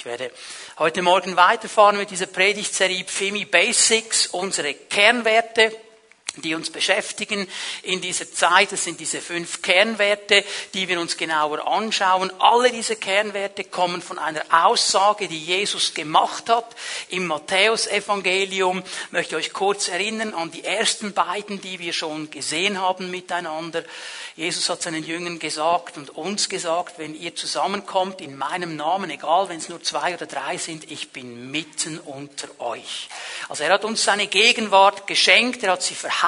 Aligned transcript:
Ich 0.00 0.06
werde 0.06 0.30
heute 0.78 1.02
Morgen 1.02 1.36
weiterfahren 1.36 1.98
mit 1.98 2.10
dieser 2.10 2.24
Predigtserie 2.24 3.04
Femi 3.06 3.44
Basics, 3.44 4.28
unsere 4.28 4.72
Kernwerte 4.72 5.76
die 6.36 6.54
uns 6.54 6.70
beschäftigen 6.70 7.46
in 7.82 8.00
dieser 8.00 8.30
Zeit. 8.32 8.72
Das 8.72 8.84
sind 8.84 9.00
diese 9.00 9.20
fünf 9.20 9.62
Kernwerte, 9.62 10.44
die 10.74 10.88
wir 10.88 11.00
uns 11.00 11.16
genauer 11.16 11.66
anschauen. 11.66 12.32
Alle 12.38 12.70
diese 12.70 12.96
Kernwerte 12.96 13.64
kommen 13.64 14.00
von 14.00 14.18
einer 14.18 14.42
Aussage, 14.50 15.28
die 15.28 15.38
Jesus 15.38 15.92
gemacht 15.92 16.48
hat 16.48 16.76
im 17.08 17.26
Matthäusevangelium. 17.26 18.82
Ich 19.06 19.12
möchte 19.12 19.36
euch 19.36 19.52
kurz 19.52 19.88
erinnern 19.88 20.34
an 20.34 20.50
die 20.50 20.64
ersten 20.64 21.12
beiden, 21.12 21.60
die 21.60 21.78
wir 21.78 21.92
schon 21.92 22.30
gesehen 22.30 22.80
haben 22.80 23.10
miteinander. 23.10 23.82
Jesus 24.36 24.70
hat 24.70 24.82
seinen 24.82 25.04
Jüngern 25.04 25.38
gesagt 25.38 25.96
und 25.96 26.10
uns 26.16 26.48
gesagt, 26.48 26.98
wenn 26.98 27.14
ihr 27.14 27.34
zusammenkommt 27.34 28.20
in 28.20 28.38
meinem 28.38 28.76
Namen, 28.76 29.10
egal 29.10 29.48
wenn 29.48 29.58
es 29.58 29.68
nur 29.68 29.82
zwei 29.82 30.14
oder 30.14 30.26
drei 30.26 30.56
sind, 30.56 30.90
ich 30.90 31.10
bin 31.10 31.50
mitten 31.50 31.98
unter 31.98 32.48
euch. 32.60 33.08
Also 33.48 33.64
er 33.64 33.72
hat 33.72 33.84
uns 33.84 34.04
seine 34.04 34.28
Gegenwart 34.28 35.06
geschenkt, 35.06 35.64
er 35.64 35.72
hat 35.72 35.82
sie 35.82 35.94
verheißen, 35.94 36.19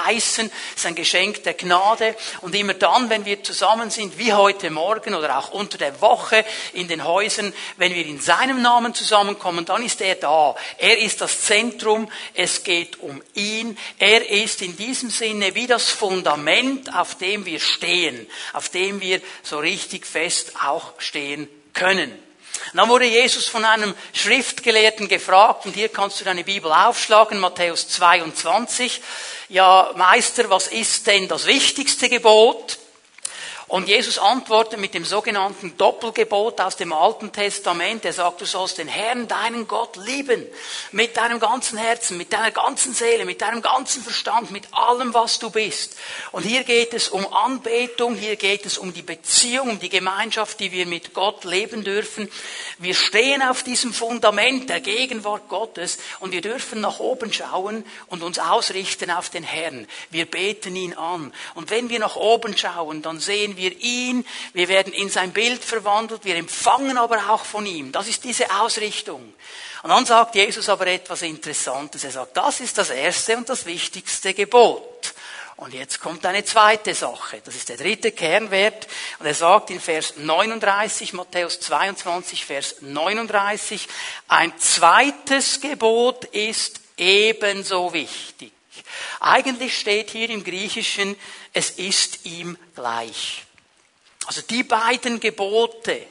sein 0.77 0.95
Geschenk 0.95 1.43
der 1.45 1.55
Gnade. 1.55 2.17
Und 2.41 2.55
immer 2.55 2.75
dann, 2.75 3.11
wenn 3.11 3.25
wir 3.25 3.43
zusammen 3.43 3.91
sind, 3.91 4.19
wie 4.19 4.33
heute 4.33 4.71
Morgen 4.71 5.15
oder 5.15 5.39
auch 5.39 5.53
unter 5.53 5.79
der 5.79 6.01
Woche 6.01 6.45
in 6.73 6.89
den 6.89 7.05
Häusern, 7.05 7.53
wenn 7.77 7.95
wir 7.95 8.07
in 8.07 8.21
seinem 8.21 8.63
Namen 8.63 8.95
zusammenkommen, 8.95 9.65
dann 9.65 9.85
ist 9.85 10.01
er 10.01 10.17
da. 10.17 10.55
Er 10.79 10.99
ist 10.99 11.21
das 11.21 11.43
Zentrum, 11.43 12.11
es 12.35 12.65
geht 12.65 13.01
um 13.01 13.23
ihn. 13.35 13.79
Er 13.99 14.31
ist 14.31 14.63
in 14.63 14.77
diesem 14.77 15.11
Sinne 15.11 15.55
wie 15.55 15.67
das 15.67 15.91
Fundament, 15.91 16.95
auf 16.95 17.17
dem 17.17 17.47
wir 17.47 17.61
stehen, 17.61 18.27
auf 18.53 18.69
dem 18.69 19.01
wir 19.01 19.21
so 19.43 19.59
richtig 19.59 20.07
fest 20.07 20.53
auch 20.63 20.93
stehen 20.99 21.49
können. 21.73 22.32
Und 22.73 22.79
dann 22.79 22.89
wurde 22.89 23.07
Jesus 23.07 23.47
von 23.47 23.65
einem 23.65 23.95
Schriftgelehrten 24.13 25.09
gefragt, 25.09 25.67
und 25.67 25.75
hier 25.75 25.89
kannst 25.89 26.21
du 26.21 26.25
deine 26.25 26.45
Bibel 26.45 26.73
aufschlagen, 26.73 27.39
Matthäus 27.39 27.89
22. 27.89 29.03
Ja, 29.49 29.91
Meister, 29.97 30.49
was 30.49 30.69
ist 30.69 31.07
denn 31.07 31.29
das 31.29 31.47
wichtigste 31.47 32.09
Gebot? 32.09 32.79
Und 33.69 33.89
Jesus 33.89 34.19
antwortet 34.19 34.81
mit 34.81 34.95
dem 34.95 35.05
sogenannten 35.05 35.77
Doppelgebot 35.77 36.61
aus 36.61 36.77
dem 36.77 36.93
Alten 36.93 37.33
Testament. 37.33 38.05
Er 38.05 38.13
sagt, 38.13 38.41
du 38.41 38.45
sollst 38.45 38.79
den 38.79 38.89
Herrn, 38.89 39.29
deinen 39.29 39.67
Gott 39.67 39.97
lieben. 39.97 40.47
Mit 40.91 41.17
deinem 41.17 41.41
ganzen 41.41 41.79
Herzen, 41.79 42.17
mit 42.17 42.33
deiner 42.33 42.51
ganzen 42.51 42.93
Seele, 42.93 43.25
mit 43.25 43.41
deinem 43.41 43.63
ganzen 43.63 44.03
Verstand, 44.03 44.51
mit 44.51 44.65
allem, 44.73 45.15
was 45.15 45.39
du 45.39 45.51
bist. 45.51 45.97
Und 46.33 46.43
hier 46.43 46.65
geht 46.65 46.93
es 46.93 47.09
um 47.09 47.27
Anbetung, 47.33 48.15
hier 48.15 48.37
geht 48.37 48.67
es 48.67 48.77
um 48.77 48.93
die 48.93 49.03
Beziehung, 49.03 49.71
um 49.71 49.81
die 49.81 49.89
Gemeinschaft, 49.89 50.61
die 50.61 50.73
wir 50.73 50.87
mit 50.87 51.15
Gott 51.15 51.45
leben 51.45 51.85
dürfen. 51.85 52.29
Wir 52.79 52.95
stehen 52.95 53.43
auf 53.43 53.63
diesem 53.63 53.95
Fundament 53.95 54.69
der 54.69 54.81
Gegenwart 54.81 55.49
Gottes 55.49 55.99
und 56.21 56.33
wir 56.33 56.41
dürfen 56.41 56.81
nach 56.81 56.99
oben 56.99 57.33
schauen 57.33 57.85
und 58.09 58.23
uns 58.23 58.39
ausrichten 58.39 59.11
auf 59.11 59.31
den 59.31 59.45
Herrn. 59.45 59.87
Wir 60.11 60.27
beten 60.27 60.77
ihn 60.77 60.95
an. 60.95 61.33
Und 61.55 61.71
wenn 61.71 61.89
wir 61.89 61.99
nach 61.99 62.17
oben 62.17 62.57
schauen, 62.57 63.03
dann 63.03 63.21
sehen 63.21 63.57
wir, 63.57 63.62
wir 63.63 63.81
ihn, 63.81 64.27
wir 64.53 64.69
werden 64.69 64.93
in 64.93 65.09
sein 65.09 65.33
Bild 65.33 65.63
verwandelt, 65.65 66.25
wir 66.25 66.35
empfangen 66.37 66.99
aber 66.99 67.31
auch 67.31 67.45
von 67.45 67.65
ihm. 67.65 67.93
Das 67.93 68.09
ist 68.09 68.25
diese 68.25 68.51
Ausrichtung. 68.61 69.35
Und 69.83 69.91
dann 69.91 70.05
sagt 70.05 70.35
Jesus 70.35 70.69
aber 70.69 70.87
etwas 70.89 71.23
Interessantes. 71.23 72.05
Er 72.05 72.11
sagt, 72.11 72.37
das 72.37 72.61
ist 72.61 72.77
das 72.79 72.91
erste 72.91 73.37
und 73.37 73.49
das 73.49 73.67
wichtigste 73.67 74.35
Gebot. 74.35 75.15
Und 75.57 75.75
jetzt 75.75 76.01
kommt 76.01 76.27
eine 76.27 76.45
zweite 76.45 76.93
Sache. 76.93 77.41
Das 77.45 77.55
ist 77.55 77.69
der 77.69 77.77
dritte 77.77 78.11
Kernwert. 78.11 78.89
Und 79.21 79.27
er 79.27 79.35
sagt 79.35 79.71
in 79.71 79.81
Vers 79.81 80.15
39, 80.17 81.13
Matthäus 81.13 81.61
22, 81.61 82.45
Vers 82.45 82.77
39, 82.81 83.87
ein 84.27 84.59
zweites 84.59 85.61
Gebot 85.61 86.25
ist 86.25 86.81
ebenso 86.97 87.93
wichtig. 87.93 88.53
Eigentlich 89.21 89.79
steht 89.79 90.11
hier 90.11 90.31
im 90.31 90.43
Griechischen, 90.43 91.17
es 91.53 91.71
ist 91.71 92.25
ihm 92.25 92.59
gleich. 92.75 93.45
Also 94.27 94.43
die 94.43 94.63
beiden 94.63 95.21
Gebote, 95.21 96.07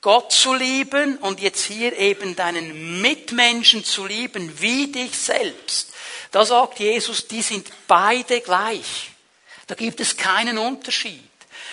Gott 0.00 0.32
zu 0.32 0.54
lieben 0.54 1.18
und 1.18 1.40
jetzt 1.40 1.64
hier 1.64 1.96
eben 1.98 2.36
deinen 2.36 3.00
Mitmenschen 3.00 3.84
zu 3.84 4.06
lieben 4.06 4.60
wie 4.60 4.86
dich 4.88 5.16
selbst. 5.18 5.92
Da 6.30 6.44
sagt 6.44 6.78
Jesus, 6.78 7.26
die 7.26 7.42
sind 7.42 7.66
beide 7.88 8.40
gleich. 8.40 9.10
Da 9.66 9.74
gibt 9.74 10.00
es 10.00 10.16
keinen 10.16 10.58
Unterschied. 10.58 11.28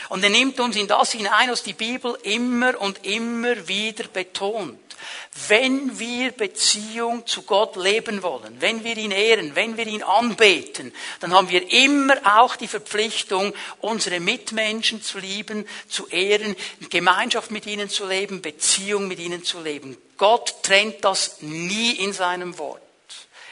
Und 0.09 0.23
er 0.23 0.29
nimmt 0.29 0.59
uns 0.59 0.75
in 0.75 0.87
das 0.87 1.11
hinein, 1.11 1.49
was 1.51 1.63
die 1.63 1.73
Bibel 1.73 2.17
immer 2.23 2.79
und 2.79 3.05
immer 3.05 3.67
wieder 3.67 4.05
betont. 4.07 4.79
Wenn 5.47 5.99
wir 5.99 6.31
Beziehung 6.31 7.25
zu 7.25 7.43
Gott 7.43 7.75
leben 7.75 8.23
wollen, 8.23 8.57
wenn 8.59 8.83
wir 8.83 8.97
ihn 8.97 9.11
ehren, 9.11 9.55
wenn 9.55 9.77
wir 9.77 9.87
ihn 9.87 10.03
anbeten, 10.03 10.93
dann 11.19 11.33
haben 11.33 11.49
wir 11.49 11.71
immer 11.71 12.15
auch 12.37 12.55
die 12.55 12.67
Verpflichtung, 12.67 13.53
unsere 13.81 14.19
Mitmenschen 14.19 15.01
zu 15.01 15.19
lieben, 15.19 15.67
zu 15.87 16.07
ehren, 16.07 16.55
Gemeinschaft 16.89 17.51
mit 17.51 17.65
ihnen 17.65 17.89
zu 17.89 18.07
leben, 18.07 18.41
Beziehung 18.41 19.07
mit 19.07 19.19
ihnen 19.19 19.43
zu 19.43 19.61
leben. 19.61 19.97
Gott 20.17 20.63
trennt 20.63 21.03
das 21.03 21.41
nie 21.41 21.91
in 21.91 22.13
seinem 22.13 22.57
Wort. 22.57 22.81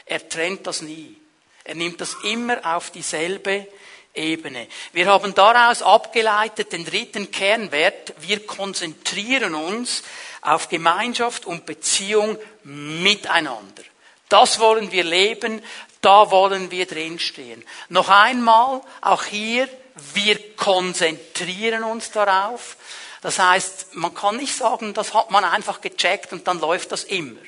Er 0.06 0.28
trennt 0.28 0.66
das 0.66 0.82
nie. 0.82 1.16
Er 1.64 1.74
nimmt 1.74 2.00
das 2.00 2.16
immer 2.24 2.76
auf 2.76 2.90
dieselbe 2.90 3.66
Ebene. 4.14 4.66
Wir 4.92 5.06
haben 5.06 5.34
daraus 5.34 5.80
abgeleitet 5.80 6.72
den 6.72 6.84
dritten 6.84 7.30
Kernwert. 7.30 8.12
Wir 8.20 8.46
konzentrieren 8.46 9.54
uns 9.54 10.02
auf 10.42 10.68
Gemeinschaft 10.68 11.46
und 11.46 11.64
Beziehung 11.64 12.36
miteinander. 12.64 13.82
Das 14.28 14.58
wollen 14.58 14.92
wir 14.92 15.04
leben, 15.04 15.62
da 16.00 16.30
wollen 16.30 16.70
wir 16.70 16.86
drinstehen. 16.86 17.64
Noch 17.88 18.08
einmal, 18.08 18.80
auch 19.00 19.24
hier, 19.24 19.68
wir 20.14 20.56
konzentrieren 20.56 21.84
uns 21.84 22.10
darauf. 22.10 22.76
Das 23.20 23.38
heißt, 23.38 23.94
man 23.94 24.14
kann 24.14 24.36
nicht 24.36 24.54
sagen, 24.54 24.94
das 24.94 25.14
hat 25.14 25.30
man 25.30 25.44
einfach 25.44 25.80
gecheckt 25.80 26.32
und 26.32 26.46
dann 26.48 26.60
läuft 26.60 26.92
das 26.92 27.04
immer. 27.04 27.38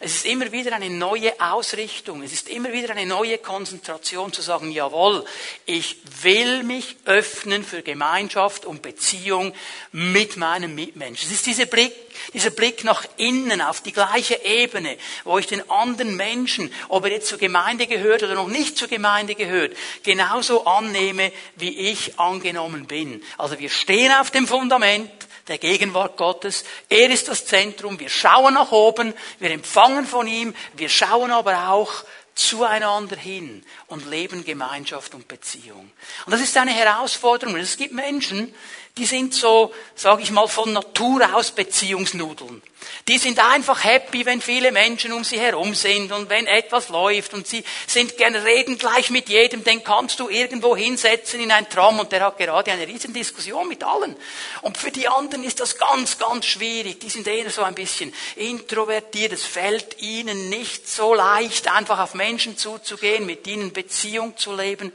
Es 0.00 0.16
ist 0.16 0.26
immer 0.26 0.50
wieder 0.52 0.74
eine 0.74 0.90
neue 0.90 1.32
Ausrichtung. 1.40 2.22
Es 2.22 2.32
ist 2.32 2.48
immer 2.48 2.72
wieder 2.72 2.90
eine 2.90 3.06
neue 3.06 3.38
Konzentration 3.38 4.32
zu 4.32 4.42
sagen, 4.42 4.70
jawohl, 4.70 5.24
ich 5.66 5.98
will 6.22 6.62
mich 6.62 6.96
öffnen 7.04 7.64
für 7.64 7.82
Gemeinschaft 7.82 8.64
und 8.64 8.82
Beziehung 8.82 9.54
mit 9.92 10.36
meinem 10.36 10.74
Mitmenschen. 10.74 11.28
Es 11.28 11.34
ist 11.34 11.46
dieser 11.46 11.66
Blick, 11.66 11.92
dieser 12.32 12.50
Blick 12.50 12.84
nach 12.84 13.04
innen 13.16 13.60
auf 13.60 13.80
die 13.80 13.92
gleiche 13.92 14.42
Ebene, 14.44 14.96
wo 15.24 15.38
ich 15.38 15.46
den 15.46 15.68
anderen 15.70 16.16
Menschen, 16.16 16.72
ob 16.88 17.04
er 17.04 17.12
jetzt 17.12 17.28
zur 17.28 17.38
Gemeinde 17.38 17.86
gehört 17.86 18.22
oder 18.22 18.34
noch 18.34 18.48
nicht 18.48 18.76
zur 18.78 18.88
Gemeinde 18.88 19.34
gehört, 19.34 19.76
genauso 20.02 20.64
annehme, 20.64 21.32
wie 21.56 21.90
ich 21.90 22.18
angenommen 22.18 22.86
bin. 22.86 23.22
Also 23.38 23.58
wir 23.58 23.70
stehen 23.70 24.12
auf 24.12 24.30
dem 24.30 24.46
Fundament, 24.46 25.10
der 25.48 25.58
Gegenwart 25.58 26.16
Gottes. 26.16 26.64
Er 26.88 27.10
ist 27.10 27.28
das 27.28 27.44
Zentrum. 27.44 28.00
Wir 28.00 28.08
schauen 28.08 28.54
nach 28.54 28.72
oben, 28.72 29.14
wir 29.40 29.50
empfangen 29.50 30.06
von 30.06 30.26
ihm, 30.26 30.54
wir 30.74 30.88
schauen 30.88 31.30
aber 31.30 31.68
auch 31.68 32.04
zueinander 32.34 33.16
hin 33.16 33.64
und 33.86 34.10
leben 34.10 34.44
Gemeinschaft 34.44 35.14
und 35.14 35.28
Beziehung. 35.28 35.90
Und 36.26 36.32
das 36.32 36.40
ist 36.40 36.56
eine 36.56 36.72
Herausforderung. 36.72 37.56
Es 37.56 37.76
gibt 37.76 37.94
Menschen, 37.94 38.52
die 38.96 39.06
sind 39.06 39.34
so, 39.34 39.74
sage 39.96 40.22
ich 40.22 40.30
mal, 40.30 40.46
von 40.46 40.72
Natur 40.72 41.34
aus 41.34 41.50
Beziehungsnudeln. 41.50 42.62
Die 43.08 43.18
sind 43.18 43.40
einfach 43.40 43.82
happy, 43.82 44.24
wenn 44.24 44.40
viele 44.40 44.70
Menschen 44.70 45.12
um 45.12 45.24
sie 45.24 45.40
herum 45.40 45.74
sind 45.74 46.12
und 46.12 46.30
wenn 46.30 46.46
etwas 46.46 46.90
läuft 46.90 47.34
und 47.34 47.46
sie 47.46 47.64
sind 47.88 48.16
gerne 48.16 48.44
reden 48.44 48.78
gleich 48.78 49.10
mit 49.10 49.28
jedem, 49.28 49.64
den 49.64 49.82
kannst 49.82 50.20
du 50.20 50.28
irgendwo 50.28 50.76
hinsetzen 50.76 51.40
in 51.40 51.50
ein 51.50 51.68
Tram 51.68 51.98
und 51.98 52.12
der 52.12 52.24
hat 52.24 52.38
gerade 52.38 52.70
eine 52.70 52.86
riesen 52.86 53.12
Diskussion 53.12 53.66
mit 53.66 53.82
allen. 53.82 54.14
Und 54.62 54.78
für 54.78 54.92
die 54.92 55.08
anderen 55.08 55.42
ist 55.42 55.58
das 55.58 55.76
ganz, 55.76 56.18
ganz 56.18 56.46
schwierig. 56.46 57.00
Die 57.00 57.10
sind 57.10 57.26
eher 57.26 57.50
so 57.50 57.62
ein 57.62 57.74
bisschen 57.74 58.14
introvertiert. 58.36 59.32
Es 59.32 59.44
fällt 59.44 60.00
ihnen 60.02 60.50
nicht 60.50 60.88
so 60.88 61.14
leicht, 61.14 61.68
einfach 61.68 61.98
auf 61.98 62.14
Menschen 62.14 62.56
zuzugehen, 62.56 63.26
mit 63.26 63.44
ihnen 63.48 63.72
Beziehung 63.72 64.36
zu 64.36 64.54
leben. 64.54 64.92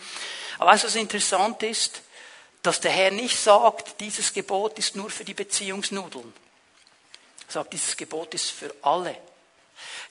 Aber 0.57 0.71
weißt 0.71 0.83
du, 0.83 0.87
was 0.87 0.95
interessant 0.95 1.63
ist? 1.63 2.01
Dass 2.61 2.81
der 2.81 2.91
Herr 2.91 3.11
nicht 3.11 3.37
sagt, 3.37 3.99
dieses 4.01 4.33
Gebot 4.33 4.77
ist 4.79 4.95
nur 4.95 5.09
für 5.09 5.23
die 5.23 5.33
Beziehungsnudeln. 5.33 6.33
Er 7.47 7.53
sagt, 7.53 7.73
dieses 7.73 7.95
Gebot 7.95 8.33
ist 8.33 8.51
für 8.51 8.73
alle. 8.81 9.15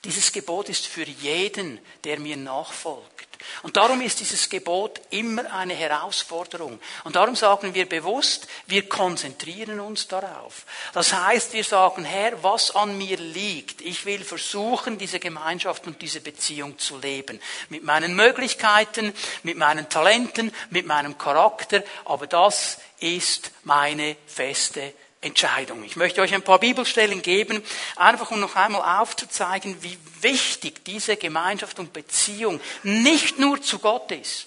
Dieses 0.04 0.32
Gebot 0.32 0.68
ist 0.68 0.86
für 0.86 1.04
jeden, 1.04 1.78
der 2.04 2.18
mir 2.18 2.36
nachfolgt. 2.36 3.17
Und 3.62 3.76
darum 3.76 4.00
ist 4.00 4.20
dieses 4.20 4.48
Gebot 4.48 5.00
immer 5.10 5.52
eine 5.52 5.74
Herausforderung. 5.74 6.80
Und 7.04 7.16
darum 7.16 7.36
sagen 7.36 7.74
wir 7.74 7.88
bewusst, 7.88 8.48
wir 8.66 8.88
konzentrieren 8.88 9.80
uns 9.80 10.08
darauf. 10.08 10.64
Das 10.92 11.12
heißt, 11.12 11.52
wir 11.52 11.64
sagen, 11.64 12.04
Herr, 12.04 12.42
was 12.42 12.74
an 12.74 12.96
mir 12.98 13.16
liegt, 13.16 13.80
ich 13.80 14.04
will 14.06 14.24
versuchen, 14.24 14.98
diese 14.98 15.20
Gemeinschaft 15.20 15.86
und 15.86 16.00
diese 16.02 16.20
Beziehung 16.20 16.78
zu 16.78 16.98
leben. 16.98 17.40
Mit 17.68 17.84
meinen 17.84 18.14
Möglichkeiten, 18.14 19.12
mit 19.42 19.56
meinen 19.56 19.88
Talenten, 19.88 20.52
mit 20.70 20.86
meinem 20.86 21.18
Charakter. 21.18 21.82
Aber 22.04 22.26
das 22.26 22.78
ist 23.00 23.52
meine 23.64 24.16
feste 24.26 24.92
Entscheidung. 25.20 25.82
Ich 25.82 25.96
möchte 25.96 26.20
euch 26.20 26.32
ein 26.34 26.42
paar 26.42 26.60
Bibelstellen 26.60 27.22
geben, 27.22 27.62
einfach 27.96 28.30
um 28.30 28.40
noch 28.40 28.54
einmal 28.54 29.00
aufzuzeigen, 29.00 29.82
wie 29.82 29.98
wichtig 30.20 30.84
diese 30.84 31.16
Gemeinschaft 31.16 31.78
und 31.80 31.92
Beziehung 31.92 32.60
nicht 32.84 33.38
nur 33.38 33.60
zu 33.60 33.80
Gott 33.80 34.12
ist, 34.12 34.46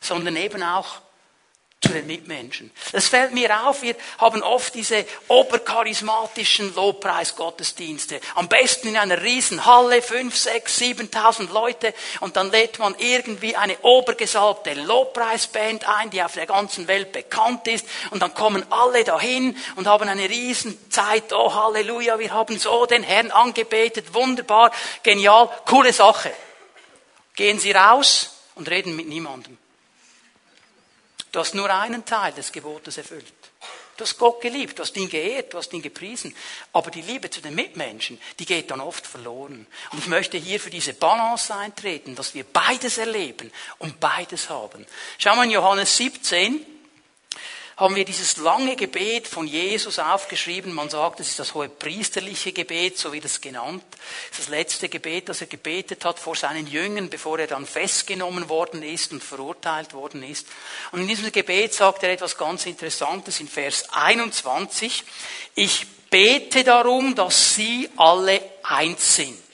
sondern 0.00 0.36
eben 0.36 0.62
auch 0.62 1.00
zu 1.82 1.88
den 1.88 2.06
Mitmenschen. 2.06 2.70
Das 2.92 3.08
fällt 3.08 3.34
mir 3.34 3.66
auf, 3.66 3.82
wir 3.82 3.96
haben 4.18 4.42
oft 4.42 4.74
diese 4.74 5.04
obercharismatischen 5.26 6.74
Lobpreisgottesdienste. 6.74 8.20
Am 8.36 8.48
besten 8.48 8.88
in 8.88 8.96
einer 8.96 9.20
riesen 9.20 9.66
Halle, 9.66 10.00
fünf, 10.00 10.36
sechs, 10.36 10.76
siebentausend 10.76 11.52
Leute 11.52 11.92
und 12.20 12.36
dann 12.36 12.50
lädt 12.52 12.78
man 12.78 12.94
irgendwie 12.98 13.56
eine 13.56 13.76
obergesalbte 13.82 14.74
Lobpreisband 14.74 15.88
ein, 15.88 16.10
die 16.10 16.22
auf 16.22 16.34
der 16.34 16.46
ganzen 16.46 16.86
Welt 16.86 17.12
bekannt 17.12 17.66
ist 17.66 17.86
und 18.10 18.22
dann 18.22 18.32
kommen 18.32 18.64
alle 18.70 19.02
dahin 19.02 19.56
und 19.74 19.88
haben 19.88 20.08
eine 20.08 20.28
riesen 20.28 20.78
Zeit. 20.90 21.32
Oh 21.32 21.52
Halleluja, 21.52 22.18
wir 22.18 22.32
haben 22.32 22.58
so 22.58 22.86
den 22.86 23.02
Herrn 23.02 23.32
angebetet, 23.32 24.14
wunderbar, 24.14 24.70
genial, 25.02 25.50
coole 25.66 25.92
Sache. 25.92 26.32
Gehen 27.34 27.58
Sie 27.58 27.72
raus 27.72 28.36
und 28.54 28.70
reden 28.70 28.94
mit 28.94 29.08
niemandem. 29.08 29.58
Du 31.32 31.40
hast 31.40 31.54
nur 31.54 31.70
einen 31.74 32.04
Teil 32.04 32.32
des 32.32 32.52
Gebotes 32.52 32.98
erfüllt. 32.98 33.32
Du 33.96 34.04
hast 34.04 34.18
Gott 34.18 34.40
geliebt, 34.40 34.78
du 34.78 34.82
hast 34.82 34.96
ihn 34.96 35.08
geehrt, 35.08 35.52
du 35.52 35.58
hast 35.58 35.72
ihn 35.72 35.82
gepriesen. 35.82 36.34
Aber 36.72 36.90
die 36.90 37.02
Liebe 37.02 37.30
zu 37.30 37.40
den 37.40 37.54
Mitmenschen, 37.54 38.20
die 38.38 38.46
geht 38.46 38.70
dann 38.70 38.80
oft 38.80 39.06
verloren. 39.06 39.66
Und 39.92 39.98
ich 39.98 40.06
möchte 40.06 40.38
hier 40.38 40.60
für 40.60 40.70
diese 40.70 40.94
Balance 40.94 41.54
eintreten, 41.54 42.14
dass 42.14 42.34
wir 42.34 42.44
beides 42.44 42.98
erleben 42.98 43.50
und 43.78 44.00
beides 44.00 44.50
haben. 44.50 44.86
Schau 45.18 45.36
mal 45.36 45.44
in 45.44 45.50
Johannes 45.50 45.96
17, 45.96 46.66
haben 47.82 47.96
wir 47.96 48.04
dieses 48.04 48.36
lange 48.36 48.76
Gebet 48.76 49.26
von 49.26 49.44
Jesus 49.44 49.98
aufgeschrieben. 49.98 50.72
Man 50.72 50.88
sagt, 50.88 51.18
es 51.18 51.30
ist 51.30 51.40
das 51.40 51.52
hohe 51.52 51.68
priesterliche 51.68 52.52
Gebet, 52.52 52.96
so 52.96 53.12
wird 53.12 53.24
es 53.24 53.40
genannt. 53.40 53.82
Es 54.30 54.38
ist 54.38 54.46
das 54.46 54.48
letzte 54.50 54.88
Gebet, 54.88 55.28
das 55.28 55.40
er 55.40 55.48
gebetet 55.48 56.04
hat 56.04 56.20
vor 56.20 56.36
seinen 56.36 56.68
Jüngern, 56.68 57.10
bevor 57.10 57.40
er 57.40 57.48
dann 57.48 57.66
festgenommen 57.66 58.48
worden 58.48 58.84
ist 58.84 59.10
und 59.10 59.24
verurteilt 59.24 59.94
worden 59.94 60.22
ist. 60.22 60.46
Und 60.92 61.00
in 61.00 61.08
diesem 61.08 61.32
Gebet 61.32 61.74
sagt 61.74 62.04
er 62.04 62.12
etwas 62.12 62.38
ganz 62.38 62.66
Interessantes 62.66 63.40
in 63.40 63.48
Vers 63.48 63.88
21. 63.90 65.02
Ich 65.56 65.84
bete 66.08 66.62
darum, 66.62 67.16
dass 67.16 67.56
sie 67.56 67.90
alle 67.96 68.40
eins 68.62 69.16
sind 69.16 69.51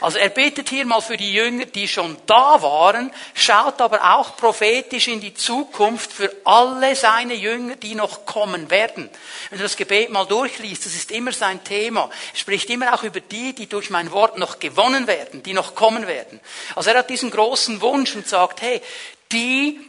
also 0.00 0.18
er 0.18 0.28
betet 0.28 0.68
hier 0.68 0.84
mal 0.86 1.00
für 1.00 1.16
die 1.16 1.32
Jünger, 1.32 1.66
die 1.66 1.88
schon 1.88 2.16
da 2.26 2.60
waren, 2.62 3.12
schaut 3.34 3.80
aber 3.80 4.16
auch 4.16 4.36
prophetisch 4.36 5.08
in 5.08 5.20
die 5.20 5.34
Zukunft 5.34 6.12
für 6.12 6.30
alle 6.44 6.94
seine 6.96 7.34
Jünger, 7.34 7.76
die 7.76 7.94
noch 7.94 8.26
kommen 8.26 8.70
werden. 8.70 9.08
Wenn 9.50 9.58
du 9.58 9.64
das 9.64 9.76
Gebet 9.76 10.10
mal 10.10 10.26
durchliest, 10.26 10.86
das 10.86 10.94
ist 10.94 11.10
immer 11.10 11.32
sein 11.32 11.62
Thema. 11.64 12.10
Er 12.32 12.38
spricht 12.38 12.70
immer 12.70 12.94
auch 12.94 13.02
über 13.02 13.20
die, 13.20 13.54
die 13.54 13.68
durch 13.68 13.90
mein 13.90 14.12
Wort 14.12 14.38
noch 14.38 14.58
gewonnen 14.58 15.06
werden, 15.06 15.42
die 15.42 15.54
noch 15.54 15.74
kommen 15.74 16.06
werden. 16.06 16.40
Also 16.74 16.90
er 16.90 16.98
hat 16.98 17.10
diesen 17.10 17.30
großen 17.30 17.80
Wunsch 17.80 18.14
und 18.14 18.28
sagt, 18.28 18.62
hey, 18.62 18.80
die, 19.32 19.80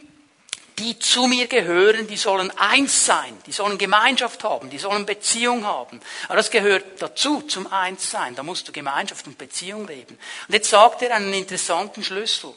die 0.78 0.98
zu 0.98 1.26
mir 1.26 1.46
gehören, 1.46 2.06
die 2.06 2.18
sollen 2.18 2.50
eins 2.58 3.06
sein, 3.06 3.36
die 3.46 3.52
sollen 3.52 3.78
Gemeinschaft 3.78 4.44
haben, 4.44 4.68
die 4.68 4.78
sollen 4.78 5.06
Beziehung 5.06 5.64
haben. 5.64 6.00
Aber 6.26 6.36
das 6.36 6.50
gehört 6.50 7.00
dazu, 7.00 7.42
zum 7.42 7.72
Einssein. 7.72 8.34
Da 8.34 8.42
musst 8.42 8.68
du 8.68 8.72
Gemeinschaft 8.72 9.26
und 9.26 9.38
Beziehung 9.38 9.86
leben. 9.86 10.18
Und 10.48 10.54
jetzt 10.54 10.68
sagt 10.68 11.00
er 11.02 11.14
einen 11.14 11.32
interessanten 11.32 12.04
Schlüssel. 12.04 12.54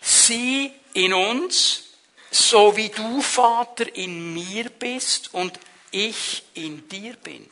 Sieh 0.00 0.72
in 0.94 1.14
uns, 1.14 1.84
so 2.32 2.76
wie 2.76 2.88
du, 2.88 3.20
Vater, 3.20 3.94
in 3.94 4.34
mir 4.34 4.68
bist 4.68 5.32
und 5.32 5.58
ich 5.92 6.42
in 6.54 6.88
dir 6.88 7.14
bin. 7.14 7.48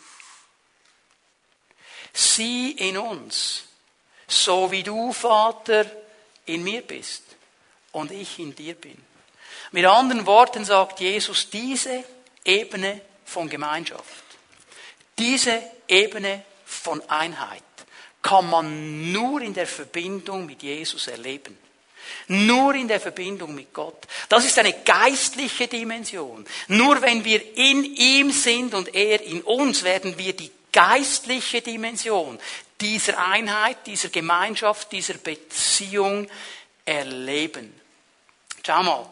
Sieh 2.13 2.73
in 2.73 2.99
uns, 2.99 3.65
so 4.27 4.73
wie 4.73 4.83
du, 4.83 5.13
Vater, 5.13 5.87
in 6.47 6.65
mir 6.65 6.83
bist 6.83 7.23
und 7.93 8.11
ich 8.11 8.41
in 8.41 8.57
dir 8.57 8.75
bin. 8.75 9.10
Mit 9.73 9.85
anderen 9.87 10.27
Worten 10.27 10.65
sagt 10.65 11.01
Jesus, 11.01 11.49
diese 11.51 12.05
Ebene 12.45 13.01
von 13.25 13.49
Gemeinschaft, 13.49 14.25
diese 15.19 15.63
Ebene 15.87 16.45
von 16.65 17.03
Einheit 17.09 17.63
kann 18.23 18.51
man 18.51 19.13
nur 19.13 19.41
in 19.41 19.55
der 19.55 19.67
Verbindung 19.67 20.47
mit 20.47 20.63
Jesus 20.63 21.07
erleben. 21.07 21.57
Nur 22.29 22.75
in 22.75 22.89
der 22.89 23.01
Verbindung 23.01 23.55
mit 23.55 23.73
Gott. 23.73 24.07
Das 24.29 24.45
ist 24.45 24.59
eine 24.59 24.73
geistliche 24.73 25.69
Dimension. 25.69 26.45
Nur 26.69 27.01
wenn 27.03 27.25
wir 27.25 27.57
in 27.57 27.85
ihm 27.85 28.31
sind 28.31 28.75
und 28.75 28.95
er 28.95 29.23
in 29.23 29.43
uns, 29.43 29.85
werden 29.85 30.19
wir 30.19 30.35
die 30.35 30.51
geistliche 30.73 31.61
Dimension 31.61 32.39
dieser 32.81 33.19
Einheit, 33.19 33.87
dieser 33.87 34.09
Gemeinschaft, 34.09 34.91
dieser 34.93 35.15
Beziehung 35.15 36.29
erleben. 36.85 37.73
Schau 38.65 38.83
mal, 38.83 39.07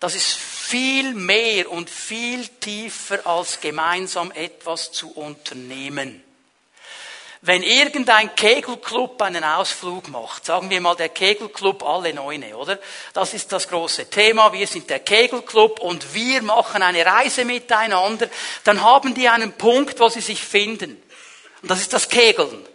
das 0.00 0.14
ist 0.14 0.32
viel 0.32 1.14
mehr 1.14 1.70
und 1.70 1.88
viel 1.88 2.46
tiefer 2.48 3.26
als 3.26 3.60
gemeinsam 3.60 4.32
etwas 4.32 4.92
zu 4.92 5.12
unternehmen. 5.12 6.22
Wenn 7.46 7.62
irgendein 7.62 8.34
Kegelclub 8.34 9.20
einen 9.20 9.44
Ausflug 9.44 10.08
macht, 10.08 10.46
sagen 10.46 10.70
wir 10.70 10.80
mal 10.80 10.94
der 10.94 11.10
Kegelclub 11.10 11.82
alle 11.82 12.14
Neune, 12.14 12.56
oder? 12.56 12.78
Das 13.12 13.34
ist 13.34 13.52
das 13.52 13.68
große 13.68 14.08
Thema. 14.08 14.54
Wir 14.54 14.66
sind 14.66 14.88
der 14.88 15.00
Kegelclub 15.00 15.78
und 15.80 16.14
wir 16.14 16.40
machen 16.42 16.80
eine 16.80 17.04
Reise 17.04 17.44
miteinander. 17.44 18.30
Dann 18.64 18.80
haben 18.80 19.12
die 19.14 19.28
einen 19.28 19.52
Punkt, 19.52 20.00
wo 20.00 20.08
sie 20.08 20.22
sich 20.22 20.42
finden. 20.42 21.02
Und 21.60 21.70
das 21.70 21.82
ist 21.82 21.92
das 21.92 22.08
Kegeln. 22.08 22.66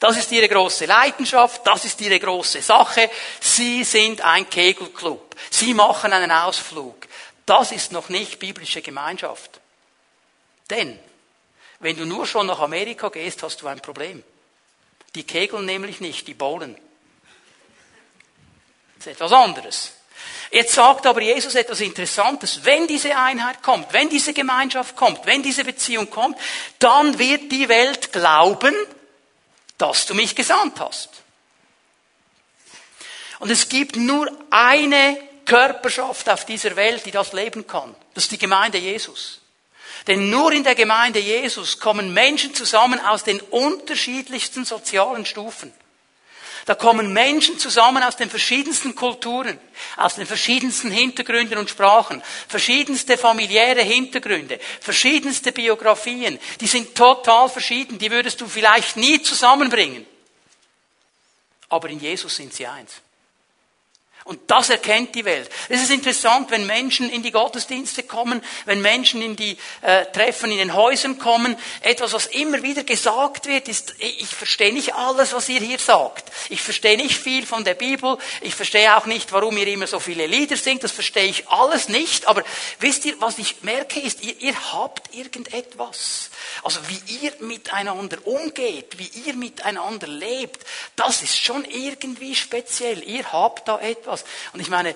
Das 0.00 0.16
ist 0.16 0.32
ihre 0.32 0.48
große 0.48 0.86
Leidenschaft, 0.86 1.66
das 1.66 1.84
ist 1.84 2.00
ihre 2.00 2.18
große 2.18 2.62
Sache. 2.62 3.10
Sie 3.38 3.84
sind 3.84 4.22
ein 4.22 4.48
Kegelclub. 4.48 5.36
Sie 5.50 5.74
machen 5.74 6.12
einen 6.14 6.32
Ausflug. 6.32 7.06
Das 7.44 7.70
ist 7.70 7.92
noch 7.92 8.08
nicht 8.08 8.38
biblische 8.38 8.80
Gemeinschaft. 8.80 9.60
Denn, 10.70 10.98
wenn 11.80 11.96
du 11.96 12.06
nur 12.06 12.26
schon 12.26 12.46
nach 12.46 12.60
Amerika 12.60 13.10
gehst, 13.10 13.42
hast 13.42 13.60
du 13.60 13.66
ein 13.66 13.80
Problem. 13.80 14.24
Die 15.14 15.24
kegeln 15.24 15.66
nämlich 15.66 16.00
nicht, 16.00 16.26
die 16.26 16.34
bowlen. 16.34 16.76
Das 18.96 19.06
ist 19.06 19.12
etwas 19.12 19.32
anderes. 19.32 19.92
Jetzt 20.50 20.74
sagt 20.74 21.06
aber 21.06 21.20
Jesus 21.20 21.54
etwas 21.54 21.80
Interessantes. 21.80 22.64
Wenn 22.64 22.86
diese 22.86 23.16
Einheit 23.16 23.62
kommt, 23.62 23.92
wenn 23.92 24.08
diese 24.08 24.32
Gemeinschaft 24.32 24.96
kommt, 24.96 25.26
wenn 25.26 25.42
diese 25.42 25.64
Beziehung 25.64 26.08
kommt, 26.08 26.38
dann 26.78 27.18
wird 27.18 27.52
die 27.52 27.68
Welt 27.68 28.12
glauben, 28.12 28.74
dass 29.80 30.06
du 30.06 30.14
mich 30.14 30.34
gesandt 30.36 30.78
hast. 30.80 31.08
Und 33.38 33.50
es 33.50 33.68
gibt 33.68 33.96
nur 33.96 34.30
eine 34.50 35.18
Körperschaft 35.46 36.28
auf 36.28 36.44
dieser 36.44 36.76
Welt, 36.76 37.06
die 37.06 37.10
das 37.10 37.32
leben 37.32 37.66
kann. 37.66 37.94
Das 38.14 38.24
ist 38.24 38.32
die 38.32 38.38
Gemeinde 38.38 38.78
Jesus. 38.78 39.40
Denn 40.06 40.30
nur 40.30 40.52
in 40.52 40.64
der 40.64 40.74
Gemeinde 40.74 41.18
Jesus 41.18 41.78
kommen 41.78 42.12
Menschen 42.12 42.54
zusammen 42.54 43.00
aus 43.00 43.24
den 43.24 43.40
unterschiedlichsten 43.40 44.64
sozialen 44.64 45.24
Stufen. 45.24 45.72
Da 46.66 46.74
kommen 46.74 47.12
Menschen 47.12 47.58
zusammen 47.58 48.02
aus 48.02 48.16
den 48.16 48.28
verschiedensten 48.28 48.94
Kulturen, 48.94 49.58
aus 49.96 50.16
den 50.16 50.26
verschiedensten 50.26 50.90
Hintergründen 50.90 51.58
und 51.58 51.70
Sprachen, 51.70 52.22
verschiedenste 52.48 53.16
familiäre 53.16 53.82
Hintergründe, 53.82 54.60
verschiedenste 54.80 55.52
Biografien. 55.52 56.38
Die 56.60 56.66
sind 56.66 56.94
total 56.94 57.48
verschieden. 57.48 57.98
Die 57.98 58.10
würdest 58.10 58.40
du 58.40 58.46
vielleicht 58.46 58.96
nie 58.96 59.22
zusammenbringen. 59.22 60.06
Aber 61.68 61.88
in 61.88 62.00
Jesus 62.00 62.36
sind 62.36 62.52
sie 62.52 62.66
eins. 62.66 63.00
Und 64.24 64.38
das 64.48 64.68
erkennt 64.68 65.14
die 65.14 65.24
Welt. 65.24 65.48
Es 65.68 65.82
ist 65.82 65.90
interessant, 65.90 66.50
wenn 66.50 66.66
Menschen 66.66 67.10
in 67.10 67.22
die 67.22 67.30
Gottesdienste 67.30 68.02
kommen, 68.02 68.42
wenn 68.66 68.82
Menschen 68.82 69.22
in 69.22 69.34
die 69.34 69.56
äh, 69.80 70.04
Treffen 70.12 70.50
in 70.50 70.58
den 70.58 70.74
Häusern 70.74 71.18
kommen. 71.18 71.56
Etwas, 71.80 72.12
was 72.12 72.26
immer 72.26 72.62
wieder 72.62 72.84
gesagt 72.84 73.46
wird, 73.46 73.68
ist, 73.68 73.94
ich 73.98 74.28
verstehe 74.28 74.74
nicht 74.74 74.94
alles, 74.94 75.32
was 75.32 75.48
ihr 75.48 75.60
hier 75.60 75.78
sagt. 75.78 76.30
Ich 76.50 76.60
verstehe 76.60 76.98
nicht 76.98 77.16
viel 77.16 77.46
von 77.46 77.64
der 77.64 77.74
Bibel. 77.74 78.18
Ich 78.42 78.54
verstehe 78.54 78.94
auch 78.96 79.06
nicht, 79.06 79.32
warum 79.32 79.56
ihr 79.56 79.66
immer 79.66 79.86
so 79.86 79.98
viele 79.98 80.26
Lieder 80.26 80.56
singt. 80.56 80.84
Das 80.84 80.92
verstehe 80.92 81.24
ich 81.24 81.48
alles 81.48 81.88
nicht. 81.88 82.28
Aber 82.28 82.44
wisst 82.78 83.06
ihr, 83.06 83.18
was 83.20 83.38
ich 83.38 83.62
merke, 83.62 84.00
ist, 84.00 84.22
ihr, 84.22 84.38
ihr 84.38 84.72
habt 84.72 85.14
irgendetwas. 85.14 86.28
Also 86.62 86.80
wie 86.88 87.24
ihr 87.24 87.32
miteinander 87.40 88.18
umgeht, 88.26 88.98
wie 88.98 89.10
ihr 89.24 89.34
miteinander 89.34 90.06
lebt, 90.06 90.64
das 90.94 91.22
ist 91.22 91.38
schon 91.38 91.64
irgendwie 91.64 92.34
speziell. 92.34 93.02
Ihr 93.02 93.32
habt 93.32 93.66
da 93.66 93.80
etwas. 93.80 94.09
Und 94.52 94.60
ich 94.60 94.68
meine, 94.68 94.94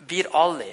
wir 0.00 0.34
alle 0.34 0.66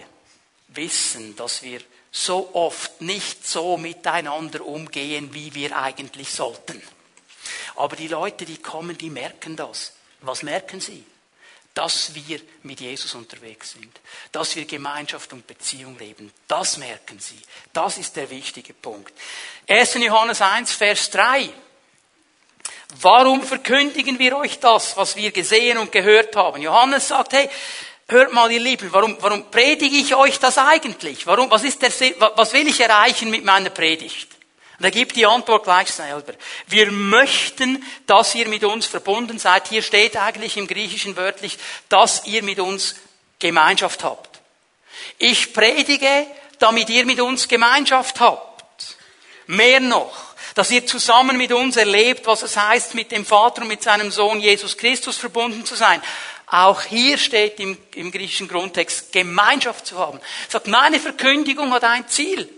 wissen, 0.70 1.36
dass 1.36 1.64
wir 1.64 1.82
so 2.12 2.50
oft 2.54 3.02
nicht 3.02 3.48
so 3.48 3.78
miteinander 3.78 4.66
umgehen, 4.66 5.34
wie 5.34 5.54
wir 5.54 5.78
eigentlich 5.78 6.32
sollten. 6.32 6.82
Aber 7.76 7.96
die 7.96 8.10
Leute, 8.10 8.46
die 8.46 8.58
kommen, 8.58 8.98
die 8.98 9.10
merken 9.10 9.56
das. 9.56 9.94
Was 10.22 10.44
merken 10.44 10.82
sie? 10.82 11.06
dass 11.74 12.14
wir 12.14 12.42
mit 12.64 12.82
Jesus 12.82 13.16
unterwegs 13.16 13.72
sind, 13.72 14.00
dass 14.32 14.56
wir 14.56 14.66
Gemeinschaft 14.66 15.32
und 15.32 15.48
Beziehung 15.48 15.98
leben. 15.98 16.32
Das 16.48 16.78
merken 16.78 17.20
Sie. 17.20 17.40
Das 17.72 17.98
ist 17.98 18.16
der 18.16 18.30
wichtige 18.30 18.74
Punkt. 18.74 19.14
1. 19.68 19.96
Johannes 19.96 20.42
1, 20.42 20.74
Vers 20.74 21.10
3. 21.12 21.50
Warum 23.00 23.42
verkündigen 23.44 24.20
wir 24.20 24.38
euch 24.38 24.60
das, 24.60 24.98
was 24.98 25.16
wir 25.16 25.32
gesehen 25.32 25.78
und 25.78 25.92
gehört 25.92 26.36
haben? 26.36 26.62
Johannes 26.62 27.08
sagt, 27.08 27.34
hey, 27.34 27.50
hört 28.08 28.34
mal, 28.34 28.52
ihr 28.52 28.60
Lieben, 28.60 28.92
warum, 28.92 29.18
warum 29.22 29.50
predige 29.50 29.96
ich 29.96 30.14
euch 30.16 30.40
das 30.40 30.58
eigentlich? 30.58 31.26
Warum, 31.26 31.50
was 31.50 31.64
ist 31.64 31.82
der, 31.82 31.92
was 32.36 32.54
will 32.54 32.68
ich 32.68 32.80
erreichen 32.80 33.30
mit 33.30 33.46
meiner 33.46 33.70
Predigt? 33.70 34.28
Und 34.78 34.86
er 34.86 34.92
gibt 34.92 35.16
die 35.16 35.28
Antwort 35.28 35.64
gleich 35.64 35.92
selber. 35.92 36.34
Wir 36.68 36.92
möchten, 36.92 37.86
dass 38.08 38.34
ihr 38.34 38.48
mit 38.48 38.64
uns 38.64 38.88
verbunden 38.88 39.38
seid. 39.38 39.68
Hier 39.68 39.84
steht 39.84 40.18
eigentlich 40.18 40.58
im 40.58 40.66
Griechischen 40.66 41.16
wörtlich, 41.16 41.60
dass 41.88 42.26
ihr 42.26 42.42
mit 42.42 42.60
uns 42.60 42.96
Gemeinschaft 43.38 44.04
habt. 44.04 44.40
Ich 45.20 45.54
predige, 45.54 46.26
damit 46.58 46.90
ihr 46.90 47.06
mit 47.06 47.20
uns 47.20 47.48
Gemeinschaft 47.48 48.20
habt. 48.20 48.98
Mehr 49.46 49.80
noch, 49.80 50.31
dass 50.56 50.72
ihr 50.72 50.86
zusammen 50.86 51.38
mit 51.38 51.52
uns 51.52 51.78
erlebt, 51.78 52.28
was 52.28 52.44
es 52.44 52.58
heißt, 52.58 52.96
mit 52.96 53.12
dem 53.12 53.26
Vater 53.26 53.62
und 53.62 53.68
mit 53.68 53.84
seinem 53.84 54.12
Sohn 54.12 54.40
Jesus 54.40 54.78
Christus 54.78 55.18
verbunden 55.18 55.66
zu 55.66 55.76
sein. 55.76 56.02
Auch 56.48 56.82
hier 56.82 57.18
steht 57.18 57.60
im, 57.60 57.78
im 57.96 58.12
griechischen 58.12 58.48
Grundtext, 58.48 59.14
Gemeinschaft 59.14 59.88
zu 59.88 59.98
haben. 59.98 60.20
Sagt, 60.50 60.68
meine 60.68 61.00
Verkündigung 61.00 61.72
hat 61.72 61.86
ein 61.86 62.08
Ziel. 62.10 62.50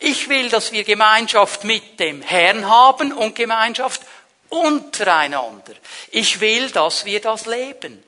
Ich 0.00 0.28
will, 0.28 0.48
dass 0.48 0.72
wir 0.72 0.84
Gemeinschaft 0.84 1.64
mit 1.64 2.00
dem 2.00 2.22
Herrn 2.22 2.68
haben 2.68 3.12
und 3.12 3.34
Gemeinschaft 3.34 4.02
untereinander. 4.48 5.74
Ich 6.10 6.40
will, 6.40 6.70
dass 6.70 7.04
wir 7.04 7.20
das 7.20 7.46
leben. 7.46 8.02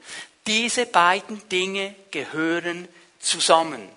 Diese 0.46 0.86
beiden 0.86 1.46
Dinge 1.48 1.94
gehören 2.10 2.88
zusammen. 3.18 3.95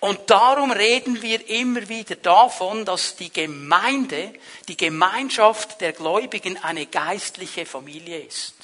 Und 0.00 0.30
darum 0.30 0.70
reden 0.70 1.22
wir 1.22 1.48
immer 1.48 1.88
wieder 1.88 2.16
davon, 2.16 2.84
dass 2.84 3.16
die 3.16 3.32
Gemeinde, 3.32 4.34
die 4.68 4.76
Gemeinschaft 4.76 5.80
der 5.80 5.92
Gläubigen 5.92 6.62
eine 6.62 6.86
geistliche 6.86 7.64
Familie 7.64 8.20
ist. 8.20 8.54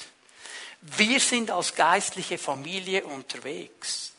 Wir 0.81 1.19
sind 1.19 1.49
als 1.49 1.75
geistliche 1.75 2.37
Familie 2.37 3.03
unterwegs. 3.05 4.11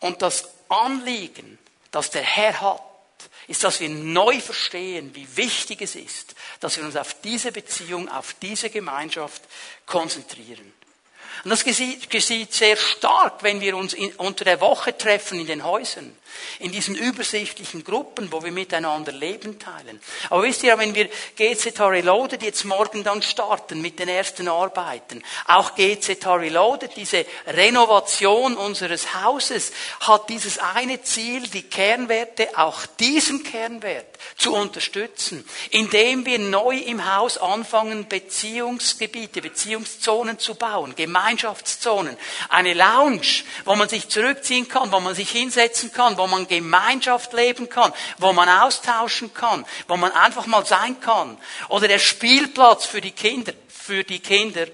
Und 0.00 0.22
das 0.22 0.48
Anliegen, 0.68 1.58
das 1.90 2.10
der 2.10 2.22
Herr 2.22 2.60
hat, 2.60 2.82
ist, 3.48 3.64
dass 3.64 3.80
wir 3.80 3.88
neu 3.88 4.40
verstehen, 4.40 5.14
wie 5.14 5.36
wichtig 5.36 5.80
es 5.82 5.94
ist, 5.94 6.34
dass 6.60 6.76
wir 6.76 6.84
uns 6.84 6.96
auf 6.96 7.14
diese 7.22 7.52
Beziehung, 7.52 8.08
auf 8.08 8.34
diese 8.42 8.70
Gemeinschaft 8.70 9.42
konzentrieren. 9.86 10.72
Und 11.44 11.50
das 11.50 11.64
geschieht 11.64 12.52
sehr 12.52 12.76
stark, 12.76 13.42
wenn 13.42 13.60
wir 13.60 13.76
uns 13.76 13.94
in, 13.94 14.12
unter 14.16 14.44
der 14.44 14.60
Woche 14.60 14.96
treffen 14.96 15.40
in 15.40 15.46
den 15.46 15.64
Häusern 15.64 16.16
in 16.58 16.72
diesen 16.72 16.94
übersichtlichen 16.94 17.84
Gruppen, 17.84 18.30
wo 18.32 18.42
wir 18.42 18.52
miteinander 18.52 19.12
Leben 19.12 19.58
teilen. 19.58 20.00
Aber 20.30 20.42
wisst 20.42 20.62
ihr, 20.62 20.76
wenn 20.78 20.94
wir 20.94 21.08
GZH 21.36 21.88
Reloaded 21.88 22.42
jetzt 22.42 22.64
morgen 22.64 23.04
dann 23.04 23.22
starten 23.22 23.80
mit 23.80 23.98
den 23.98 24.08
ersten 24.08 24.48
Arbeiten, 24.48 25.22
auch 25.46 25.74
GZH 25.74 26.34
Reloaded, 26.34 26.96
diese 26.96 27.24
Renovation 27.46 28.56
unseres 28.56 29.14
Hauses, 29.14 29.72
hat 30.00 30.28
dieses 30.28 30.58
eine 30.58 31.02
Ziel, 31.02 31.46
die 31.48 31.62
Kernwerte, 31.62 32.48
auch 32.56 32.86
diesen 32.98 33.42
Kernwert 33.42 34.06
zu 34.36 34.54
unterstützen, 34.54 35.46
indem 35.70 36.24
wir 36.26 36.38
neu 36.38 36.76
im 36.76 37.14
Haus 37.14 37.38
anfangen, 37.38 38.08
Beziehungsgebiete, 38.08 39.42
Beziehungszonen 39.42 40.38
zu 40.38 40.54
bauen, 40.54 40.94
Gemeinschaftszonen, 41.26 42.16
eine 42.48 42.74
Lounge, 42.74 43.42
wo 43.64 43.74
man 43.74 43.88
sich 43.88 44.08
zurückziehen 44.08 44.68
kann, 44.68 44.92
wo 44.92 45.00
man 45.00 45.14
sich 45.14 45.30
hinsetzen 45.30 45.92
kann, 45.92 46.16
wo 46.18 46.28
man 46.28 46.46
Gemeinschaft 46.46 47.32
leben 47.32 47.68
kann, 47.68 47.92
wo 48.18 48.32
man 48.32 48.48
austauschen 48.48 49.34
kann, 49.34 49.64
wo 49.88 49.96
man 49.96 50.12
einfach 50.12 50.46
mal 50.46 50.64
sein 50.64 51.00
kann. 51.00 51.36
Oder 51.68 51.88
der 51.88 51.98
Spielplatz 51.98 52.86
für 52.86 53.00
die 53.00 53.10
Kinder, 53.10 53.52
für 53.68 54.04
die 54.04 54.20
Kinder. 54.20 54.66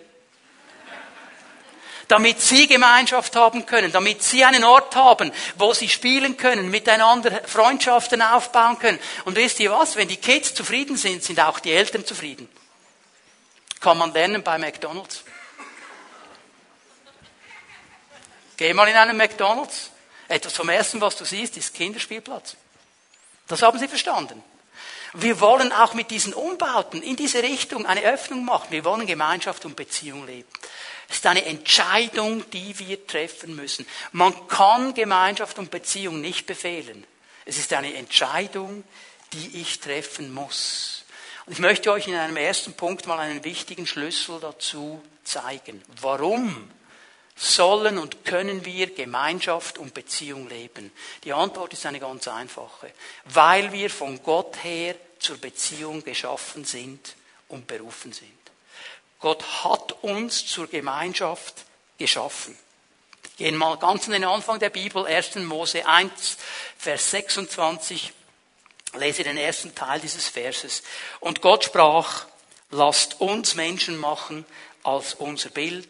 Damit 2.09 2.43
sie 2.43 2.67
Gemeinschaft 2.67 3.35
haben 3.35 3.65
können, 3.65 3.91
damit 3.91 4.23
sie 4.23 4.45
einen 4.45 4.65
Ort 4.65 4.95
haben, 4.95 5.33
wo 5.57 5.73
sie 5.73 5.89
spielen 5.89 6.37
können, 6.37 6.71
miteinander 6.71 7.41
Freundschaften 7.47 8.21
aufbauen 8.21 8.79
können. 8.79 8.99
Und 9.25 9.37
wisst 9.37 9.59
ihr 9.61 9.71
was? 9.71 9.97
Wenn 9.97 10.09
die 10.09 10.19
Kids 10.19 10.53
zufrieden 10.53 10.99
sind, 10.99 11.25
sind 11.25 11.41
auch 11.41 11.61
die 11.61 11.73
Eltern 11.73 12.05
zufrieden. 12.05 12.51
Kann 13.81 13.97
man 13.97 14.13
lernen 14.13 14.43
bei 14.43 14.59
McDonalds. 14.59 15.25
Geh 18.63 18.75
mal 18.75 18.87
in 18.87 18.95
einen 18.95 19.17
McDonalds. 19.17 19.91
Etwas 20.29 20.53
vom 20.53 20.69
Ersten, 20.69 21.01
was 21.01 21.17
du 21.17 21.25
siehst, 21.25 21.57
ist 21.57 21.75
Kinderspielplatz. 21.75 22.55
Das 23.49 23.61
haben 23.61 23.77
sie 23.77 23.89
verstanden. 23.89 24.41
Wir 25.15 25.41
wollen 25.41 25.73
auch 25.73 25.95
mit 25.95 26.13
diesen 26.13 26.33
Umbauten 26.33 27.03
in 27.03 27.17
diese 27.17 27.43
Richtung 27.43 27.87
eine 27.87 28.03
Öffnung 28.03 28.45
machen. 28.45 28.69
Wir 28.71 28.85
wollen 28.85 29.05
Gemeinschaft 29.09 29.65
und 29.65 29.75
Beziehung 29.75 30.29
leben. 30.29 30.49
Es 31.09 31.17
ist 31.17 31.27
eine 31.27 31.45
Entscheidung, 31.45 32.49
die 32.53 32.79
wir 32.79 33.05
treffen 33.05 33.57
müssen. 33.57 33.85
Man 34.13 34.47
kann 34.47 34.95
Gemeinschaft 34.95 35.59
und 35.59 35.73
Beziehung 35.73 36.21
nicht 36.21 36.47
befehlen. 36.47 37.05
Es 37.45 37.59
ist 37.59 37.73
eine 37.73 37.93
Entscheidung, 37.95 38.85
die 39.33 39.61
ich 39.61 39.81
treffen 39.81 40.33
muss. 40.33 41.05
Und 41.47 41.55
ich 41.55 41.59
möchte 41.59 41.91
euch 41.91 42.07
in 42.07 42.15
einem 42.15 42.37
ersten 42.37 42.75
Punkt 42.75 43.09
mal 43.09 43.19
einen 43.19 43.43
wichtigen 43.43 43.89
Schlüssel 43.89 44.39
dazu 44.39 45.03
zeigen. 45.25 45.83
Warum 46.01 46.71
sollen 47.43 47.99
und 47.99 48.25
können 48.25 48.65
wir 48.65 48.95
Gemeinschaft 48.95 49.79
und 49.79 49.95
Beziehung 49.95 50.49
leben? 50.49 50.93
Die 51.25 51.33
Antwort 51.33 51.73
ist 51.73 51.85
eine 51.87 51.99
ganz 51.99 52.29
einfache. 52.29 52.93
Weil 53.25 53.73
wir 53.73 53.91
von 53.91 54.23
Gott 54.23 54.63
her 54.63 54.95
zur 55.19 55.39
Beziehung 55.39 56.05
geschaffen 56.05 56.65
sind 56.65 57.15
und 57.49 57.67
berufen 57.67 58.13
sind. 58.13 58.31
Gott 59.19 59.65
hat 59.65 59.93
uns 60.03 60.47
zur 60.47 60.69
Gemeinschaft 60.69 61.65
geschaffen. 61.99 62.57
Gehen 63.37 63.57
mal 63.57 63.77
ganz 63.77 64.07
an 64.07 64.13
den 64.13 64.25
Anfang 64.25 64.59
der 64.59 64.71
Bibel, 64.71 65.07
1. 65.07 65.37
Mose 65.37 65.87
1, 65.87 66.37
Vers 66.77 67.11
26. 67.11 68.13
Lese 68.95 69.25
den 69.25 69.37
ersten 69.37 69.75
Teil 69.75 70.01
dieses 70.01 70.29
Verses. 70.29 70.83
Und 71.19 71.41
Gott 71.41 71.65
sprach, 71.65 72.27
lasst 72.71 73.21
uns 73.21 73.55
Menschen 73.55 73.97
machen 73.97 74.45
als 74.83 75.15
unser 75.15 75.51
Bild, 75.51 75.89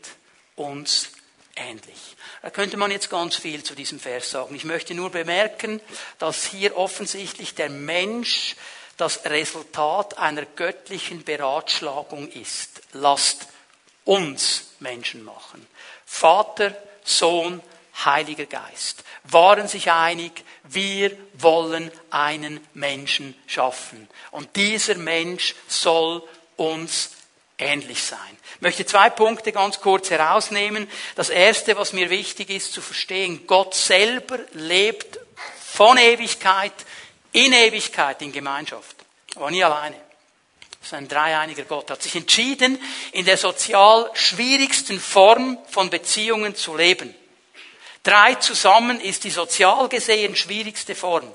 uns 0.56 1.10
ähnlich. 1.56 2.16
Da 2.42 2.50
könnte 2.50 2.76
man 2.76 2.90
jetzt 2.90 3.10
ganz 3.10 3.36
viel 3.36 3.62
zu 3.62 3.74
diesem 3.74 4.00
Vers 4.00 4.30
sagen. 4.30 4.54
Ich 4.54 4.64
möchte 4.64 4.94
nur 4.94 5.10
bemerken, 5.10 5.80
dass 6.18 6.44
hier 6.44 6.76
offensichtlich 6.76 7.54
der 7.54 7.70
Mensch 7.70 8.56
das 8.96 9.24
Resultat 9.24 10.18
einer 10.18 10.44
göttlichen 10.44 11.24
Beratschlagung 11.24 12.28
ist. 12.28 12.82
Lasst 12.92 13.48
uns 14.04 14.74
Menschen 14.80 15.24
machen. 15.24 15.66
Vater, 16.06 16.76
Sohn, 17.04 17.60
Heiliger 18.04 18.46
Geist 18.46 19.04
waren 19.24 19.68
sich 19.68 19.90
einig, 19.90 20.44
wir 20.64 21.16
wollen 21.34 21.90
einen 22.10 22.66
Menschen 22.74 23.34
schaffen. 23.46 24.08
Und 24.30 24.56
dieser 24.56 24.96
Mensch 24.96 25.54
soll 25.68 26.22
uns 26.56 27.10
ähnlich 27.62 28.02
sein. 28.02 28.18
Ich 28.56 28.60
möchte 28.60 28.86
zwei 28.86 29.10
Punkte 29.10 29.52
ganz 29.52 29.80
kurz 29.80 30.10
herausnehmen. 30.10 30.88
Das 31.14 31.30
erste, 31.30 31.76
was 31.76 31.92
mir 31.92 32.10
wichtig 32.10 32.50
ist 32.50 32.72
zu 32.72 32.80
verstehen, 32.80 33.46
Gott 33.46 33.74
selber 33.74 34.38
lebt 34.52 35.18
von 35.72 35.98
Ewigkeit 35.98 36.72
in 37.32 37.52
Ewigkeit 37.52 38.22
in 38.22 38.32
Gemeinschaft. 38.32 38.96
Aber 39.34 39.50
nie 39.50 39.64
alleine. 39.64 39.96
Das 40.78 40.88
ist 40.88 40.94
ein 40.94 41.08
dreieiniger 41.08 41.64
Gott. 41.64 41.90
Er 41.90 41.94
hat 41.94 42.02
sich 42.02 42.16
entschieden, 42.16 42.78
in 43.12 43.24
der 43.24 43.36
sozial 43.36 44.10
schwierigsten 44.14 45.00
Form 45.00 45.58
von 45.70 45.90
Beziehungen 45.90 46.54
zu 46.54 46.76
leben. 46.76 47.14
Drei 48.02 48.34
zusammen 48.34 49.00
ist 49.00 49.24
die 49.24 49.30
sozial 49.30 49.88
gesehen 49.88 50.34
schwierigste 50.34 50.94
Form. 50.94 51.32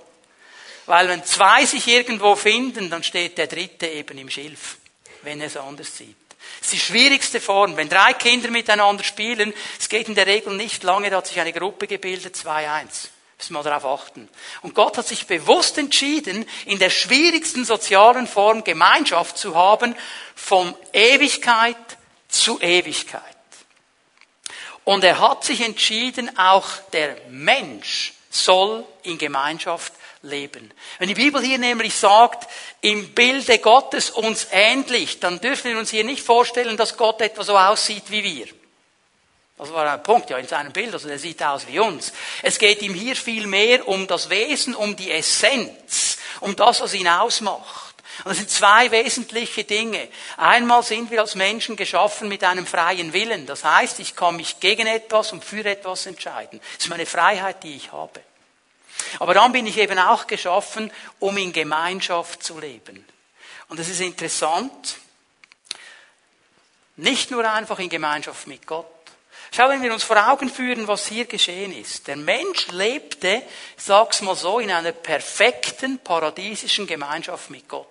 Weil 0.85 1.07
wenn 1.07 1.23
zwei 1.23 1.65
sich 1.65 1.87
irgendwo 1.87 2.35
finden, 2.35 2.89
dann 2.89 3.03
steht 3.03 3.37
der 3.37 3.47
dritte 3.47 3.87
eben 3.87 4.17
im 4.17 4.29
Schilf 4.29 4.77
wenn 5.23 5.41
er 5.41 5.47
es 5.47 5.57
anders 5.57 5.95
sieht. 5.97 6.15
Das 6.59 6.67
ist 6.67 6.73
die 6.73 6.79
schwierigste 6.79 7.41
Form. 7.41 7.77
Wenn 7.77 7.89
drei 7.89 8.13
Kinder 8.13 8.49
miteinander 8.49 9.03
spielen, 9.03 9.53
es 9.79 9.89
geht 9.89 10.07
in 10.07 10.15
der 10.15 10.27
Regel 10.27 10.55
nicht 10.55 10.83
lange, 10.83 11.09
da 11.09 11.17
hat 11.17 11.27
sich 11.27 11.39
eine 11.39 11.53
Gruppe 11.53 11.87
gebildet, 11.87 12.35
2-1. 12.35 13.09
Müssen 13.37 13.53
wir 13.53 13.63
darauf 13.63 13.85
achten. 13.85 14.27
Und 14.63 14.73
Gott 14.73 14.97
hat 14.97 15.07
sich 15.07 15.27
bewusst 15.27 15.77
entschieden, 15.77 16.45
in 16.65 16.79
der 16.79 16.89
schwierigsten 16.89 17.65
sozialen 17.65 18.27
Form 18.27 18.63
Gemeinschaft 18.63 19.37
zu 19.37 19.55
haben, 19.55 19.95
von 20.35 20.73
Ewigkeit 20.91 21.77
zu 22.27 22.59
Ewigkeit. 22.59 23.21
Und 24.83 25.03
er 25.03 25.19
hat 25.19 25.43
sich 25.43 25.61
entschieden, 25.61 26.37
auch 26.37 26.67
der 26.93 27.17
Mensch 27.29 28.13
soll 28.29 28.85
in 29.03 29.17
Gemeinschaft 29.17 29.93
leben. 30.21 30.71
Wenn 30.99 31.07
die 31.07 31.15
Bibel 31.15 31.41
hier 31.41 31.57
nämlich 31.57 31.95
sagt, 31.95 32.49
im 32.81 33.13
Bilde 33.13 33.59
Gottes 33.59 34.09
uns 34.09 34.47
ähnlich, 34.51 35.19
dann 35.19 35.39
dürfen 35.39 35.71
wir 35.71 35.77
uns 35.77 35.91
hier 35.91 36.03
nicht 36.03 36.23
vorstellen, 36.23 36.77
dass 36.77 36.97
Gott 36.97 37.21
etwa 37.21 37.43
so 37.43 37.57
aussieht 37.57 38.03
wie 38.09 38.23
wir. 38.23 38.47
Das 39.57 39.73
war 39.73 39.91
ein 39.91 40.03
Punkt, 40.03 40.29
ja, 40.29 40.37
in 40.37 40.47
seinem 40.47 40.71
Bild, 40.71 40.93
also 40.93 41.07
der 41.07 41.17
sieht 41.17 41.41
aus 41.41 41.67
wie 41.67 41.79
uns. 41.79 42.13
Es 42.43 42.59
geht 42.59 42.81
ihm 42.83 42.93
hier 42.93 43.15
viel 43.15 43.47
mehr 43.47 43.87
um 43.87 44.05
das 44.05 44.29
Wesen, 44.29 44.75
um 44.75 44.95
die 44.95 45.11
Essenz, 45.11 46.17
um 46.41 46.55
das, 46.55 46.81
was 46.81 46.93
ihn 46.93 47.07
ausmacht. 47.07 47.95
Und 48.23 48.29
das 48.29 48.37
sind 48.37 48.49
zwei 48.49 48.89
wesentliche 48.91 49.63
Dinge. 49.63 50.07
Einmal 50.37 50.83
sind 50.83 51.09
wir 51.11 51.21
als 51.21 51.35
Menschen 51.35 51.75
geschaffen 51.75 52.27
mit 52.27 52.43
einem 52.43 52.65
freien 52.65 53.13
Willen. 53.13 53.45
Das 53.45 53.63
heißt, 53.63 53.99
ich 53.99 54.15
kann 54.15 54.35
mich 54.35 54.59
gegen 54.59 54.87
etwas 54.87 55.31
und 55.31 55.43
für 55.43 55.65
etwas 55.65 56.05
entscheiden. 56.05 56.59
Das 56.59 56.85
ist 56.85 56.89
meine 56.89 57.05
Freiheit, 57.05 57.63
die 57.63 57.75
ich 57.75 57.91
habe. 57.91 58.21
Aber 59.19 59.33
dann 59.33 59.51
bin 59.51 59.67
ich 59.67 59.77
eben 59.77 59.99
auch 59.99 60.27
geschaffen, 60.27 60.91
um 61.19 61.37
in 61.37 61.53
Gemeinschaft 61.53 62.43
zu 62.43 62.59
leben. 62.59 63.05
Und 63.69 63.79
es 63.79 63.89
ist 63.89 64.01
interessant, 64.01 64.97
nicht 66.95 67.31
nur 67.31 67.49
einfach 67.49 67.79
in 67.79 67.89
Gemeinschaft 67.89 68.47
mit 68.47 68.65
Gott. 68.65 68.85
Schau, 69.51 69.69
wenn 69.69 69.81
wir 69.81 69.93
uns 69.93 70.03
vor 70.03 70.29
Augen 70.29 70.49
führen, 70.49 70.87
was 70.87 71.07
hier 71.07 71.25
geschehen 71.25 71.75
ist. 71.75 72.07
Der 72.07 72.17
Mensch 72.17 72.67
lebte, 72.71 73.43
sag's 73.77 74.21
mal 74.21 74.35
so, 74.35 74.59
in 74.59 74.71
einer 74.71 74.91
perfekten, 74.91 75.99
paradiesischen 75.99 76.85
Gemeinschaft 76.85 77.49
mit 77.49 77.67
Gott. 77.67 77.87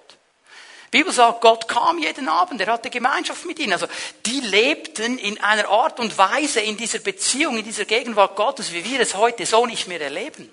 Die 0.92 0.98
Bibel 0.98 1.12
sagt, 1.12 1.40
Gott 1.40 1.66
kam 1.66 1.98
jeden 1.98 2.28
Abend, 2.28 2.60
er 2.60 2.72
hatte 2.72 2.90
Gemeinschaft 2.90 3.44
mit 3.44 3.58
ihnen. 3.58 3.72
Also, 3.72 3.86
die 4.24 4.40
lebten 4.40 5.18
in 5.18 5.40
einer 5.40 5.68
Art 5.68 5.98
und 5.98 6.16
Weise 6.16 6.60
in 6.60 6.76
dieser 6.76 7.00
Beziehung, 7.00 7.58
in 7.58 7.64
dieser 7.64 7.84
Gegenwart 7.84 8.36
Gottes, 8.36 8.72
wie 8.72 8.84
wir 8.84 9.00
es 9.00 9.14
heute 9.14 9.44
so 9.46 9.66
nicht 9.66 9.88
mehr 9.88 10.00
erleben. 10.00 10.52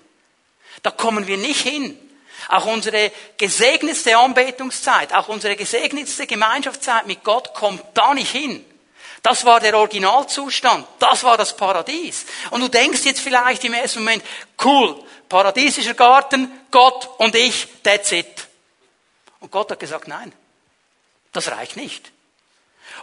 Da 0.84 0.90
kommen 0.90 1.26
wir 1.26 1.38
nicht 1.38 1.62
hin. 1.62 1.98
Auch 2.48 2.66
unsere 2.66 3.10
gesegnetste 3.38 4.18
Anbetungszeit, 4.18 5.14
auch 5.14 5.28
unsere 5.28 5.56
gesegnetste 5.56 6.26
Gemeinschaftszeit 6.26 7.06
mit 7.06 7.24
Gott 7.24 7.54
kommt 7.54 7.82
da 7.94 8.12
nicht 8.12 8.30
hin. 8.30 8.62
Das 9.22 9.46
war 9.46 9.60
der 9.60 9.78
Originalzustand. 9.78 10.86
Das 10.98 11.24
war 11.24 11.38
das 11.38 11.56
Paradies. 11.56 12.26
Und 12.50 12.60
du 12.60 12.68
denkst 12.68 13.00
jetzt 13.04 13.20
vielleicht 13.20 13.64
im 13.64 13.72
ersten 13.72 14.00
Moment, 14.00 14.22
cool, 14.62 15.02
paradiesischer 15.30 15.94
Garten, 15.94 16.52
Gott 16.70 17.08
und 17.16 17.34
ich, 17.34 17.66
that's 17.82 18.12
it. 18.12 18.46
Und 19.40 19.50
Gott 19.50 19.70
hat 19.70 19.80
gesagt, 19.80 20.06
nein, 20.06 20.34
das 21.32 21.50
reicht 21.50 21.76
nicht. 21.76 22.12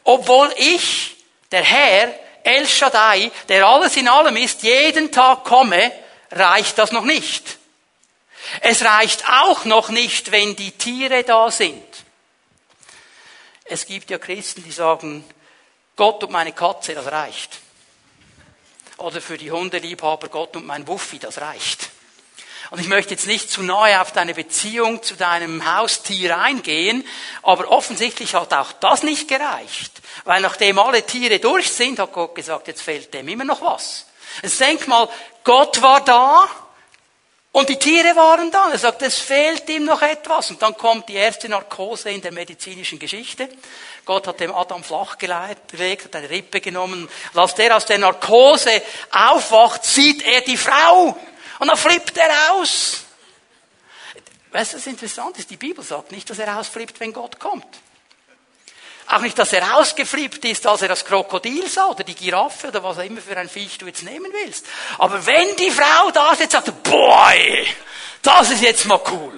Obwohl 0.03 0.53
ich, 0.57 1.15
der 1.51 1.63
Herr, 1.63 2.13
El 2.43 2.67
Shaddai, 2.67 3.31
der 3.49 3.65
alles 3.65 3.97
in 3.97 4.07
allem 4.07 4.37
ist, 4.37 4.61
jeden 4.61 5.11
Tag 5.11 5.43
komme, 5.45 5.91
reicht 6.29 6.77
das 6.77 6.91
noch 6.91 7.05
nicht. 7.05 7.57
Es 8.61 8.83
reicht 8.83 9.27
auch 9.29 9.65
noch 9.65 9.89
nicht, 9.89 10.31
wenn 10.31 10.55
die 10.55 10.71
Tiere 10.71 11.23
da 11.23 11.51
sind. 11.51 11.83
Es 13.65 13.85
gibt 13.85 14.09
ja 14.09 14.17
Christen, 14.17 14.63
die 14.63 14.71
sagen, 14.71 15.23
Gott 15.95 16.23
und 16.23 16.31
meine 16.31 16.51
Katze, 16.51 16.93
das 16.93 17.05
reicht. 17.05 17.59
Oder 18.97 19.21
für 19.21 19.37
die 19.37 19.51
Hundeliebhaber, 19.51 20.27
Gott 20.27 20.55
und 20.55 20.65
mein 20.65 20.87
Wuffi, 20.87 21.19
das 21.19 21.39
reicht. 21.39 21.89
Und 22.71 22.79
ich 22.79 22.87
möchte 22.87 23.11
jetzt 23.11 23.27
nicht 23.27 23.49
zu 23.49 23.63
nahe 23.63 23.99
auf 23.99 24.13
deine 24.13 24.33
Beziehung 24.33 25.03
zu 25.03 25.15
deinem 25.15 25.75
Haustier 25.75 26.37
eingehen, 26.37 27.05
aber 27.41 27.69
offensichtlich 27.69 28.33
hat 28.33 28.53
auch 28.53 28.71
das 28.73 29.03
nicht 29.03 29.27
gereicht. 29.27 30.01
Weil 30.23 30.41
nachdem 30.41 30.79
alle 30.79 31.05
Tiere 31.05 31.39
durch 31.39 31.69
sind, 31.69 31.99
hat 31.99 32.13
Gott 32.13 32.33
gesagt, 32.33 32.67
jetzt 32.67 32.81
fehlt 32.81 33.13
dem 33.13 33.27
immer 33.27 33.43
noch 33.43 33.61
was. 33.61 34.05
Denk 34.59 34.87
mal, 34.87 35.09
Gott 35.43 35.81
war 35.81 36.01
da, 36.05 36.47
und 37.53 37.67
die 37.67 37.77
Tiere 37.77 38.15
waren 38.15 38.49
da. 38.49 38.69
Er 38.71 38.77
sagt, 38.77 39.01
es 39.01 39.17
fehlt 39.17 39.69
ihm 39.69 39.83
noch 39.83 40.01
etwas. 40.01 40.51
Und 40.51 40.61
dann 40.61 40.77
kommt 40.77 41.09
die 41.09 41.15
erste 41.15 41.49
Narkose 41.49 42.09
in 42.09 42.21
der 42.21 42.31
medizinischen 42.31 42.97
Geschichte. 42.97 43.49
Gott 44.05 44.25
hat 44.27 44.39
dem 44.39 44.55
Adam 44.55 44.83
flach 44.83 45.17
gelegt, 45.17 45.73
hat 46.05 46.15
eine 46.15 46.29
Rippe 46.29 46.61
genommen. 46.61 47.09
Und 47.33 47.39
als 47.39 47.55
der 47.55 47.75
aus 47.75 47.85
der 47.85 47.97
Narkose 47.97 48.81
aufwacht, 49.11 49.83
sieht 49.83 50.23
er 50.23 50.41
die 50.41 50.55
Frau. 50.55 51.17
Und 51.59 51.67
dann 51.67 51.77
flippt 51.77 52.17
er 52.17 52.53
aus. 52.53 53.03
Weißt 54.51 54.73
du, 54.73 54.77
was 54.77 54.87
interessant 54.87 55.37
ist? 55.37 55.49
Die 55.49 55.57
Bibel 55.57 55.83
sagt 55.83 56.13
nicht, 56.13 56.29
dass 56.29 56.39
er 56.39 56.57
ausflippt, 56.57 57.01
wenn 57.01 57.11
Gott 57.11 57.37
kommt. 57.37 57.80
Auch 59.11 59.19
nicht, 59.19 59.37
dass 59.37 59.51
er 59.51 59.75
ausgeflippt 59.75 60.45
ist, 60.45 60.65
als 60.65 60.83
er 60.83 60.87
das 60.87 61.03
Krokodil 61.03 61.67
sah 61.67 61.87
oder 61.87 62.05
die 62.05 62.15
Giraffe 62.15 62.69
oder 62.69 62.81
was 62.81 62.97
auch 62.97 63.03
immer 63.03 63.19
für 63.19 63.35
ein 63.35 63.49
Viech 63.49 63.77
du 63.77 63.85
jetzt 63.85 64.03
nehmen 64.03 64.31
willst. 64.31 64.65
Aber 64.99 65.25
wenn 65.25 65.53
die 65.57 65.69
Frau 65.69 66.11
da 66.11 66.33
sitzt, 66.33 66.53
sagt 66.53 66.81
boy, 66.83 67.67
das 68.21 68.51
ist 68.51 68.61
jetzt 68.61 68.85
mal 68.85 69.01
cool. 69.11 69.37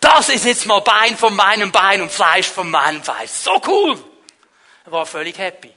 Das 0.00 0.30
ist 0.30 0.46
jetzt 0.46 0.64
mal 0.64 0.80
Bein 0.80 1.18
von 1.18 1.36
meinem 1.36 1.70
Bein 1.70 2.00
und 2.00 2.10
Fleisch 2.10 2.46
von 2.46 2.70
meinem 2.70 3.02
Fleisch. 3.02 3.30
So 3.30 3.60
cool. 3.66 4.02
Er 4.86 4.92
war 4.92 5.04
völlig 5.04 5.36
happy. 5.36 5.72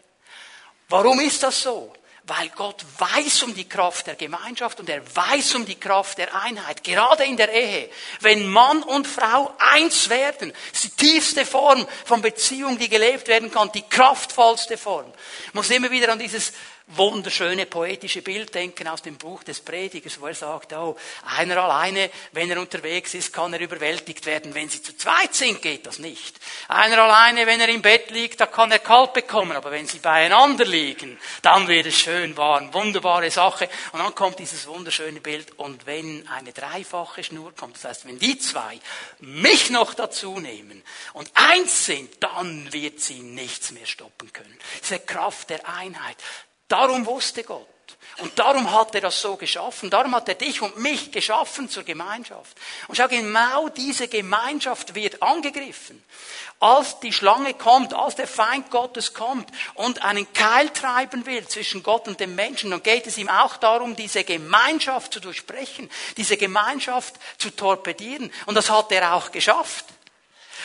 Warum 0.88 1.20
ist 1.20 1.44
das 1.44 1.62
so? 1.62 1.94
Weil 2.28 2.50
Gott 2.50 2.84
weiß 2.98 3.44
um 3.44 3.54
die 3.54 3.70
Kraft 3.70 4.08
der 4.08 4.16
Gemeinschaft 4.16 4.80
und 4.80 4.90
er 4.90 5.02
weiß 5.16 5.56
um 5.56 5.66
die 5.66 5.80
Kraft 5.80 6.18
der 6.18 6.34
Einheit, 6.34 6.84
gerade 6.84 7.24
in 7.24 7.38
der 7.38 7.54
Ehe. 7.54 7.90
Wenn 8.22 8.48
Mann 8.48 8.82
und 8.82 9.06
Frau 9.08 9.54
eins 9.60 10.10
werden, 10.10 10.52
ist 10.74 10.86
die 10.86 10.90
tiefste 10.90 11.46
Form 11.46 11.88
von 12.04 12.22
Beziehung, 12.22 12.80
die 12.80 12.90
gelebt 12.90 13.28
werden 13.28 13.52
kann, 13.52 13.72
die 13.72 13.84
kraftvollste 13.84 14.78
Form. 14.78 15.12
Ich 15.48 15.54
muss 15.54 15.70
immer 15.70 15.92
wieder 15.92 16.12
an 16.12 16.20
dieses 16.20 16.54
wunderschöne 16.88 17.66
poetische 17.66 18.22
Bild 18.22 18.54
denken 18.54 18.88
aus 18.88 19.02
dem 19.02 19.18
Buch 19.18 19.44
des 19.44 19.60
Predigers, 19.60 20.22
wo 20.22 20.28
er 20.28 20.36
sagt, 20.36 20.72
oh, 20.74 20.96
einer 21.36 21.58
alleine, 21.58 22.12
wenn 22.32 22.52
er 22.52 22.60
unterwegs 22.60 23.16
ist, 23.16 23.34
kann 23.34 23.54
er 23.54 23.60
überwältigt 23.60 24.26
werden. 24.28 24.54
Wenn 24.54 24.70
sie 24.70 24.84
zu 24.84 24.96
zweit 24.96 25.34
sind, 25.34 25.62
geht 25.64 25.88
das 25.88 25.98
nicht. 25.98 26.40
Einer 26.68 27.00
alleine, 27.00 27.48
wenn 27.48 27.60
er 27.60 27.70
im 27.70 27.82
Bett 27.82 28.12
liegt, 28.12 28.40
da 28.40 28.46
kann 28.46 28.72
er 28.72 28.80
kalt 28.80 29.14
bekommen. 29.14 29.54
Aber 29.54 29.72
wenn 29.72 29.88
sie 29.88 29.98
beieinander 29.98 30.66
liegen, 30.66 31.20
dann 31.42 31.68
wird 31.68 31.88
es 31.88 31.98
schön 31.98 32.38
warm. 32.38 32.72
Wunderbare 32.74 33.32
Sache. 33.32 33.68
Und 33.92 34.00
dann 34.00 34.14
kommt 34.14 34.38
dieses 34.38 34.68
wunderschöne 34.68 35.22
Bild. 35.22 35.58
Und 35.58 35.88
wenn 35.88 36.28
eine 36.28 36.54
dreifache 36.54 37.24
Schnur 37.24 37.56
kommt, 37.56 37.78
das 37.78 37.86
heißt, 37.86 38.08
wenn 38.08 38.20
die 38.20 38.38
zwei 38.38 38.80
mich 39.20 39.72
noch 39.72 39.96
dazu 39.96 40.40
nehmen 40.40 40.84
und 41.14 41.32
eins 41.34 41.88
sind, 41.88 42.12
dann 42.22 42.72
wird 42.72 43.00
sie 43.00 43.22
nichts 43.22 43.72
mehr 43.72 43.88
stoppen 43.88 44.32
können. 44.32 44.58
Diese 44.84 45.00
Kraft 45.00 45.50
der 45.50 45.68
Einheit. 45.68 46.18
Darum 46.68 47.06
wusste 47.06 47.44
Gott. 47.44 47.68
Und 48.20 48.40
darum 48.40 48.72
hat 48.72 48.96
er 48.96 49.02
das 49.02 49.20
so 49.20 49.36
geschaffen. 49.36 49.90
Darum 49.90 50.16
hat 50.16 50.30
er 50.30 50.36
dich 50.36 50.62
und 50.62 50.78
mich 50.78 51.12
geschaffen 51.12 51.70
zur 51.70 51.84
Gemeinschaft. 51.84 52.58
Und 52.88 52.96
schau, 52.96 53.10
genau 53.10 53.68
diese 53.70 54.08
Gemeinschaft 54.08 54.96
wird 54.96 55.22
angegriffen. 55.22 56.02
Als 56.62 57.02
die 57.02 57.12
Schlange 57.12 57.54
kommt, 57.56 57.94
als 57.94 58.16
der 58.16 58.28
Feind 58.28 58.72
Gottes 58.72 59.14
kommt 59.14 59.50
und 59.74 60.04
einen 60.04 60.32
Keil 60.32 60.70
treiben 60.70 61.26
will 61.26 61.46
zwischen 61.48 61.84
Gott 61.84 62.08
und 62.08 62.22
dem 62.22 62.36
Menschen, 62.36 62.72
dann 62.72 62.82
geht 62.82 63.06
es 63.06 63.18
ihm 63.18 63.28
auch 63.28 63.58
darum, 63.58 63.98
diese 63.98 64.24
Gemeinschaft 64.24 65.12
zu 65.12 65.20
durchbrechen, 65.20 65.92
diese 66.16 66.38
Gemeinschaft 66.38 67.16
zu 67.38 67.54
torpedieren. 67.54 68.32
Und 68.46 68.56
das 68.56 68.70
hat 68.70 68.94
er 68.94 69.14
auch 69.14 69.32
geschafft. 69.32 69.86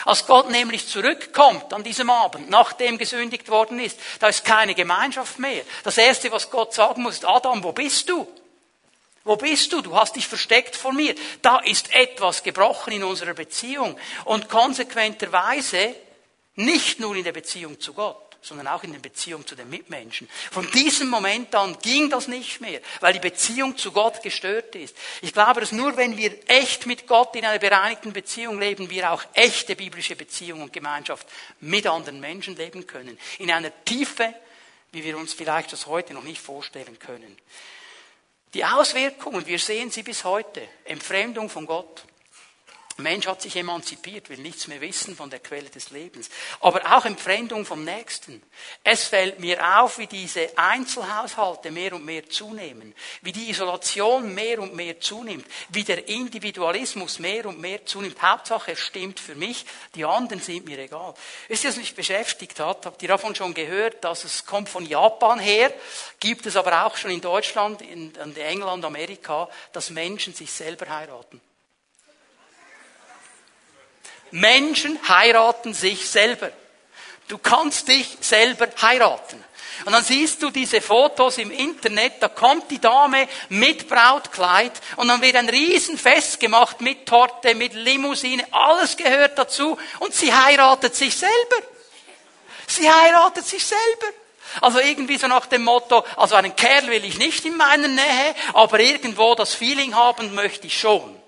Als 0.05 0.25
Gott 0.25 0.49
nämlich 0.49 0.87
zurückkommt 0.87 1.73
an 1.73 1.83
diesem 1.83 2.09
Abend, 2.09 2.49
nachdem 2.49 2.97
gesündigt 2.97 3.49
worden 3.49 3.79
ist, 3.79 3.99
da 4.19 4.27
ist 4.27 4.45
keine 4.45 4.75
Gemeinschaft 4.75 5.39
mehr. 5.39 5.63
Das 5.83 5.97
Erste, 5.97 6.31
was 6.31 6.49
Gott 6.49 6.73
sagen 6.73 7.03
muss, 7.03 7.15
ist, 7.15 7.25
Adam, 7.25 7.63
wo 7.63 7.71
bist 7.71 8.09
du? 8.09 8.27
Wo 9.23 9.35
bist 9.35 9.71
du? 9.71 9.81
Du 9.81 9.95
hast 9.95 10.15
dich 10.15 10.27
versteckt 10.27 10.75
vor 10.75 10.93
mir. 10.93 11.13
Da 11.41 11.59
ist 11.59 11.93
etwas 11.93 12.41
gebrochen 12.41 12.93
in 12.93 13.03
unserer 13.03 13.35
Beziehung. 13.35 13.97
Und 14.25 14.49
konsequenterweise 14.49 15.95
nicht 16.55 16.99
nur 16.99 17.15
in 17.15 17.23
der 17.23 17.31
Beziehung 17.31 17.79
zu 17.79 17.93
Gott 17.93 18.30
sondern 18.41 18.67
auch 18.67 18.83
in 18.83 18.91
der 18.91 18.99
Beziehung 18.99 19.45
zu 19.45 19.55
den 19.55 19.69
Mitmenschen. 19.69 20.27
Von 20.51 20.69
diesem 20.71 21.09
Moment 21.09 21.53
an 21.53 21.77
ging 21.81 22.09
das 22.09 22.27
nicht 22.27 22.59
mehr, 22.59 22.81
weil 22.99 23.13
die 23.13 23.19
Beziehung 23.19 23.77
zu 23.77 23.91
Gott 23.91 24.23
gestört 24.23 24.75
ist. 24.75 24.95
Ich 25.21 25.31
glaube, 25.31 25.59
dass 25.59 25.71
nur 25.71 25.95
wenn 25.95 26.17
wir 26.17 26.35
echt 26.47 26.87
mit 26.87 27.05
Gott 27.05 27.35
in 27.35 27.45
einer 27.45 27.59
bereinigten 27.59 28.13
Beziehung 28.13 28.59
leben, 28.59 28.89
wir 28.89 29.11
auch 29.11 29.23
echte 29.33 29.75
biblische 29.75 30.15
Beziehung 30.15 30.61
und 30.63 30.73
Gemeinschaft 30.73 31.27
mit 31.59 31.85
anderen 31.85 32.19
Menschen 32.19 32.55
leben 32.55 32.87
können. 32.87 33.17
In 33.37 33.51
einer 33.51 33.71
Tiefe, 33.85 34.33
wie 34.91 35.03
wir 35.03 35.17
uns 35.17 35.33
vielleicht 35.33 35.71
das 35.71 35.85
heute 35.85 36.13
noch 36.13 36.23
nicht 36.23 36.41
vorstellen 36.41 36.97
können. 36.97 37.37
Die 38.53 38.65
Auswirkungen, 38.65 39.45
wir 39.45 39.59
sehen 39.59 39.91
sie 39.91 40.03
bis 40.03 40.23
heute. 40.23 40.67
Entfremdung 40.83 41.49
von 41.49 41.65
Gott, 41.65 42.03
Mensch 43.01 43.27
hat 43.27 43.41
sich 43.41 43.55
emanzipiert, 43.55 44.29
will 44.29 44.39
nichts 44.39 44.67
mehr 44.67 44.81
wissen 44.81 45.15
von 45.15 45.29
der 45.29 45.39
Quelle 45.39 45.69
des 45.69 45.91
Lebens. 45.91 46.29
Aber 46.59 46.81
auch 46.95 47.05
Entfremdung 47.05 47.65
vom 47.65 47.83
Nächsten. 47.83 48.41
Es 48.83 49.05
fällt 49.05 49.39
mir 49.39 49.79
auf, 49.79 49.97
wie 49.97 50.07
diese 50.07 50.57
Einzelhaushalte 50.57 51.71
mehr 51.71 51.93
und 51.93 52.05
mehr 52.05 52.29
zunehmen, 52.29 52.93
wie 53.21 53.31
die 53.31 53.49
Isolation 53.49 54.33
mehr 54.33 54.59
und 54.59 54.75
mehr 54.75 54.99
zunimmt, 54.99 55.45
wie 55.69 55.83
der 55.83 56.07
Individualismus 56.07 57.19
mehr 57.19 57.45
und 57.45 57.59
mehr 57.59 57.85
zunimmt. 57.85 58.21
Hauptsache, 58.21 58.71
er 58.71 58.77
stimmt 58.77 59.19
für 59.19 59.35
mich, 59.35 59.65
die 59.95 60.05
anderen 60.05 60.41
sind 60.41 60.65
mir 60.65 60.79
egal. 60.79 61.13
Wisst 61.47 61.63
ihr, 61.63 61.69
was 61.69 61.77
mich 61.77 61.95
beschäftigt 61.95 62.59
hat? 62.59 62.85
Habt 62.85 63.01
ihr 63.01 63.09
davon 63.09 63.35
schon 63.35 63.53
gehört, 63.53 64.03
dass 64.03 64.23
es 64.23 64.45
kommt 64.45 64.69
von 64.69 64.85
Japan 64.85 65.39
her, 65.39 65.73
gibt 66.19 66.45
es 66.45 66.55
aber 66.55 66.85
auch 66.85 66.97
schon 66.97 67.11
in 67.11 67.21
Deutschland, 67.21 67.81
in, 67.81 68.13
in 68.13 68.35
England, 68.35 68.85
Amerika, 68.85 69.49
dass 69.71 69.89
Menschen 69.89 70.33
sich 70.33 70.51
selber 70.51 70.89
heiraten. 70.89 71.41
Menschen 74.31 74.99
heiraten 75.07 75.73
sich 75.73 76.09
selber. 76.09 76.51
Du 77.27 77.37
kannst 77.37 77.87
dich 77.87 78.17
selber 78.21 78.67
heiraten. 78.81 79.43
Und 79.85 79.93
dann 79.93 80.03
siehst 80.03 80.43
du 80.43 80.49
diese 80.51 80.81
Fotos 80.81 81.37
im 81.37 81.49
Internet, 81.49 82.13
da 82.19 82.27
kommt 82.27 82.69
die 82.69 82.79
Dame 82.79 83.27
mit 83.49 83.87
Brautkleid 83.87 84.73
und 84.97 85.07
dann 85.07 85.21
wird 85.21 85.35
ein 85.35 85.49
Riesenfest 85.49 86.39
gemacht 86.39 86.81
mit 86.81 87.07
Torte, 87.07 87.55
mit 87.55 87.73
Limousine, 87.73 88.45
alles 88.51 88.95
gehört 88.95 89.39
dazu 89.39 89.77
und 89.99 90.13
sie 90.13 90.31
heiratet 90.31 90.95
sich 90.95 91.15
selber. 91.15 91.67
Sie 92.67 92.89
heiratet 92.89 93.45
sich 93.45 93.65
selber. 93.65 94.13
Also 94.59 94.79
irgendwie 94.79 95.17
so 95.17 95.27
nach 95.27 95.45
dem 95.45 95.63
Motto, 95.63 96.03
also 96.17 96.35
einen 96.35 96.55
Kerl 96.55 96.87
will 96.87 97.05
ich 97.05 97.17
nicht 97.17 97.45
in 97.45 97.55
meiner 97.55 97.87
Nähe, 97.87 98.35
aber 98.53 98.79
irgendwo 98.79 99.33
das 99.33 99.53
Feeling 99.53 99.95
haben 99.95 100.35
möchte 100.35 100.67
ich 100.67 100.77
schon. 100.77 101.20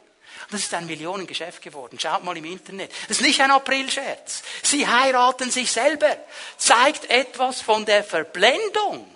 Das 0.52 0.62
ist 0.62 0.74
ein 0.74 0.86
Millionengeschäft 0.86 1.62
geworden. 1.62 2.00
Schaut 2.00 2.24
mal 2.24 2.38
im 2.38 2.46
Internet. 2.46 2.92
Das 3.08 3.18
ist 3.18 3.26
nicht 3.26 3.42
ein 3.42 3.52
Aprilscherz. 3.52 4.44
Sie 4.62 4.88
heiraten 4.88 5.52
sich 5.52 5.72
selber. 5.72 6.18
Zeigt 6.58 7.10
etwas 7.10 7.62
von 7.62 7.86
der 7.86 8.04
Verblendung, 8.04 9.10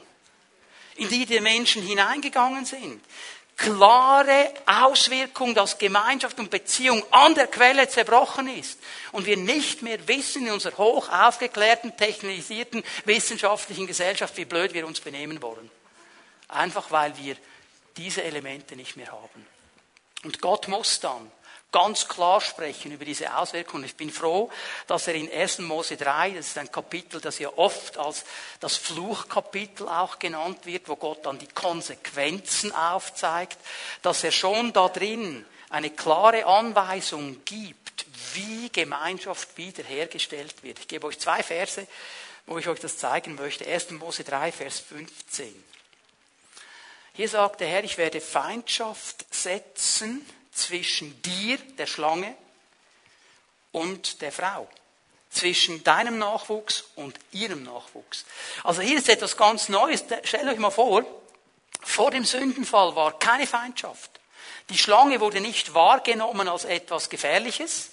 in 0.95 1.09
die 1.09 1.25
die 1.25 1.39
Menschen 1.39 1.81
hineingegangen 1.83 2.65
sind 2.65 3.01
klare 3.57 4.53
Auswirkung, 4.67 5.55
dass 5.55 5.79
Gemeinschaft 5.79 6.39
und 6.39 6.51
Beziehung 6.51 7.03
an 7.11 7.33
der 7.33 7.47
Quelle 7.47 7.89
zerbrochen 7.89 8.47
ist 8.47 8.79
und 9.11 9.25
wir 9.25 9.35
nicht 9.35 9.81
mehr 9.81 10.07
wissen 10.07 10.45
in 10.45 10.53
unserer 10.53 10.77
hoch 10.77 11.09
aufgeklärten, 11.09 11.97
technisierten, 11.97 12.83
wissenschaftlichen 13.05 13.87
Gesellschaft, 13.87 14.37
wie 14.37 14.45
blöd 14.45 14.73
wir 14.73 14.85
uns 14.85 14.99
benehmen 14.99 15.41
wollen. 15.41 15.71
Einfach 16.47 16.91
weil 16.91 17.17
wir 17.17 17.35
diese 17.97 18.23
Elemente 18.23 18.75
nicht 18.75 18.95
mehr 18.95 19.11
haben. 19.11 19.56
Und 20.23 20.41
Gott 20.41 20.67
muss 20.67 20.99
dann 20.99 21.31
ganz 21.71 22.07
klar 22.07 22.41
sprechen 22.41 22.91
über 22.91 23.05
diese 23.05 23.35
Auswirkungen. 23.37 23.83
Ich 23.83 23.95
bin 23.95 24.09
froh, 24.09 24.49
dass 24.87 25.07
er 25.07 25.15
in 25.15 25.31
1. 25.31 25.59
Mose 25.59 25.97
3, 25.97 26.31
das 26.31 26.47
ist 26.47 26.57
ein 26.57 26.71
Kapitel, 26.71 27.19
das 27.21 27.39
ja 27.39 27.49
oft 27.55 27.97
als 27.97 28.25
das 28.59 28.77
Fluchkapitel 28.77 29.87
auch 29.87 30.17
genannt 30.17 30.65
wird, 30.65 30.87
wo 30.87 30.95
Gott 30.95 31.25
dann 31.25 31.39
die 31.39 31.47
Konsequenzen 31.47 32.73
aufzeigt, 32.73 33.57
dass 34.01 34.23
er 34.23 34.31
schon 34.31 34.73
da 34.73 34.87
drin 34.87 35.45
eine 35.69 35.89
klare 35.89 36.45
Anweisung 36.45 37.43
gibt, 37.43 38.05
wie 38.33 38.69
Gemeinschaft 38.69 39.57
wiederhergestellt 39.57 40.63
wird. 40.63 40.79
Ich 40.79 40.87
gebe 40.87 41.07
euch 41.07 41.19
zwei 41.19 41.43
Verse, 41.43 41.85
wo 42.45 42.57
ich 42.57 42.67
euch 42.67 42.79
das 42.79 42.97
zeigen 42.97 43.35
möchte. 43.35 43.67
1. 43.67 43.91
Mose 43.91 44.23
3, 44.23 44.51
Vers 44.51 44.79
15. 44.79 45.63
Hier 47.17 47.27
sagt 47.27 47.61
der 47.61 47.67
Herr, 47.67 47.83
ich 47.83 47.97
werde 47.97 48.21
Feindschaft 48.21 49.25
setzen 49.33 50.23
zwischen 50.51 51.19
dir, 51.23 51.57
der 51.79 51.87
Schlange, 51.87 52.35
und 53.71 54.21
der 54.21 54.31
Frau. 54.31 54.69
Zwischen 55.31 55.83
deinem 55.83 56.19
Nachwuchs 56.19 56.83
und 56.95 57.17
ihrem 57.31 57.63
Nachwuchs. 57.63 58.23
Also 58.63 58.83
hier 58.83 58.99
ist 58.99 59.09
etwas 59.09 59.35
ganz 59.35 59.67
Neues. 59.67 60.05
Stellt 60.25 60.47
euch 60.47 60.59
mal 60.59 60.69
vor, 60.69 61.03
vor 61.81 62.11
dem 62.11 62.23
Sündenfall 62.23 62.95
war 62.95 63.17
keine 63.17 63.47
Feindschaft. 63.47 64.11
Die 64.69 64.77
Schlange 64.77 65.19
wurde 65.19 65.41
nicht 65.41 65.73
wahrgenommen 65.73 66.47
als 66.47 66.65
etwas 66.65 67.09
Gefährliches. 67.09 67.89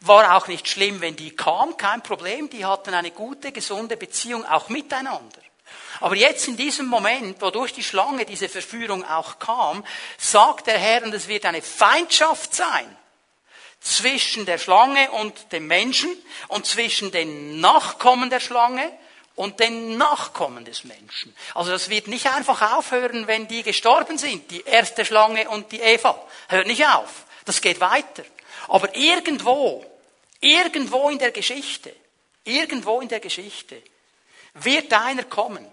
War 0.00 0.36
auch 0.36 0.48
nicht 0.48 0.68
schlimm, 0.68 1.00
wenn 1.00 1.16
die 1.16 1.34
kam, 1.34 1.78
kein 1.78 2.02
Problem. 2.02 2.50
Die 2.50 2.66
hatten 2.66 2.92
eine 2.92 3.10
gute, 3.10 3.52
gesunde 3.52 3.96
Beziehung 3.96 4.44
auch 4.44 4.68
miteinander. 4.68 5.45
Aber 6.00 6.16
jetzt 6.16 6.48
in 6.48 6.56
diesem 6.56 6.86
Moment, 6.86 7.40
wo 7.40 7.50
durch 7.50 7.72
die 7.72 7.82
Schlange 7.82 8.24
diese 8.24 8.48
Verführung 8.48 9.04
auch 9.04 9.38
kam, 9.38 9.84
sagt 10.18 10.66
der 10.66 10.78
Herr, 10.78 11.02
und 11.02 11.14
es 11.14 11.28
wird 11.28 11.46
eine 11.46 11.62
Feindschaft 11.62 12.54
sein 12.54 12.96
zwischen 13.80 14.46
der 14.46 14.58
Schlange 14.58 15.10
und 15.12 15.52
dem 15.52 15.66
Menschen 15.66 16.10
und 16.48 16.66
zwischen 16.66 17.12
den 17.12 17.60
Nachkommen 17.60 18.30
der 18.30 18.40
Schlange 18.40 18.90
und 19.36 19.60
den 19.60 19.96
Nachkommen 19.96 20.64
des 20.64 20.84
Menschen. 20.84 21.34
Also 21.54 21.70
das 21.70 21.88
wird 21.88 22.08
nicht 22.08 22.26
einfach 22.26 22.76
aufhören, 22.76 23.26
wenn 23.26 23.46
die 23.46 23.62
gestorben 23.62 24.18
sind, 24.18 24.50
die 24.50 24.62
erste 24.62 25.04
Schlange 25.04 25.48
und 25.48 25.70
die 25.72 25.80
Eva. 25.80 26.20
Hört 26.48 26.66
nicht 26.66 26.86
auf. 26.86 27.24
Das 27.44 27.60
geht 27.60 27.80
weiter. 27.80 28.24
Aber 28.68 28.94
irgendwo, 28.96 29.84
irgendwo 30.40 31.10
in 31.10 31.18
der 31.18 31.30
Geschichte, 31.30 31.94
irgendwo 32.44 33.00
in 33.00 33.08
der 33.08 33.20
Geschichte 33.20 33.80
wird 34.64 34.92
einer 34.92 35.24
kommen, 35.24 35.66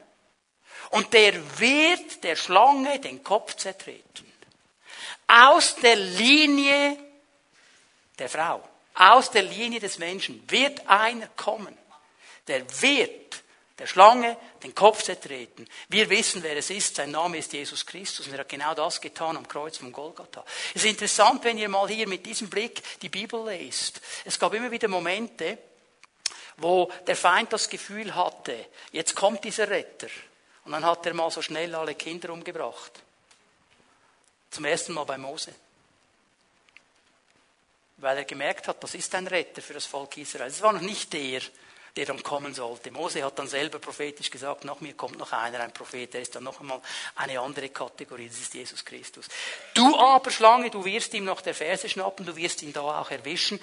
und 0.94 1.12
der 1.14 1.60
wird 1.60 2.24
der 2.24 2.36
Schlange 2.36 3.00
den 3.00 3.24
Kopf 3.24 3.56
zertreten. 3.56 4.32
Aus 5.28 5.76
der 5.78 5.96
Linie 5.96 6.98
der 8.20 8.30
Frau, 8.30 8.62
aus 8.94 9.32
der 9.32 9.42
Linie 9.42 9.80
des 9.80 9.98
Menschen 9.98 10.44
wird 10.52 10.88
einer 10.88 11.28
kommen, 11.30 11.76
der 12.48 12.64
wird 12.82 13.42
der 13.80 13.88
Schlange 13.88 14.38
den 14.62 14.76
Kopf 14.76 15.02
zertreten. 15.02 15.68
Wir 15.90 16.08
wissen, 16.12 16.44
wer 16.44 16.56
es 16.56 16.70
ist. 16.70 16.96
Sein 16.96 17.10
Name 17.10 17.40
ist 17.40 17.52
Jesus 17.54 17.84
Christus. 17.84 18.28
Und 18.28 18.34
er 18.34 18.42
hat 18.42 18.50
genau 18.50 18.76
das 18.76 19.02
getan 19.02 19.36
am 19.36 19.48
Kreuz 19.48 19.78
von 19.78 19.92
Golgatha. 19.92 20.46
Es 20.76 20.84
ist 20.84 20.92
interessant, 20.92 21.44
wenn 21.44 21.58
ihr 21.58 21.70
mal 21.70 21.90
hier 21.90 22.08
mit 22.08 22.24
diesem 22.24 22.52
Blick 22.52 22.84
die 23.02 23.10
Bibel 23.10 23.44
lest. 23.46 24.00
Es 24.26 24.38
gab 24.38 24.54
immer 24.54 24.70
wieder 24.70 24.88
Momente, 24.88 25.58
wo 26.58 26.92
der 27.08 27.16
Feind 27.16 27.52
das 27.54 27.70
Gefühl 27.70 28.16
hatte, 28.16 28.68
jetzt 28.92 29.16
kommt 29.16 29.44
dieser 29.44 29.70
Retter. 29.70 30.08
Und 30.66 30.72
dann 30.72 30.86
hat 30.86 31.06
er 31.06 31.14
mal 31.14 31.32
so 31.32 31.42
schnell 31.42 31.74
alle 31.76 31.96
Kinder 31.96 32.32
umgebracht. 32.32 32.92
Zum 34.50 34.66
ersten 34.66 34.94
Mal 34.94 35.04
bei 35.04 35.18
Mose. 35.18 35.54
Weil 37.98 38.18
er 38.18 38.26
gemerkt 38.26 38.68
hat, 38.68 38.84
das 38.84 38.96
ist 38.96 39.14
ein 39.16 39.28
Retter 39.28 39.62
für 39.62 39.74
das 39.74 39.86
Volk 39.86 40.18
Israel. 40.18 40.48
Es 40.48 40.62
war 40.62 40.74
noch 40.74 40.82
nicht 40.82 41.12
der, 41.14 41.42
der 41.96 42.06
dann 42.06 42.24
kommen 42.24 42.54
sollte. 42.54 42.92
Mose 42.92 43.24
hat 43.24 43.38
dann 43.38 43.48
selber 43.48 43.78
prophetisch 43.78 44.32
gesagt, 44.32 44.66
nach 44.66 44.80
mir 44.82 44.94
kommt 44.94 45.18
noch 45.20 45.32
einer, 45.32 45.60
ein 45.60 45.74
Prophet, 45.74 46.14
der 46.14 46.22
ist 46.22 46.36
dann 46.36 46.44
noch 46.44 46.60
einmal 46.60 46.82
eine 47.16 47.40
andere 47.40 47.70
Kategorie, 47.70 48.28
das 48.28 48.40
ist 48.40 48.54
Jesus 48.54 48.84
Christus. 48.84 49.28
Du 49.76 49.96
aber, 49.98 50.32
Schlange, 50.32 50.72
du 50.72 50.84
wirst 50.86 51.14
ihm 51.14 51.26
noch 51.26 51.42
der 51.42 51.54
Ferse 51.54 51.88
schnappen, 51.88 52.26
du 52.26 52.36
wirst 52.36 52.64
ihn 52.64 52.74
da 52.74 52.82
auch 52.82 53.12
erwischen, 53.12 53.60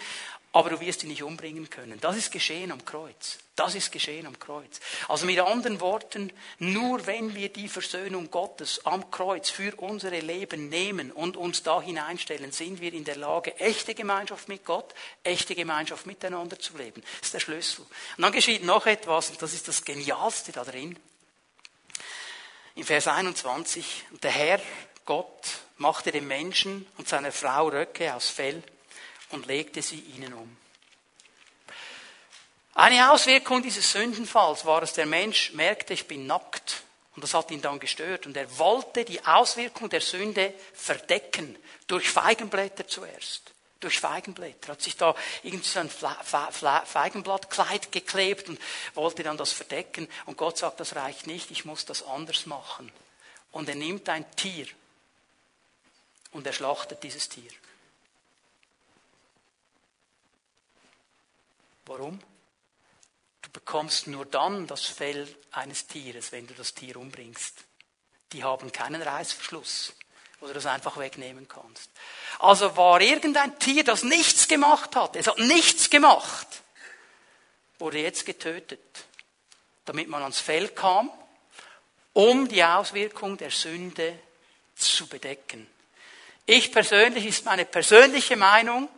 aber 0.52 0.70
du 0.70 0.80
wirst 0.80 1.04
ihn 1.04 1.10
nicht 1.10 1.22
umbringen 1.22 1.70
können. 1.70 2.00
Das 2.00 2.16
ist 2.16 2.32
geschehen 2.32 2.72
am 2.72 2.84
Kreuz. 2.84 3.38
Das 3.54 3.74
ist 3.76 3.92
geschehen 3.92 4.26
am 4.26 4.38
Kreuz. 4.38 4.80
Also 5.06 5.26
mit 5.26 5.38
anderen 5.38 5.80
Worten, 5.80 6.32
nur 6.58 7.06
wenn 7.06 7.34
wir 7.36 7.50
die 7.50 7.68
Versöhnung 7.68 8.30
Gottes 8.30 8.84
am 8.84 9.10
Kreuz 9.12 9.48
für 9.48 9.76
unsere 9.76 10.18
Leben 10.18 10.68
nehmen 10.68 11.12
und 11.12 11.36
uns 11.36 11.62
da 11.62 11.80
hineinstellen, 11.80 12.50
sind 12.50 12.80
wir 12.80 12.92
in 12.92 13.04
der 13.04 13.16
Lage, 13.16 13.54
echte 13.60 13.94
Gemeinschaft 13.94 14.48
mit 14.48 14.64
Gott, 14.64 14.92
echte 15.22 15.54
Gemeinschaft 15.54 16.06
miteinander 16.06 16.58
zu 16.58 16.76
leben. 16.76 17.02
Das 17.18 17.28
ist 17.28 17.34
der 17.34 17.40
Schlüssel. 17.40 17.86
Und 18.16 18.22
dann 18.22 18.32
geschieht 18.32 18.64
noch 18.64 18.86
etwas, 18.86 19.30
und 19.30 19.40
das 19.40 19.52
ist 19.52 19.68
das 19.68 19.84
Genialste 19.84 20.50
da 20.50 20.64
drin. 20.64 20.98
In 22.74 22.84
Vers 22.84 23.06
21, 23.06 24.04
und 24.10 24.24
der 24.24 24.30
Herr, 24.32 24.60
Gott, 25.04 25.60
machte 25.76 26.10
dem 26.10 26.26
Menschen 26.26 26.86
und 26.98 27.08
seiner 27.08 27.30
Frau 27.30 27.68
Röcke 27.68 28.14
aus 28.14 28.30
Fell 28.30 28.62
und 29.30 29.46
legte 29.46 29.82
sie 29.82 30.00
ihnen 30.00 30.34
um. 30.34 30.56
Eine 32.74 33.10
Auswirkung 33.10 33.62
dieses 33.62 33.92
Sündenfalls 33.92 34.64
war, 34.64 34.80
dass 34.80 34.92
der 34.92 35.06
Mensch 35.06 35.52
merkte, 35.52 35.92
ich 35.92 36.06
bin 36.06 36.26
nackt. 36.26 36.82
Und 37.14 37.24
das 37.24 37.34
hat 37.34 37.50
ihn 37.50 37.60
dann 37.60 37.80
gestört. 37.80 38.26
Und 38.26 38.36
er 38.36 38.58
wollte 38.58 39.04
die 39.04 39.24
Auswirkung 39.26 39.90
der 39.90 40.00
Sünde 40.00 40.54
verdecken. 40.72 41.56
Durch 41.86 42.08
Feigenblätter 42.08 42.86
zuerst. 42.86 43.52
Durch 43.80 43.98
Feigenblätter. 43.98 44.68
Er 44.68 44.72
hat 44.72 44.82
sich 44.82 44.96
da 44.96 45.14
irgendwie 45.42 45.68
so 45.68 45.80
ein 45.80 45.90
Feigenblattkleid 45.90 47.90
geklebt 47.90 48.48
und 48.48 48.60
wollte 48.94 49.24
dann 49.24 49.36
das 49.36 49.52
verdecken. 49.52 50.08
Und 50.26 50.38
Gott 50.38 50.58
sagt, 50.58 50.80
das 50.80 50.94
reicht 50.94 51.26
nicht, 51.26 51.50
ich 51.50 51.64
muss 51.64 51.84
das 51.84 52.02
anders 52.02 52.46
machen. 52.46 52.92
Und 53.52 53.68
er 53.68 53.74
nimmt 53.74 54.08
ein 54.08 54.24
Tier 54.36 54.66
und 56.32 56.46
er 56.46 56.52
schlachtet 56.52 57.02
dieses 57.02 57.28
Tier. 57.28 57.50
Warum? 61.90 62.20
Du 63.42 63.50
bekommst 63.50 64.06
nur 64.06 64.24
dann 64.24 64.68
das 64.68 64.86
Fell 64.86 65.26
eines 65.50 65.88
Tieres, 65.88 66.30
wenn 66.30 66.46
du 66.46 66.54
das 66.54 66.72
Tier 66.72 66.94
umbringst. 66.96 67.64
Die 68.32 68.44
haben 68.44 68.70
keinen 68.70 69.02
Reißverschluss, 69.02 69.94
wo 70.38 70.46
du 70.46 70.52
das 70.52 70.66
einfach 70.66 70.98
wegnehmen 70.98 71.48
kannst. 71.48 71.90
Also 72.38 72.76
war 72.76 73.00
irgendein 73.00 73.58
Tier, 73.58 73.82
das 73.82 74.04
nichts 74.04 74.46
gemacht 74.46 74.94
hat, 74.94 75.16
es 75.16 75.26
hat 75.26 75.40
nichts 75.40 75.90
gemacht, 75.90 76.46
wurde 77.80 77.98
jetzt 77.98 78.24
getötet, 78.24 78.78
damit 79.84 80.06
man 80.06 80.22
ans 80.22 80.38
Fell 80.38 80.68
kam, 80.68 81.10
um 82.12 82.46
die 82.46 82.62
Auswirkung 82.62 83.36
der 83.36 83.50
Sünde 83.50 84.16
zu 84.76 85.08
bedecken. 85.08 85.66
Ich 86.46 86.70
persönlich 86.70 87.26
ist 87.26 87.46
meine 87.46 87.64
persönliche 87.64 88.36
Meinung, 88.36 88.88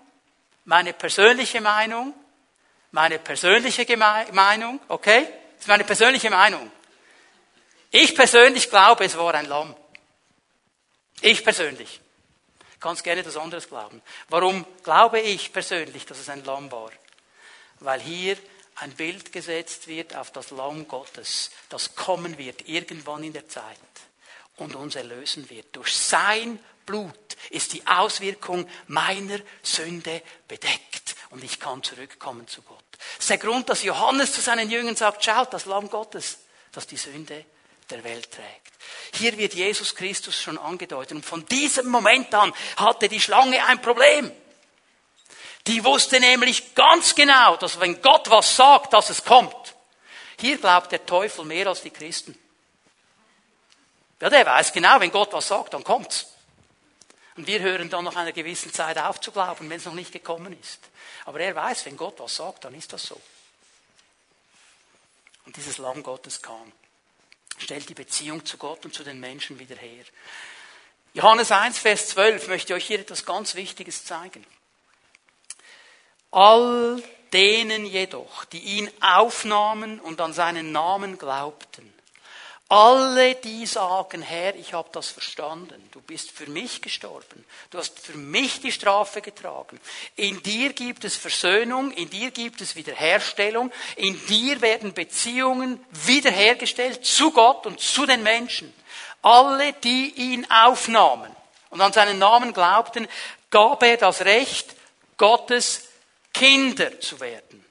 meine 0.66 0.92
persönliche 0.92 1.62
Meinung, 1.62 2.12
meine 2.92 3.18
persönliche 3.18 3.96
Meinung, 3.96 4.80
okay? 4.88 5.26
Das 5.54 5.62
ist 5.62 5.68
meine 5.68 5.84
persönliche 5.84 6.30
Meinung. 6.30 6.70
Ich 7.90 8.14
persönlich 8.14 8.70
glaube, 8.70 9.04
es 9.04 9.16
war 9.16 9.34
ein 9.34 9.46
Lamm. 9.46 9.74
Ich 11.20 11.44
persönlich. 11.44 12.00
Ich 12.72 12.80
kann 12.80 12.96
gerne 12.96 13.20
etwas 13.20 13.36
anderes 13.36 13.68
glauben. 13.68 14.02
Warum 14.28 14.64
glaube 14.82 15.20
ich 15.20 15.52
persönlich, 15.52 16.06
dass 16.06 16.18
es 16.18 16.28
ein 16.28 16.44
Lamm 16.44 16.70
war? 16.70 16.90
Weil 17.80 18.00
hier 18.00 18.36
ein 18.76 18.92
Bild 18.92 19.32
gesetzt 19.32 19.86
wird 19.86 20.16
auf 20.16 20.30
das 20.30 20.50
Lamm 20.50 20.88
Gottes, 20.88 21.50
das 21.68 21.94
kommen 21.94 22.38
wird 22.38 22.68
irgendwann 22.68 23.22
in 23.22 23.32
der 23.32 23.48
Zeit 23.48 23.78
und 24.56 24.74
uns 24.74 24.96
erlösen 24.96 25.48
wird. 25.50 25.76
Durch 25.76 25.94
sein 25.94 26.58
Blut 26.86 27.36
ist 27.50 27.72
die 27.72 27.86
Auswirkung 27.86 28.68
meiner 28.86 29.38
Sünde 29.62 30.22
bedeckt 30.48 31.01
und 31.32 31.42
ich 31.42 31.58
kann 31.58 31.82
zurückkommen 31.82 32.46
zu 32.46 32.62
Gott. 32.62 32.84
Das 32.92 33.20
ist 33.20 33.30
der 33.30 33.38
Grund, 33.38 33.68
dass 33.68 33.82
Johannes 33.82 34.32
zu 34.34 34.40
seinen 34.40 34.70
Jüngern 34.70 34.96
sagt, 34.96 35.24
schaut, 35.24 35.52
das 35.52 35.64
Lamm 35.64 35.88
Gottes, 35.88 36.38
das 36.72 36.86
die 36.86 36.98
Sünde 36.98 37.44
der 37.90 38.04
Welt 38.04 38.30
trägt. 38.30 38.72
Hier 39.14 39.36
wird 39.38 39.54
Jesus 39.54 39.94
Christus 39.94 40.40
schon 40.40 40.58
angedeutet. 40.58 41.16
Und 41.16 41.24
von 41.24 41.44
diesem 41.46 41.88
Moment 41.88 42.32
an 42.34 42.52
hatte 42.76 43.08
die 43.08 43.20
Schlange 43.20 43.64
ein 43.66 43.80
Problem. 43.80 44.30
Die 45.66 45.82
wusste 45.84 46.20
nämlich 46.20 46.74
ganz 46.74 47.14
genau, 47.14 47.56
dass 47.56 47.80
wenn 47.80 48.02
Gott 48.02 48.28
was 48.30 48.54
sagt, 48.54 48.92
dass 48.92 49.10
es 49.10 49.24
kommt. 49.24 49.74
Hier 50.38 50.58
glaubt 50.58 50.92
der 50.92 51.06
Teufel 51.06 51.44
mehr 51.44 51.66
als 51.66 51.82
die 51.82 51.90
Christen. 51.90 52.38
Ja, 54.20 54.28
der 54.28 54.44
weiß 54.44 54.72
genau, 54.72 55.00
wenn 55.00 55.10
Gott 55.10 55.32
was 55.32 55.48
sagt, 55.48 55.72
dann 55.72 55.82
kommt's. 55.82 56.31
Und 57.36 57.46
wir 57.46 57.60
hören 57.60 57.88
dann 57.88 58.04
nach 58.04 58.16
einer 58.16 58.32
gewissen 58.32 58.72
Zeit 58.72 58.98
auf 58.98 59.20
zu 59.20 59.32
glauben, 59.32 59.70
wenn 59.70 59.78
es 59.78 59.86
noch 59.86 59.94
nicht 59.94 60.12
gekommen 60.12 60.58
ist. 60.58 60.80
Aber 61.24 61.40
er 61.40 61.54
weiß, 61.54 61.86
wenn 61.86 61.96
Gott 61.96 62.20
was 62.20 62.36
sagt, 62.36 62.64
dann 62.64 62.74
ist 62.74 62.92
das 62.92 63.04
so. 63.04 63.20
Und 65.46 65.56
dieses 65.56 65.78
Lamm 65.78 66.02
Gottes 66.02 66.42
kam, 66.42 66.72
stellt 67.58 67.88
die 67.88 67.94
Beziehung 67.94 68.44
zu 68.44 68.58
Gott 68.58 68.84
und 68.84 68.94
zu 68.94 69.02
den 69.02 69.18
Menschen 69.18 69.58
wieder 69.58 69.76
her. 69.76 70.04
Johannes 71.14 71.50
1, 71.50 71.78
Vers 71.78 72.08
12 72.08 72.48
möchte 72.48 72.74
euch 72.74 72.86
hier 72.86 73.00
etwas 73.00 73.24
ganz 73.24 73.54
Wichtiges 73.54 74.04
zeigen. 74.04 74.46
All 76.30 77.02
denen 77.32 77.84
jedoch, 77.84 78.44
die 78.46 78.60
ihn 78.60 78.90
aufnahmen 79.00 80.00
und 80.00 80.20
an 80.20 80.32
seinen 80.32 80.72
Namen 80.72 81.18
glaubten, 81.18 81.92
alle, 82.72 83.34
die 83.34 83.66
sagen, 83.66 84.22
Herr, 84.22 84.54
ich 84.54 84.72
habe 84.72 84.88
das 84.92 85.10
verstanden, 85.10 85.90
du 85.90 86.00
bist 86.00 86.30
für 86.30 86.46
mich 86.46 86.80
gestorben, 86.80 87.44
du 87.68 87.76
hast 87.76 87.98
für 87.98 88.16
mich 88.16 88.62
die 88.62 88.72
Strafe 88.72 89.20
getragen. 89.20 89.78
In 90.16 90.42
dir 90.42 90.72
gibt 90.72 91.04
es 91.04 91.14
Versöhnung, 91.14 91.90
in 91.90 92.08
dir 92.08 92.30
gibt 92.30 92.62
es 92.62 92.74
Wiederherstellung, 92.74 93.70
in 93.96 94.18
dir 94.26 94.62
werden 94.62 94.94
Beziehungen 94.94 95.84
wiederhergestellt 95.90 97.04
zu 97.04 97.30
Gott 97.32 97.66
und 97.66 97.78
zu 97.78 98.06
den 98.06 98.22
Menschen. 98.22 98.72
Alle, 99.20 99.74
die 99.74 100.14
ihn 100.14 100.50
aufnahmen 100.50 101.30
und 101.68 101.80
an 101.82 101.92
seinen 101.92 102.18
Namen 102.18 102.54
glaubten, 102.54 103.06
gab 103.50 103.82
er 103.82 103.98
das 103.98 104.22
Recht, 104.22 104.74
Gottes 105.18 105.88
Kinder 106.32 106.98
zu 107.00 107.20
werden. 107.20 107.62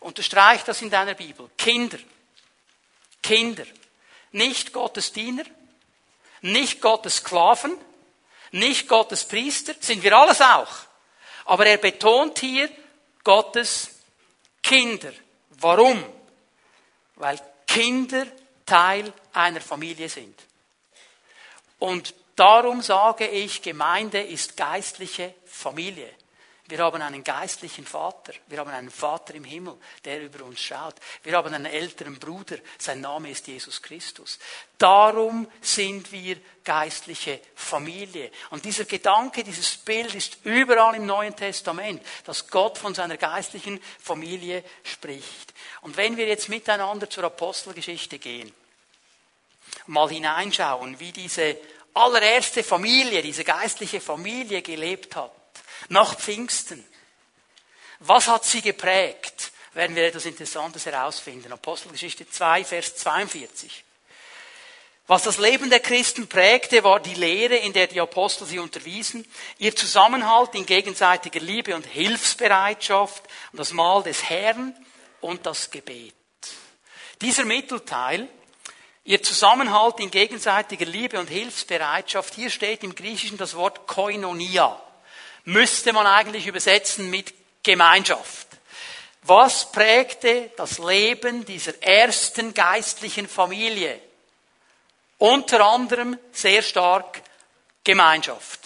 Unterstreich 0.00 0.62
das 0.64 0.82
in 0.82 0.90
deiner 0.90 1.14
Bibel. 1.14 1.48
Kinder. 1.56 1.98
Kinder. 3.22 3.64
Nicht 4.34 4.72
Gottes 4.72 5.12
Diener, 5.12 5.44
nicht 6.40 6.80
Gottes 6.80 7.18
Sklaven, 7.18 7.78
nicht 8.50 8.88
Gottes 8.88 9.24
Priester, 9.24 9.74
sind 9.78 10.02
wir 10.02 10.16
alles 10.16 10.40
auch. 10.40 10.72
Aber 11.44 11.66
er 11.66 11.76
betont 11.78 12.40
hier 12.40 12.68
Gottes 13.22 13.90
Kinder. 14.60 15.12
Warum? 15.50 16.04
Weil 17.14 17.38
Kinder 17.64 18.26
Teil 18.66 19.12
einer 19.32 19.60
Familie 19.60 20.08
sind. 20.08 20.36
Und 21.78 22.12
darum 22.34 22.82
sage 22.82 23.28
ich, 23.28 23.62
Gemeinde 23.62 24.20
ist 24.20 24.56
geistliche 24.56 25.32
Familie. 25.46 26.10
Wir 26.66 26.78
haben 26.78 27.02
einen 27.02 27.22
geistlichen 27.22 27.84
Vater. 27.84 28.32
Wir 28.46 28.58
haben 28.58 28.70
einen 28.70 28.90
Vater 28.90 29.34
im 29.34 29.44
Himmel, 29.44 29.76
der 30.02 30.22
über 30.22 30.44
uns 30.46 30.60
schaut. 30.60 30.94
Wir 31.22 31.36
haben 31.36 31.52
einen 31.52 31.66
älteren 31.66 32.18
Bruder. 32.18 32.56
Sein 32.78 33.02
Name 33.02 33.30
ist 33.30 33.46
Jesus 33.46 33.82
Christus. 33.82 34.38
Darum 34.78 35.46
sind 35.60 36.10
wir 36.10 36.38
geistliche 36.64 37.40
Familie. 37.54 38.30
Und 38.48 38.64
dieser 38.64 38.86
Gedanke, 38.86 39.44
dieses 39.44 39.76
Bild 39.76 40.14
ist 40.14 40.38
überall 40.44 40.94
im 40.94 41.04
Neuen 41.04 41.36
Testament, 41.36 42.02
dass 42.24 42.48
Gott 42.48 42.78
von 42.78 42.94
seiner 42.94 43.18
geistlichen 43.18 43.78
Familie 44.00 44.64
spricht. 44.84 45.52
Und 45.82 45.98
wenn 45.98 46.16
wir 46.16 46.26
jetzt 46.26 46.48
miteinander 46.48 47.10
zur 47.10 47.24
Apostelgeschichte 47.24 48.18
gehen, 48.18 48.50
mal 49.86 50.08
hineinschauen, 50.08 50.98
wie 50.98 51.12
diese 51.12 51.58
allererste 51.92 52.64
Familie, 52.64 53.20
diese 53.20 53.44
geistliche 53.44 54.00
Familie 54.00 54.62
gelebt 54.62 55.14
hat, 55.14 55.30
nach 55.88 56.18
Pfingsten. 56.18 56.84
Was 58.00 58.28
hat 58.28 58.44
sie 58.44 58.60
geprägt? 58.60 59.52
Werden 59.72 59.96
wir 59.96 60.06
etwas 60.06 60.26
Interessantes 60.26 60.86
herausfinden. 60.86 61.52
Apostelgeschichte 61.52 62.28
2, 62.28 62.64
Vers 62.64 62.96
42. 62.96 63.84
Was 65.06 65.24
das 65.24 65.38
Leben 65.38 65.68
der 65.68 65.80
Christen 65.80 66.28
prägte, 66.28 66.82
war 66.82 67.00
die 67.00 67.14
Lehre, 67.14 67.56
in 67.56 67.72
der 67.72 67.88
die 67.88 68.00
Apostel 68.00 68.46
sie 68.46 68.58
unterwiesen, 68.58 69.26
ihr 69.58 69.76
Zusammenhalt 69.76 70.54
in 70.54 70.64
gegenseitiger 70.64 71.40
Liebe 71.40 71.74
und 71.74 71.84
Hilfsbereitschaft 71.84 73.22
das 73.52 73.72
Mahl 73.72 74.02
des 74.02 74.30
Herrn 74.30 74.74
und 75.20 75.44
das 75.44 75.70
Gebet. 75.70 76.14
Dieser 77.20 77.44
Mittelteil, 77.44 78.28
ihr 79.04 79.22
Zusammenhalt 79.22 80.00
in 80.00 80.10
gegenseitiger 80.10 80.86
Liebe 80.86 81.18
und 81.18 81.28
Hilfsbereitschaft, 81.28 82.34
hier 82.34 82.48
steht 82.48 82.82
im 82.82 82.94
Griechischen 82.94 83.36
das 83.36 83.54
Wort 83.54 83.86
Koinonia 83.86 84.80
müsste 85.44 85.92
man 85.92 86.06
eigentlich 86.06 86.46
übersetzen 86.46 87.10
mit 87.10 87.34
Gemeinschaft. 87.62 88.48
Was 89.22 89.72
prägte 89.72 90.50
das 90.56 90.78
Leben 90.78 91.44
dieser 91.46 91.82
ersten 91.82 92.52
geistlichen 92.52 93.26
Familie? 93.26 93.98
Unter 95.18 95.64
anderem 95.64 96.18
sehr 96.32 96.62
stark 96.62 97.22
Gemeinschaft. 97.84 98.60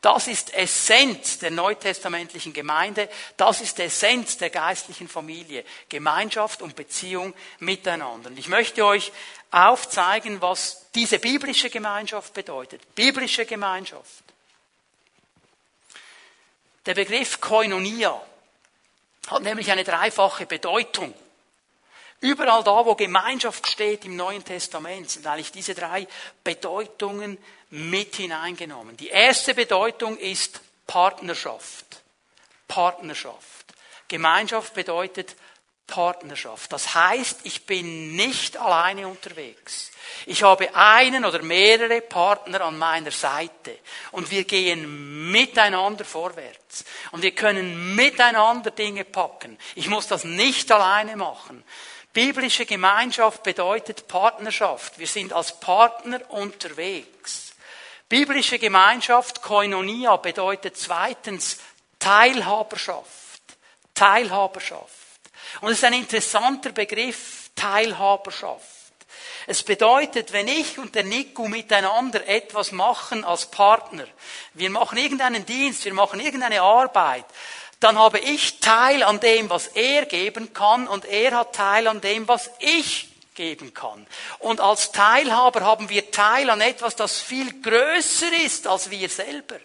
Das 0.00 0.28
ist 0.28 0.54
Essenz 0.54 1.38
der 1.38 1.50
neutestamentlichen 1.50 2.52
Gemeinde, 2.52 3.08
das 3.36 3.60
ist 3.60 3.80
Essenz 3.80 4.36
der 4.36 4.50
geistlichen 4.50 5.08
Familie. 5.08 5.64
Gemeinschaft 5.88 6.62
und 6.62 6.76
Beziehung 6.76 7.34
miteinander. 7.58 8.30
Und 8.30 8.38
ich 8.38 8.46
möchte 8.46 8.84
euch 8.84 9.10
aufzeigen, 9.50 10.40
was 10.40 10.86
diese 10.94 11.18
biblische 11.18 11.70
Gemeinschaft 11.70 12.34
bedeutet. 12.34 12.94
Biblische 12.94 13.46
Gemeinschaft. 13.46 14.25
Der 16.86 16.94
Begriff 16.94 17.40
Koinonia 17.40 18.20
hat 19.26 19.42
nämlich 19.42 19.70
eine 19.70 19.82
dreifache 19.82 20.46
Bedeutung. 20.46 21.12
Überall 22.20 22.64
da, 22.64 22.86
wo 22.86 22.94
Gemeinschaft 22.94 23.66
steht 23.66 24.04
im 24.04 24.16
Neuen 24.16 24.44
Testament, 24.44 25.10
sind 25.10 25.26
eigentlich 25.26 25.52
diese 25.52 25.74
drei 25.74 26.06
Bedeutungen 26.44 27.38
mit 27.70 28.16
hineingenommen. 28.16 28.96
Die 28.96 29.08
erste 29.08 29.52
Bedeutung 29.52 30.16
ist 30.16 30.60
Partnerschaft. 30.86 31.84
Partnerschaft. 32.68 33.74
Gemeinschaft 34.08 34.74
bedeutet 34.74 35.34
Partnerschaft. 35.86 36.72
Das 36.72 36.94
heißt, 36.94 37.40
ich 37.44 37.66
bin 37.66 38.16
nicht 38.16 38.56
alleine 38.56 39.08
unterwegs. 39.08 39.90
Ich 40.26 40.42
habe 40.42 40.74
einen 40.74 41.24
oder 41.24 41.42
mehrere 41.42 42.00
Partner 42.00 42.62
an 42.62 42.78
meiner 42.78 43.10
Seite 43.10 43.78
und 44.12 44.30
wir 44.30 44.44
gehen 44.44 45.30
miteinander 45.30 46.04
vorwärts 46.04 46.84
und 47.12 47.22
wir 47.22 47.32
können 47.32 47.94
miteinander 47.94 48.70
Dinge 48.70 49.04
packen. 49.04 49.58
Ich 49.74 49.88
muss 49.88 50.06
das 50.08 50.24
nicht 50.24 50.70
alleine 50.72 51.16
machen. 51.16 51.62
Biblische 52.12 52.64
Gemeinschaft 52.64 53.42
bedeutet 53.42 54.08
Partnerschaft. 54.08 54.98
Wir 54.98 55.06
sind 55.06 55.32
als 55.32 55.60
Partner 55.60 56.20
unterwegs. 56.30 57.54
Biblische 58.08 58.58
Gemeinschaft, 58.58 59.42
Koinonia, 59.42 60.16
bedeutet 60.16 60.76
zweitens 60.76 61.58
Teilhaberschaft. 61.98 63.42
Teilhaberschaft. 63.94 65.05
Und 65.60 65.70
es 65.70 65.78
ist 65.78 65.84
ein 65.84 65.92
interessanter 65.92 66.72
Begriff, 66.72 67.50
Teilhaberschaft. 67.54 68.64
Es 69.46 69.62
bedeutet, 69.62 70.32
wenn 70.32 70.48
ich 70.48 70.78
und 70.78 70.94
der 70.94 71.04
Nico 71.04 71.46
miteinander 71.46 72.26
etwas 72.26 72.72
machen 72.72 73.24
als 73.24 73.46
Partner, 73.46 74.04
wir 74.54 74.70
machen 74.70 74.98
irgendeinen 74.98 75.46
Dienst, 75.46 75.84
wir 75.84 75.94
machen 75.94 76.18
irgendeine 76.18 76.62
Arbeit, 76.62 77.24
dann 77.78 77.98
habe 77.98 78.18
ich 78.18 78.58
Teil 78.58 79.02
an 79.02 79.20
dem, 79.20 79.48
was 79.48 79.68
er 79.68 80.06
geben 80.06 80.52
kann 80.52 80.88
und 80.88 81.04
er 81.04 81.32
hat 81.32 81.54
Teil 81.54 81.86
an 81.86 82.00
dem, 82.00 82.26
was 82.26 82.50
ich 82.58 83.08
geben 83.34 83.72
kann. 83.74 84.06
Und 84.38 84.60
als 84.60 84.90
Teilhaber 84.92 85.60
haben 85.60 85.88
wir 85.90 86.10
Teil 86.10 86.50
an 86.50 86.60
etwas, 86.60 86.96
das 86.96 87.20
viel 87.20 87.62
größer 87.62 88.32
ist 88.44 88.66
als 88.66 88.90
wir 88.90 89.08
selber 89.08 89.56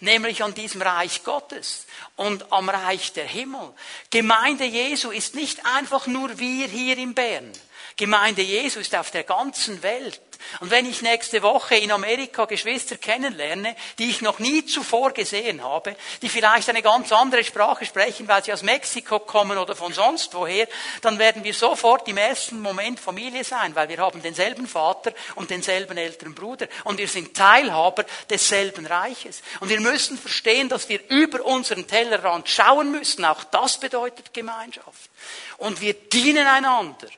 nämlich 0.00 0.42
an 0.42 0.54
diesem 0.54 0.82
Reich 0.82 1.24
Gottes 1.24 1.86
und 2.16 2.52
am 2.52 2.68
Reich 2.68 3.12
der 3.12 3.26
Himmel. 3.26 3.72
Gemeinde 4.10 4.64
Jesu 4.64 5.10
ist 5.10 5.34
nicht 5.34 5.64
einfach 5.66 6.06
nur 6.06 6.38
wir 6.38 6.66
hier 6.66 6.98
in 6.98 7.14
Bern. 7.14 7.52
Gemeinde 7.96 8.42
Jesu 8.42 8.80
ist 8.80 8.94
auf 8.94 9.10
der 9.10 9.24
ganzen 9.24 9.82
Welt. 9.82 10.20
Und 10.60 10.70
wenn 10.70 10.84
ich 10.84 11.00
nächste 11.00 11.42
Woche 11.42 11.76
in 11.76 11.90
Amerika 11.90 12.44
Geschwister 12.44 12.96
kennenlerne, 12.96 13.74
die 13.98 14.10
ich 14.10 14.20
noch 14.20 14.38
nie 14.38 14.66
zuvor 14.66 15.12
gesehen 15.12 15.64
habe, 15.64 15.96
die 16.20 16.28
vielleicht 16.28 16.68
eine 16.68 16.82
ganz 16.82 17.10
andere 17.10 17.42
Sprache 17.42 17.86
sprechen, 17.86 18.28
weil 18.28 18.44
sie 18.44 18.52
aus 18.52 18.62
Mexiko 18.62 19.20
kommen 19.20 19.56
oder 19.56 19.74
von 19.74 19.94
sonst 19.94 20.34
woher, 20.34 20.68
dann 21.00 21.18
werden 21.18 21.42
wir 21.42 21.54
sofort 21.54 22.06
im 22.08 22.18
ersten 22.18 22.60
Moment 22.60 23.00
Familie 23.00 23.44
sein, 23.44 23.74
weil 23.74 23.88
wir 23.88 23.98
haben 23.98 24.22
denselben 24.22 24.66
Vater 24.66 25.12
und 25.34 25.48
denselben 25.48 25.96
älteren 25.96 26.34
Bruder 26.34 26.68
und 26.84 26.98
wir 26.98 27.08
sind 27.08 27.34
Teilhaber 27.34 28.04
desselben 28.28 28.86
Reiches. 28.86 29.42
Und 29.60 29.70
wir 29.70 29.80
müssen 29.80 30.18
verstehen, 30.18 30.68
dass 30.68 30.88
wir 30.88 31.00
über 31.08 31.44
unseren 31.44 31.86
Tellerrand 31.86 32.48
schauen 32.48 32.90
müssen. 32.90 33.24
Auch 33.24 33.44
das 33.44 33.80
bedeutet 33.80 34.34
Gemeinschaft. 34.34 35.10
Und 35.56 35.80
wir 35.80 35.94
dienen 35.94 36.46
einander. 36.46 37.08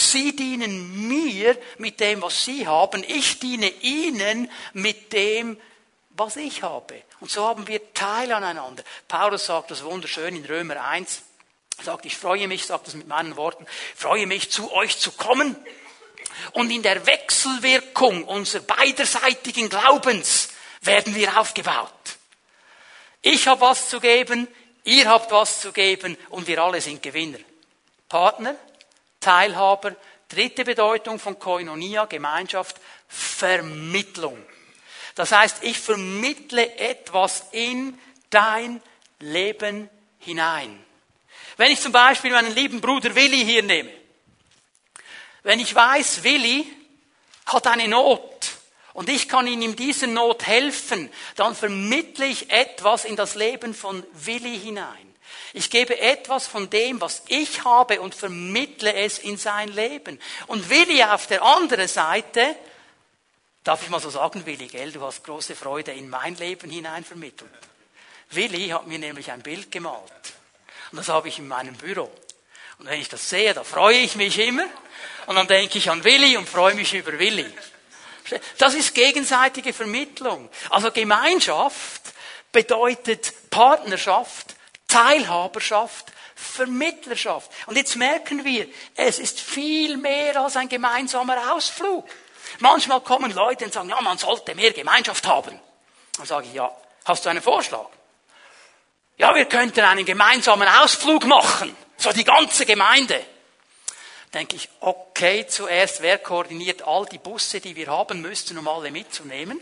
Sie 0.00 0.34
dienen 0.34 1.08
mir 1.08 1.56
mit 1.78 2.00
dem, 2.00 2.22
was 2.22 2.44
Sie 2.44 2.66
haben. 2.66 3.04
Ich 3.06 3.38
diene 3.40 3.68
Ihnen 3.68 4.50
mit 4.72 5.12
dem, 5.12 5.60
was 6.10 6.36
ich 6.36 6.62
habe. 6.62 7.02
Und 7.20 7.30
so 7.30 7.46
haben 7.46 7.66
wir 7.66 7.92
Teil 7.94 8.32
aneinander. 8.32 8.82
Paulus 9.08 9.46
sagt 9.46 9.70
das 9.70 9.84
wunderschön 9.84 10.36
in 10.36 10.44
Römer 10.44 10.82
1. 10.84 11.22
Er 11.78 11.84
sagt, 11.84 12.06
ich 12.06 12.16
freue 12.16 12.46
mich, 12.46 12.66
sagt 12.66 12.86
das 12.86 12.94
mit 12.94 13.08
meinen 13.08 13.36
Worten, 13.36 13.66
freue 13.96 14.26
mich 14.26 14.50
zu 14.50 14.70
euch 14.72 14.98
zu 14.98 15.12
kommen 15.12 15.56
und 16.52 16.70
in 16.70 16.82
der 16.82 17.06
Wechselwirkung 17.06 18.24
unserer 18.24 18.62
beiderseitigen 18.62 19.68
Glaubens 19.68 20.50
werden 20.82 21.14
wir 21.14 21.38
aufgebaut. 21.38 21.90
Ich 23.22 23.46
habe 23.46 23.60
was 23.60 23.88
zu 23.88 24.00
geben, 24.00 24.48
ihr 24.84 25.08
habt 25.08 25.30
was 25.30 25.60
zu 25.60 25.72
geben 25.72 26.16
und 26.30 26.46
wir 26.46 26.62
alle 26.62 26.80
sind 26.80 27.02
Gewinner. 27.02 27.38
Partner, 28.08 28.56
Teilhaber. 29.20 29.94
Dritte 30.28 30.64
Bedeutung 30.64 31.18
von 31.18 31.38
Koinonia, 31.38 32.04
Gemeinschaft, 32.06 32.76
Vermittlung. 33.08 34.38
Das 35.14 35.32
heißt, 35.32 35.62
ich 35.62 35.78
vermittle 35.78 36.78
etwas 36.78 37.44
in 37.52 37.98
dein 38.30 38.80
Leben 39.18 39.90
hinein. 40.18 40.82
Wenn 41.56 41.72
ich 41.72 41.80
zum 41.80 41.92
Beispiel 41.92 42.30
meinen 42.30 42.54
lieben 42.54 42.80
Bruder 42.80 43.14
Willi 43.14 43.44
hier 43.44 43.62
nehme, 43.62 43.90
wenn 45.42 45.60
ich 45.60 45.74
weiß, 45.74 46.22
Willi 46.22 46.66
hat 47.46 47.66
eine 47.66 47.88
Not 47.88 48.52
und 48.92 49.08
ich 49.08 49.28
kann 49.28 49.46
ihm 49.46 49.62
in 49.62 49.76
dieser 49.76 50.06
Not 50.06 50.46
helfen, 50.46 51.10
dann 51.36 51.54
vermittle 51.54 52.26
ich 52.26 52.50
etwas 52.50 53.04
in 53.04 53.16
das 53.16 53.34
Leben 53.34 53.74
von 53.74 54.04
Willi 54.12 54.58
hinein. 54.58 55.09
Ich 55.52 55.70
gebe 55.70 55.98
etwas 55.98 56.46
von 56.46 56.70
dem, 56.70 57.00
was 57.00 57.22
ich 57.26 57.64
habe 57.64 58.00
und 58.00 58.14
vermittle 58.14 58.92
es 58.94 59.18
in 59.18 59.36
sein 59.36 59.68
Leben. 59.68 60.20
Und 60.46 60.70
Willi 60.70 61.02
auf 61.02 61.26
der 61.26 61.42
anderen 61.42 61.88
Seite, 61.88 62.56
darf 63.64 63.82
ich 63.82 63.90
mal 63.90 64.00
so 64.00 64.10
sagen, 64.10 64.46
Willi, 64.46 64.68
gell, 64.68 64.92
du 64.92 65.02
hast 65.02 65.24
große 65.24 65.56
Freude 65.56 65.92
in 65.92 66.08
mein 66.08 66.36
Leben 66.36 66.70
hinein 66.70 67.04
vermittelt. 67.04 67.50
Willi 68.30 68.68
hat 68.68 68.86
mir 68.86 68.98
nämlich 68.98 69.30
ein 69.30 69.42
Bild 69.42 69.72
gemalt. 69.72 70.12
Und 70.92 70.98
das 70.98 71.08
habe 71.08 71.28
ich 71.28 71.38
in 71.38 71.48
meinem 71.48 71.74
Büro. 71.74 72.10
Und 72.78 72.86
wenn 72.86 73.00
ich 73.00 73.08
das 73.08 73.28
sehe, 73.28 73.52
da 73.52 73.64
freue 73.64 73.98
ich 73.98 74.14
mich 74.16 74.38
immer. 74.38 74.66
Und 75.26 75.36
dann 75.36 75.48
denke 75.48 75.78
ich 75.78 75.90
an 75.90 76.04
Willi 76.04 76.36
und 76.36 76.48
freue 76.48 76.74
mich 76.74 76.94
über 76.94 77.18
Willi. 77.18 77.46
Das 78.58 78.74
ist 78.74 78.94
gegenseitige 78.94 79.72
Vermittlung. 79.72 80.48
Also 80.70 80.90
Gemeinschaft 80.92 82.00
bedeutet 82.52 83.50
Partnerschaft, 83.50 84.54
Teilhaberschaft, 84.90 86.12
Vermittlerschaft. 86.34 87.50
Und 87.66 87.76
jetzt 87.76 87.96
merken 87.96 88.44
wir, 88.44 88.66
es 88.96 89.18
ist 89.18 89.40
viel 89.40 89.96
mehr 89.96 90.40
als 90.40 90.56
ein 90.56 90.68
gemeinsamer 90.68 91.54
Ausflug. 91.54 92.08
Manchmal 92.58 93.00
kommen 93.00 93.32
Leute 93.32 93.64
und 93.64 93.72
sagen, 93.72 93.88
ja, 93.88 94.00
man 94.00 94.18
sollte 94.18 94.54
mehr 94.54 94.72
Gemeinschaft 94.72 95.26
haben. 95.26 95.58
Dann 96.16 96.26
sage 96.26 96.46
ich, 96.48 96.54
ja, 96.54 96.70
hast 97.04 97.24
du 97.24 97.30
einen 97.30 97.42
Vorschlag? 97.42 97.86
Ja, 99.16 99.34
wir 99.34 99.44
könnten 99.44 99.80
einen 99.80 100.04
gemeinsamen 100.04 100.66
Ausflug 100.66 101.24
machen. 101.26 101.76
So 101.96 102.10
die 102.12 102.24
ganze 102.24 102.64
Gemeinde. 102.64 103.22
Denke 104.32 104.56
ich, 104.56 104.68
okay, 104.80 105.46
zuerst, 105.46 106.02
wer 106.02 106.18
koordiniert 106.18 106.82
all 106.82 107.04
die 107.06 107.18
Busse, 107.18 107.60
die 107.60 107.76
wir 107.76 107.88
haben 107.88 108.22
müssten, 108.22 108.56
um 108.56 108.68
alle 108.68 108.90
mitzunehmen? 108.90 109.60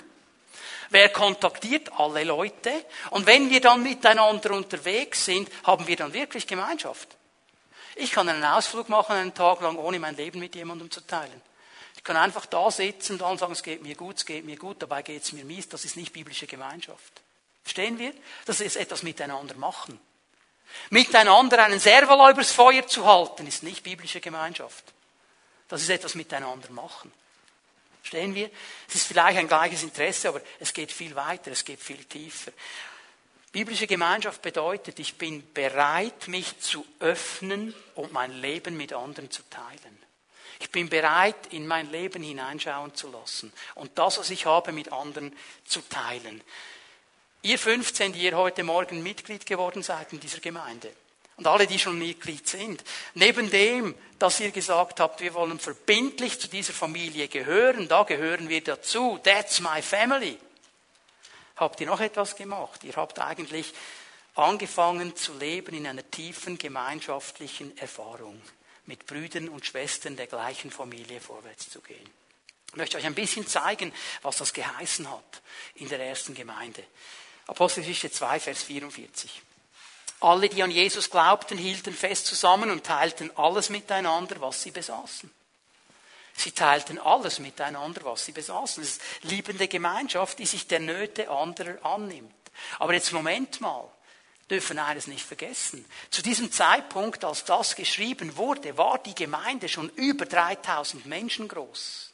Wer 0.91 1.11
kontaktiert 1.11 1.93
alle 1.99 2.25
Leute? 2.25 2.73
Und 3.11 3.27
wenn 3.27 3.51
wir 3.51 3.61
dann 3.61 3.83
miteinander 3.83 4.53
unterwegs 4.53 5.25
sind, 5.25 5.51
haben 5.65 5.87
wir 5.87 5.97
dann 5.97 6.13
wirklich 6.13 6.47
Gemeinschaft. 6.47 7.17
Ich 7.97 8.13
kann 8.13 8.29
einen 8.29 8.45
Ausflug 8.45 8.89
machen, 8.89 9.17
einen 9.17 9.35
Tag 9.35 9.61
lang, 9.61 9.77
ohne 9.77 9.99
mein 9.99 10.17
Leben 10.17 10.39
mit 10.39 10.55
jemandem 10.55 10.91
zu 10.91 11.01
teilen. 11.01 11.43
Ich 11.97 12.05
kann 12.05 12.17
einfach 12.17 12.47
da 12.47 12.71
sitzen 12.71 13.15
und 13.15 13.23
dann 13.23 13.39
sagen, 13.39 13.53
es 13.53 13.63
geht 13.63 13.83
mir 13.83 13.97
gut, 13.97 14.19
es 14.19 14.25
geht 14.25 14.45
mir 14.45 14.57
gut, 14.57 14.81
dabei 14.81 15.03
geht 15.03 15.25
es 15.25 15.33
mir 15.33 15.45
mies. 15.45 15.69
Das 15.69 15.85
ist 15.85 15.97
nicht 15.97 16.13
biblische 16.13 16.47
Gemeinschaft. 16.47 17.21
Verstehen 17.65 17.99
wir? 17.99 18.15
Das 18.47 18.61
ist 18.61 18.77
etwas 18.77 19.03
miteinander 19.03 19.57
machen. 19.57 20.01
Miteinander 20.91 21.65
einen 21.65 21.81
Serval 21.81 22.33
übers 22.33 22.53
Feuer 22.53 22.87
zu 22.87 23.05
halten, 23.05 23.47
ist 23.47 23.63
nicht 23.63 23.83
biblische 23.83 24.21
Gemeinschaft. 24.21 24.85
Das 25.69 25.83
ist 25.83 25.91
etwas 25.91 26.15
miteinander 26.15 26.71
machen. 26.71 27.13
Verstehen 28.09 28.35
wir? 28.35 28.51
Es 28.89 28.95
ist 28.95 29.07
vielleicht 29.07 29.37
ein 29.37 29.49
gleiches 29.49 29.83
Interesse, 29.83 30.31
aber 30.31 30.41
es 30.61 30.73
geht 30.73 30.91
viel 30.91 31.15
weiter, 31.15 31.51
es 31.51 31.63
geht 31.63 31.79
viel 31.79 32.03
tiefer. 32.05 32.53
Biblische 33.53 33.87
Gemeinschaft 33.87 34.41
bedeutet, 34.41 34.99
ich 34.99 35.17
bin 35.17 35.53
bereit, 35.53 36.27
mich 36.27 36.59
zu 36.59 36.87
öffnen 37.01 37.75
und 37.97 38.11
mein 38.15 38.33
Leben 38.33 38.79
mit 38.79 38.95
anderen 38.95 39.31
zu 39.31 39.43
teilen. 39.51 39.99
Ich 40.59 40.71
bin 40.71 40.89
bereit, 40.89 41.37
in 41.51 41.67
mein 41.67 41.91
Leben 41.91 42.23
hineinschauen 42.23 42.95
zu 42.95 43.11
lassen 43.11 43.53
und 43.75 43.99
das, 43.99 44.17
was 44.17 44.31
ich 44.31 44.47
habe, 44.47 44.73
mit 44.73 44.91
anderen 44.91 45.37
zu 45.67 45.83
teilen. 45.83 46.43
Ihr 47.43 47.59
15, 47.59 48.15
die 48.15 48.23
ihr 48.23 48.39
heute 48.39 48.65
Morgen 48.65 49.03
Mitglied 49.03 49.45
geworden 49.45 49.83
seid 49.83 50.15
in 50.15 50.21
dieser 50.21 50.41
Gemeinde, 50.41 50.91
und 51.39 51.47
alle, 51.47 51.67
die 51.67 51.79
schon 51.79 51.99
Mitglied 51.99 52.47
sind. 52.47 52.83
Neben 53.15 53.49
dem, 53.51 53.95
dass 54.19 54.41
ihr 54.41 54.51
gesagt 54.51 55.01
habt, 55.01 55.21
wir 55.21 55.35
wollen 55.35 55.59
verbindlich 55.59 56.39
zu 56.41 56.49
dieser 56.49 56.73
Familie 56.73 57.29
gehören, 57.29 57.89
da 57.89 58.03
gehören 58.03 58.49
wir 58.49 58.63
dazu, 58.63 59.19
that's 59.23 59.61
my 59.61 59.81
family. 59.81 60.37
Habt 61.57 61.81
ihr 61.81 61.87
noch 61.87 62.01
etwas 62.01 62.37
gemacht? 62.37 62.83
Ihr 62.85 62.95
habt 62.97 63.21
eigentlich 63.21 63.73
angefangen 64.35 65.15
zu 65.17 65.37
leben 65.39 65.75
in 65.75 65.87
einer 65.87 66.09
tiefen 66.11 66.59
gemeinschaftlichen 66.59 67.77
Erfahrung, 67.79 68.41
mit 68.87 69.07
Brüdern 69.07 69.49
und 69.49 69.65
Schwestern 69.65 70.17
der 70.17 70.27
gleichen 70.27 70.71
Familie 70.73 71.21
vorwärts 71.21 71.71
zu 71.71 71.81
gehen. 71.81 72.11
Ich 72.71 72.77
möchte 72.77 72.99
euch 72.99 73.07
ein 73.07 73.15
bisschen 73.15 73.47
zeigen, 73.47 73.93
was 74.23 74.39
das 74.39 74.53
geheißen 74.53 75.09
hat 75.11 75.43
in 75.77 75.89
der 75.89 76.01
ersten 76.01 76.35
Gemeinde. 76.35 76.85
Apostelgeschichte 77.47 78.11
2, 78.11 78.41
Vers 78.41 78.63
44. 78.65 79.43
Alle, 80.21 80.49
die 80.49 80.63
an 80.63 80.71
Jesus 80.71 81.11
glaubten, 81.11 81.59
hielten 81.59 81.95
fest 81.95 82.27
zusammen 82.27 82.71
und 82.71 82.85
teilten 82.85 83.31
alles 83.37 83.69
miteinander, 83.71 84.41
was 84.41 84.63
sie 84.63 84.73
besaßen. 84.73 85.31
Sie 86.35 86.53
teilten 86.53 86.99
alles 86.99 87.39
miteinander, 87.39 88.05
was 88.05 88.25
sie 88.25 88.33
besaßen. 88.33 88.83
Das 88.83 88.93
ist 88.93 89.03
liebende 89.23 89.69
Gemeinschaft, 89.69 90.39
die 90.39 90.47
sich 90.47 90.67
der 90.67 90.81
Nöte 90.81 91.29
anderer 91.31 91.85
annimmt. 91.85 92.33
Aber 92.79 92.95
jetzt 92.95 93.13
Moment 93.13 93.61
mal, 93.61 93.89
dürfen 94.51 94.79
eines 94.79 95.07
nicht 95.07 95.25
vergessen. 95.25 95.85
Zu 96.11 96.23
diesem 96.23 96.51
Zeitpunkt, 96.51 97.25
als 97.25 97.45
das 97.45 97.77
geschrieben 97.77 98.37
wurde, 98.37 98.77
war 98.77 98.99
die 98.99 99.15
Gemeinde 99.15 99.69
schon 99.69 99.89
über 99.91 100.27
3000 100.27 101.07
Menschen 101.07 101.49
groß. 101.49 102.13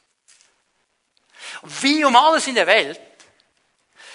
Wie 1.81 2.05
um 2.05 2.17
alles 2.17 2.47
in 2.47 2.55
der 2.55 2.67
Welt 2.67 3.01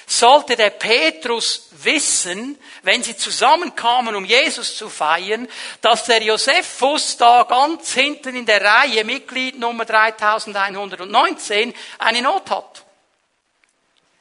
sollte 0.10 0.56
der 0.56 0.72
Petrus 0.72 1.70
wissen, 1.84 2.58
wenn 2.82 3.04
sie 3.04 3.16
zusammenkamen, 3.16 4.16
um 4.16 4.26
Jesus 4.26 4.76
zu 4.76 4.90
feiern, 4.90 5.48
dass 5.82 6.06
der 6.06 6.24
Josephus 6.24 7.16
da 7.16 7.44
ganz 7.44 7.94
hinten 7.94 8.36
in 8.36 8.46
der 8.46 8.62
Reihe, 8.62 9.06
Mitglied 9.06 9.60
Nummer 9.60 9.86
3119, 9.86 11.76
eine 12.00 12.22
Not 12.24 12.50
hat. 12.50 12.84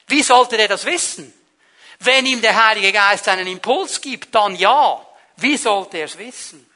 Wie 0.09 0.23
sollte 0.23 0.59
der 0.59 0.69
das 0.69 0.85
wissen? 0.85 1.33
Wenn 2.01 2.27
ihm 2.27 2.43
der 2.43 2.67
Heilige 2.67 2.93
Geist 2.93 3.27
einen 3.29 3.47
Impuls 3.47 4.01
gibt, 4.01 4.35
dann 4.35 4.57
ja. 4.57 5.05
Wie 5.37 5.57
sollte 5.57 5.99
er 5.99 6.05
es 6.05 6.19
wissen? 6.19 6.68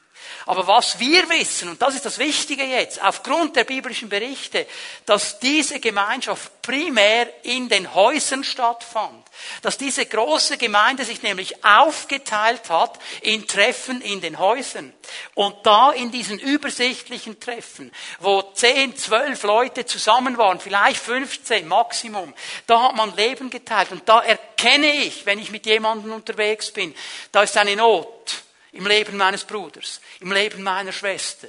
Aber 0.45 0.67
was 0.67 0.99
wir 0.99 1.29
wissen, 1.29 1.69
und 1.69 1.81
das 1.81 1.95
ist 1.95 2.05
das 2.05 2.19
Wichtige 2.19 2.63
jetzt, 2.63 3.01
aufgrund 3.01 3.55
der 3.55 3.63
biblischen 3.63 4.09
Berichte, 4.09 4.67
dass 5.05 5.39
diese 5.39 5.79
Gemeinschaft 5.79 6.61
primär 6.61 7.27
in 7.43 7.69
den 7.69 7.93
Häusern 7.93 8.43
stattfand. 8.43 9.25
Dass 9.61 9.77
diese 9.77 10.05
große 10.05 10.57
Gemeinde 10.57 11.05
sich 11.05 11.21
nämlich 11.21 11.63
aufgeteilt 11.63 12.69
hat 12.69 12.99
in 13.21 13.47
Treffen 13.47 14.01
in 14.01 14.21
den 14.21 14.37
Häusern. 14.37 14.93
Und 15.33 15.55
da 15.63 15.91
in 15.91 16.11
diesen 16.11 16.39
übersichtlichen 16.39 17.39
Treffen, 17.39 17.91
wo 18.19 18.41
10, 18.41 18.97
12 18.97 19.43
Leute 19.43 19.85
zusammen 19.85 20.37
waren, 20.37 20.59
vielleicht 20.59 21.01
15 21.01 21.67
Maximum, 21.67 22.33
da 22.67 22.89
hat 22.89 22.95
man 22.95 23.15
Leben 23.15 23.49
geteilt. 23.49 23.91
Und 23.91 24.07
da 24.07 24.21
erkenne 24.21 24.91
ich, 24.91 25.25
wenn 25.25 25.39
ich 25.39 25.51
mit 25.51 25.65
jemandem 25.65 26.11
unterwegs 26.11 26.71
bin, 26.71 26.93
da 27.31 27.43
ist 27.43 27.57
eine 27.57 27.75
Not 27.75 28.43
im 28.73 28.85
Leben 28.87 29.17
meines 29.17 29.45
Bruders, 29.45 30.01
im 30.19 30.31
Leben 30.31 30.61
meiner 30.63 30.91
Schwester. 30.91 31.47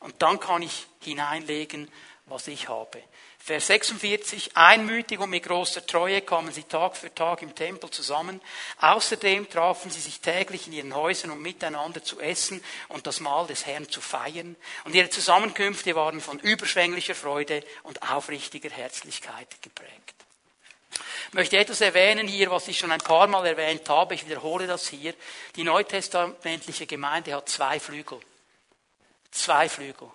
Und 0.00 0.22
dann 0.22 0.40
kann 0.40 0.62
ich 0.62 0.86
hineinlegen, 1.00 1.90
was 2.26 2.48
ich 2.48 2.68
habe. 2.68 3.02
Vers 3.38 3.68
46, 3.68 4.56
einmütig 4.56 5.18
und 5.20 5.30
mit 5.30 5.44
großer 5.44 5.86
Treue 5.86 6.20
kamen 6.20 6.52
sie 6.52 6.64
Tag 6.64 6.96
für 6.96 7.14
Tag 7.14 7.40
im 7.40 7.54
Tempel 7.54 7.88
zusammen. 7.88 8.42
Außerdem 8.78 9.48
trafen 9.48 9.90
sie 9.90 10.00
sich 10.00 10.20
täglich 10.20 10.66
in 10.66 10.74
ihren 10.74 10.94
Häusern, 10.94 11.30
um 11.30 11.40
miteinander 11.40 12.02
zu 12.02 12.20
essen 12.20 12.62
und 12.88 13.06
das 13.06 13.20
Mahl 13.20 13.46
des 13.46 13.64
Herrn 13.64 13.88
zu 13.88 14.02
feiern. 14.02 14.54
Und 14.84 14.94
ihre 14.94 15.08
Zusammenkünfte 15.08 15.94
waren 15.94 16.20
von 16.20 16.38
überschwänglicher 16.40 17.14
Freude 17.14 17.64
und 17.84 18.02
aufrichtiger 18.02 18.70
Herzlichkeit 18.70 19.62
geprägt. 19.62 20.14
Ich 21.28 21.34
möchte 21.34 21.58
etwas 21.58 21.82
erwähnen 21.82 22.26
hier, 22.26 22.50
was 22.50 22.68
ich 22.68 22.78
schon 22.78 22.90
ein 22.90 23.00
paar 23.00 23.26
Mal 23.26 23.46
erwähnt 23.46 23.86
habe. 23.90 24.14
Ich 24.14 24.26
wiederhole 24.26 24.66
das 24.66 24.88
hier. 24.88 25.12
Die 25.56 25.62
neutestamentliche 25.62 26.86
Gemeinde 26.86 27.34
hat 27.34 27.50
zwei 27.50 27.78
Flügel. 27.78 28.18
Zwei 29.30 29.68
Flügel. 29.68 30.08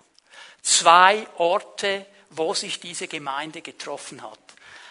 Zwei 0.60 1.24
Orte, 1.38 2.04
wo 2.30 2.52
sich 2.52 2.80
diese 2.80 3.06
Gemeinde 3.06 3.62
getroffen 3.62 4.22
hat. 4.22 4.40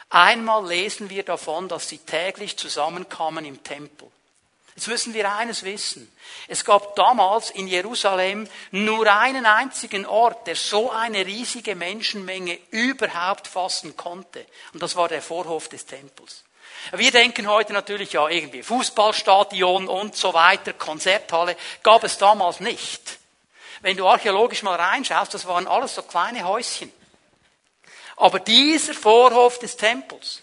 Einmal 0.10 0.66
lesen 0.66 1.10
wir 1.10 1.24
davon, 1.24 1.68
dass 1.68 1.90
sie 1.90 1.98
täglich 1.98 2.56
zusammenkamen 2.56 3.44
im 3.44 3.62
Tempel. 3.62 4.10
Jetzt 4.76 4.88
müssen 4.88 5.14
wir 5.14 5.32
eines 5.32 5.64
wissen. 5.64 6.12
Es 6.48 6.66
gab 6.66 6.96
damals 6.96 7.52
in 7.52 7.68
Jerusalem 7.68 8.50
nur 8.72 9.12
einen 9.12 9.46
einzigen 9.46 10.06
Ort, 10.06 10.48
der 10.48 10.56
so 10.56 10.90
eine 10.90 11.26
riesige 11.26 11.76
Menschenmenge 11.76 12.58
überhaupt 12.72 13.48
fassen 13.48 13.96
konnte. 13.96 14.46
Und 14.74 14.82
das 14.82 14.96
war 14.96 15.08
der 15.08 15.22
Vorhof 15.22 15.70
des 15.70 15.86
Tempels. 15.86 16.44
Wir 16.92 17.12
denken 17.12 17.48
heute 17.48 17.72
natürlich, 17.72 18.14
ja, 18.14 18.28
irgendwie 18.28 18.64
Fußballstadion 18.64 19.88
und 19.88 20.16
so 20.16 20.34
weiter, 20.34 20.74
Konzerthalle, 20.74 21.56
gab 21.82 22.04
es 22.04 22.18
damals 22.18 22.60
nicht. 22.60 23.20
Wenn 23.82 23.96
du 23.96 24.08
archäologisch 24.08 24.64
mal 24.64 24.80
reinschaust, 24.80 25.34
das 25.34 25.46
waren 25.46 25.68
alles 25.68 25.96
so 25.96 26.02
kleine 26.02 26.44
Häuschen. 26.46 26.92
Aber 28.16 28.40
dieser 28.40 28.94
Vorhof 28.94 29.60
des 29.60 29.78
Tempels 29.78 30.42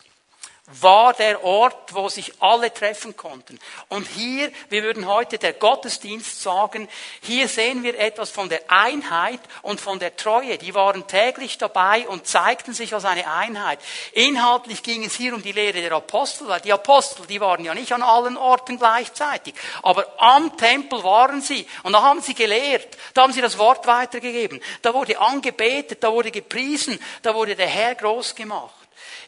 war 0.80 1.14
der 1.14 1.42
Ort, 1.44 1.94
wo 1.94 2.08
sich 2.08 2.32
alle 2.40 2.72
treffen 2.72 3.16
konnten. 3.16 3.58
Und 3.88 4.06
hier, 4.06 4.52
wir 4.68 4.82
würden 4.82 5.06
heute 5.06 5.38
der 5.38 5.52
Gottesdienst 5.52 6.42
sagen, 6.42 6.88
hier 7.22 7.48
sehen 7.48 7.82
wir 7.82 7.98
etwas 7.98 8.30
von 8.30 8.48
der 8.48 8.62
Einheit 8.68 9.40
und 9.62 9.80
von 9.80 9.98
der 9.98 10.16
Treue. 10.16 10.58
Die 10.58 10.74
waren 10.74 11.06
täglich 11.06 11.58
dabei 11.58 12.06
und 12.08 12.26
zeigten 12.26 12.72
sich 12.72 12.94
als 12.94 13.04
eine 13.04 13.30
Einheit. 13.30 13.80
Inhaltlich 14.12 14.82
ging 14.82 15.04
es 15.04 15.16
hier 15.16 15.34
um 15.34 15.42
die 15.42 15.52
Lehre 15.52 15.80
der 15.80 15.92
Apostel, 15.92 16.48
weil 16.48 16.60
die 16.60 16.72
Apostel, 16.72 17.26
die 17.26 17.40
waren 17.40 17.64
ja 17.64 17.74
nicht 17.74 17.92
an 17.92 18.02
allen 18.02 18.36
Orten 18.36 18.78
gleichzeitig. 18.78 19.54
Aber 19.82 20.06
am 20.18 20.56
Tempel 20.56 21.02
waren 21.02 21.42
sie 21.42 21.66
und 21.82 21.92
da 21.92 22.02
haben 22.02 22.20
sie 22.20 22.34
gelehrt, 22.34 22.96
da 23.14 23.22
haben 23.22 23.32
sie 23.32 23.40
das 23.40 23.58
Wort 23.58 23.86
weitergegeben, 23.86 24.60
da 24.82 24.94
wurde 24.94 25.18
angebetet, 25.18 26.02
da 26.02 26.12
wurde 26.12 26.30
gepriesen, 26.30 26.98
da 27.22 27.34
wurde 27.34 27.56
der 27.56 27.66
Herr 27.66 27.94
groß 27.94 28.34
gemacht 28.34 28.79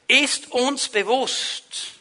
ist 0.09 0.53
uns 0.53 0.88
bewusst, 0.88 1.92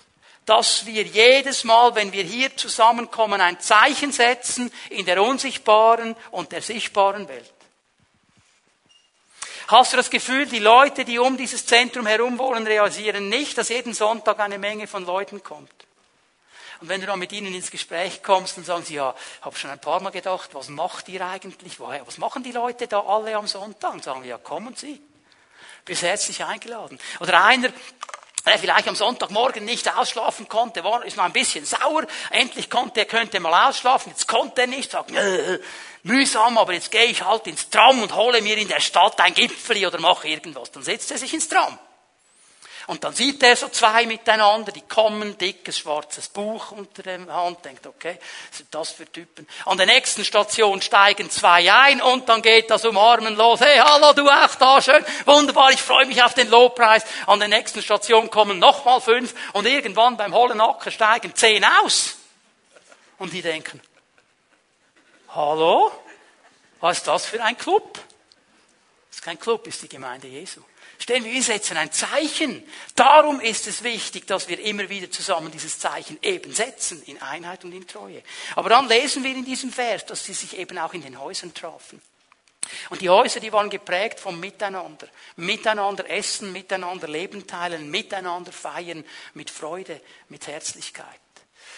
dass 0.45 0.85
wir 0.85 1.03
jedes 1.03 1.63
Mal, 1.63 1.95
wenn 1.95 2.11
wir 2.11 2.23
hier 2.23 2.55
zusammenkommen, 2.57 3.41
ein 3.41 3.59
Zeichen 3.59 4.11
setzen 4.11 4.71
in 4.89 5.05
der 5.05 5.21
unsichtbaren 5.21 6.15
und 6.31 6.51
der 6.51 6.61
sichtbaren 6.61 7.27
Welt. 7.27 7.53
Hast 9.67 9.93
du 9.93 9.97
das 9.97 10.09
Gefühl, 10.09 10.47
die 10.47 10.59
Leute, 10.59 11.05
die 11.05 11.19
um 11.19 11.37
dieses 11.37 11.65
Zentrum 11.65 12.05
herum 12.05 12.37
wohnen, 12.37 12.67
realisieren 12.67 13.29
nicht, 13.29 13.57
dass 13.57 13.69
jeden 13.69 13.93
Sonntag 13.93 14.39
eine 14.39 14.57
Menge 14.57 14.87
von 14.87 15.05
Leuten 15.05 15.41
kommt? 15.41 15.71
Und 16.81 16.89
wenn 16.89 16.99
du 16.99 17.07
dann 17.07 17.19
mit 17.19 17.31
ihnen 17.31 17.53
ins 17.53 17.71
Gespräch 17.71 18.21
kommst, 18.23 18.57
dann 18.57 18.65
sagen 18.65 18.83
sie, 18.83 18.95
ja, 18.95 19.15
habe 19.41 19.55
schon 19.55 19.69
ein 19.69 19.79
paar 19.79 20.01
Mal 20.01 20.09
gedacht, 20.09 20.49
was 20.53 20.67
macht 20.67 21.07
ihr 21.07 21.25
eigentlich? 21.25 21.79
Was 21.79 22.17
machen 22.17 22.43
die 22.43 22.51
Leute 22.51 22.87
da 22.87 22.99
alle 23.01 23.37
am 23.37 23.47
Sonntag? 23.47 23.93
Und 23.93 24.03
sagen 24.03 24.23
wir, 24.23 24.31
ja, 24.31 24.37
kommen 24.37 24.75
Sie 24.75 24.99
bist 25.85 26.01
herzlich 26.01 26.43
eingeladen. 26.43 26.99
Oder 27.19 27.43
einer, 27.43 27.69
der 28.45 28.59
vielleicht 28.59 28.87
am 28.87 28.95
Sonntagmorgen 28.95 29.65
nicht 29.65 29.91
ausschlafen 29.95 30.47
konnte, 30.47 30.83
war, 30.83 31.05
ist 31.05 31.17
noch 31.17 31.25
ein 31.25 31.33
bisschen 31.33 31.65
sauer. 31.65 32.05
Endlich 32.31 32.69
konnte 32.69 33.01
er, 33.01 33.05
könnte 33.05 33.39
mal 33.39 33.69
ausschlafen. 33.69 34.11
Jetzt 34.11 34.27
konnte 34.27 34.61
er 34.61 34.67
nicht, 34.67 34.91
sagt, 34.91 35.11
äh, 35.11 35.59
mühsam, 36.03 36.57
aber 36.57 36.73
jetzt 36.73 36.91
gehe 36.91 37.05
ich 37.05 37.23
halt 37.23 37.47
ins 37.47 37.69
Tram 37.69 38.01
und 38.01 38.15
hole 38.15 38.41
mir 38.41 38.57
in 38.57 38.67
der 38.67 38.79
Stadt 38.79 39.19
ein 39.19 39.33
Gipfeli 39.33 39.85
oder 39.85 39.99
mache 39.99 40.27
irgendwas. 40.27 40.71
Dann 40.71 40.83
setzt 40.83 41.11
er 41.11 41.17
sich 41.17 41.33
ins 41.33 41.47
Tram. 41.47 41.77
Und 42.87 43.03
dann 43.03 43.13
sieht 43.13 43.43
er 43.43 43.55
so 43.55 43.69
zwei 43.69 44.05
miteinander, 44.05 44.71
die 44.71 44.81
kommen, 44.81 45.37
dickes 45.37 45.79
schwarzes 45.79 46.29
Buch 46.29 46.71
unter 46.71 47.03
der 47.03 47.25
Hand, 47.27 47.63
denkt, 47.63 47.85
okay, 47.85 48.17
was 48.49 48.57
sind 48.57 48.73
das 48.73 48.91
für 48.91 49.11
Typen? 49.11 49.47
An 49.65 49.77
der 49.77 49.85
nächsten 49.85 50.25
Station 50.25 50.81
steigen 50.81 51.29
zwei 51.29 51.71
ein 51.71 52.01
und 52.01 52.27
dann 52.27 52.41
geht 52.41 52.69
das 52.69 52.85
Umarmen 52.85 53.35
los. 53.35 53.59
Hey, 53.59 53.77
hallo, 53.77 54.13
du 54.13 54.27
auch 54.29 54.55
da, 54.55 54.81
schön, 54.81 55.05
wunderbar, 55.25 55.71
ich 55.71 55.81
freue 55.81 56.05
mich 56.05 56.23
auf 56.23 56.33
den 56.33 56.49
Lobpreis. 56.49 57.03
An 57.27 57.39
der 57.39 57.47
nächsten 57.47 57.81
Station 57.81 58.29
kommen 58.29 58.59
nochmal 58.59 59.01
fünf 59.01 59.33
und 59.53 59.65
irgendwann 59.65 60.17
beim 60.17 60.33
Hollenacker 60.33 60.91
steigen 60.91 61.35
zehn 61.35 61.63
aus. 61.63 62.17
Und 63.17 63.33
die 63.33 63.41
denken, 63.41 63.79
hallo, 65.29 65.91
was 66.79 66.97
ist 66.97 67.07
das 67.07 67.25
für 67.25 67.43
ein 67.43 67.57
Club? 67.57 67.99
Das 69.09 69.17
ist 69.17 69.23
kein 69.23 69.39
Club, 69.39 69.67
ist 69.67 69.83
die 69.83 69.89
Gemeinde 69.89 70.27
Jesu. 70.27 70.61
Stellen 71.01 71.23
wir, 71.23 71.33
wir 71.33 71.41
setzen 71.41 71.77
ein 71.77 71.91
Zeichen. 71.91 72.63
Darum 72.95 73.39
ist 73.39 73.65
es 73.65 73.81
wichtig, 73.81 74.27
dass 74.27 74.47
wir 74.47 74.59
immer 74.59 74.87
wieder 74.87 75.09
zusammen 75.09 75.49
dieses 75.49 75.79
Zeichen 75.79 76.19
eben 76.21 76.53
setzen, 76.53 77.01
in 77.07 77.19
Einheit 77.19 77.65
und 77.65 77.73
in 77.73 77.87
Treue. 77.87 78.21
Aber 78.55 78.69
dann 78.69 78.87
lesen 78.87 79.23
wir 79.23 79.31
in 79.31 79.43
diesem 79.43 79.71
Vers, 79.71 80.05
dass 80.05 80.23
sie 80.23 80.33
sich 80.33 80.59
eben 80.59 80.77
auch 80.77 80.93
in 80.93 81.01
den 81.01 81.19
Häusern 81.19 81.55
trafen. 81.55 81.99
Und 82.91 83.01
die 83.01 83.09
Häuser, 83.09 83.39
die 83.39 83.51
waren 83.51 83.71
geprägt 83.71 84.19
vom 84.19 84.39
Miteinander. 84.39 85.07
Miteinander 85.37 86.07
essen, 86.07 86.51
miteinander 86.51 87.07
Leben 87.07 87.47
teilen, 87.47 87.89
miteinander 87.89 88.51
feiern, 88.51 89.03
mit 89.33 89.49
Freude, 89.49 89.99
mit 90.29 90.45
Herzlichkeit. 90.45 91.07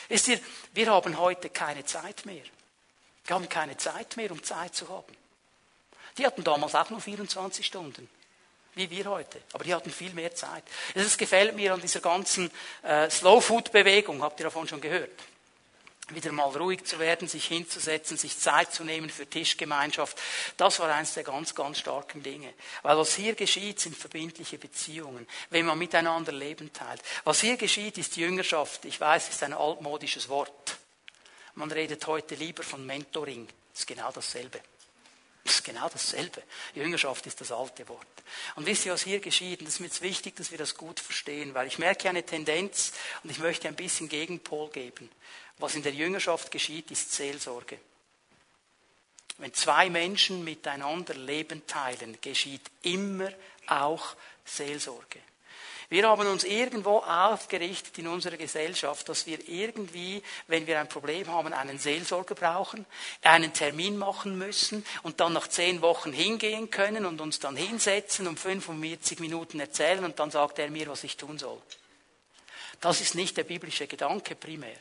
Wisst 0.09 0.27
ihr, 0.27 0.39
wir 0.73 0.91
haben 0.91 1.17
heute 1.17 1.49
keine 1.49 1.85
Zeit 1.85 2.25
mehr. 2.25 2.43
Wir 3.25 3.35
haben 3.37 3.47
keine 3.47 3.77
Zeit 3.77 4.17
mehr, 4.17 4.31
um 4.31 4.43
Zeit 4.43 4.75
zu 4.75 4.89
haben. 4.89 5.15
Die 6.17 6.25
hatten 6.25 6.43
damals 6.43 6.75
auch 6.75 6.89
nur 6.89 6.99
24 6.99 7.65
Stunden 7.65 8.09
wie 8.75 8.89
wir 8.89 9.05
heute. 9.05 9.41
Aber 9.53 9.63
die 9.63 9.73
hatten 9.73 9.91
viel 9.91 10.13
mehr 10.13 10.33
Zeit. 10.33 10.63
Es 10.93 11.17
gefällt 11.17 11.55
mir 11.55 11.73
an 11.73 11.81
dieser 11.81 11.99
ganzen 11.99 12.51
äh, 12.83 13.09
Slow-Food-Bewegung, 13.09 14.21
habt 14.21 14.39
ihr 14.39 14.45
davon 14.45 14.67
schon 14.67 14.81
gehört? 14.81 15.11
Wieder 16.09 16.33
mal 16.33 16.49
ruhig 16.49 16.83
zu 16.83 16.99
werden, 16.99 17.29
sich 17.29 17.45
hinzusetzen, 17.45 18.17
sich 18.17 18.37
Zeit 18.37 18.73
zu 18.73 18.83
nehmen 18.83 19.09
für 19.09 19.25
Tischgemeinschaft. 19.25 20.19
Das 20.57 20.79
war 20.79 20.93
eines 20.93 21.13
der 21.13 21.23
ganz, 21.23 21.55
ganz 21.55 21.79
starken 21.79 22.21
Dinge. 22.21 22.53
Weil 22.81 22.97
was 22.97 23.15
hier 23.15 23.35
geschieht, 23.35 23.79
sind 23.79 23.95
verbindliche 23.95 24.57
Beziehungen, 24.57 25.25
wenn 25.49 25.65
man 25.65 25.77
miteinander 25.77 26.33
Leben 26.33 26.73
teilt. 26.73 27.01
Was 27.23 27.39
hier 27.39 27.55
geschieht, 27.55 27.97
ist 27.97 28.17
Jüngerschaft. 28.17 28.83
Ich 28.83 28.99
weiß, 28.99 29.29
ist 29.29 29.43
ein 29.43 29.53
altmodisches 29.53 30.27
Wort. 30.27 30.77
Man 31.55 31.71
redet 31.71 32.05
heute 32.07 32.35
lieber 32.35 32.63
von 32.63 32.85
Mentoring. 32.85 33.47
Das 33.71 33.81
ist 33.81 33.87
genau 33.87 34.11
dasselbe. 34.11 34.59
Ist 35.53 35.63
genau 35.63 35.87
dasselbe. 35.87 36.41
Jüngerschaft 36.73 37.27
ist 37.27 37.39
das 37.39 37.51
alte 37.51 37.87
Wort. 37.87 38.07
Und 38.55 38.65
wisst 38.65 38.87
ihr, 38.87 38.93
was 38.93 39.03
hier 39.03 39.19
geschieht? 39.19 39.59
Und 39.59 39.67
es 39.67 39.75
ist 39.75 39.79
mir 39.81 39.85
jetzt 39.85 40.01
wichtig, 40.01 40.35
dass 40.35 40.49
wir 40.49 40.57
das 40.57 40.75
gut 40.75 40.99
verstehen, 40.99 41.53
weil 41.53 41.67
ich 41.67 41.77
merke 41.77 42.09
eine 42.09 42.25
Tendenz 42.25 42.91
und 43.23 43.29
ich 43.29 43.37
möchte 43.37 43.67
ein 43.67 43.75
bisschen 43.75 44.09
Gegenpol 44.09 44.69
geben. 44.71 45.11
Was 45.59 45.75
in 45.75 45.83
der 45.83 45.93
Jüngerschaft 45.93 46.49
geschieht, 46.49 46.89
ist 46.89 47.13
Seelsorge. 47.13 47.77
Wenn 49.37 49.53
zwei 49.53 49.91
Menschen 49.91 50.43
miteinander 50.43 51.13
Leben 51.13 51.67
teilen, 51.67 52.17
geschieht 52.19 52.63
immer 52.81 53.31
auch 53.67 54.15
Seelsorge. 54.45 55.19
Wir 55.89 56.07
haben 56.07 56.27
uns 56.27 56.43
irgendwo 56.43 56.97
aufgerichtet 56.99 57.97
in 57.97 58.07
unserer 58.07 58.37
Gesellschaft, 58.37 59.07
dass 59.09 59.25
wir 59.25 59.47
irgendwie, 59.47 60.23
wenn 60.47 60.67
wir 60.67 60.79
ein 60.79 60.89
Problem 60.89 61.27
haben, 61.27 61.53
einen 61.53 61.79
Seelsorger 61.79 62.35
brauchen, 62.35 62.85
einen 63.21 63.53
Termin 63.53 63.97
machen 63.97 64.37
müssen 64.37 64.85
und 65.03 65.19
dann 65.19 65.33
nach 65.33 65.47
zehn 65.47 65.81
Wochen 65.81 66.11
hingehen 66.11 66.69
können 66.69 67.05
und 67.05 67.21
uns 67.21 67.39
dann 67.39 67.55
hinsetzen 67.55 68.27
und 68.27 68.39
45 68.39 69.19
Minuten 69.19 69.59
erzählen 69.59 70.03
und 70.03 70.19
dann 70.19 70.31
sagt 70.31 70.59
er 70.59 70.69
mir, 70.69 70.87
was 70.87 71.03
ich 71.03 71.17
tun 71.17 71.37
soll. 71.37 71.61
Das 72.79 73.01
ist 73.01 73.15
nicht 73.15 73.37
der 73.37 73.43
biblische 73.43 73.87
Gedanke 73.87 74.35
primär. 74.35 74.77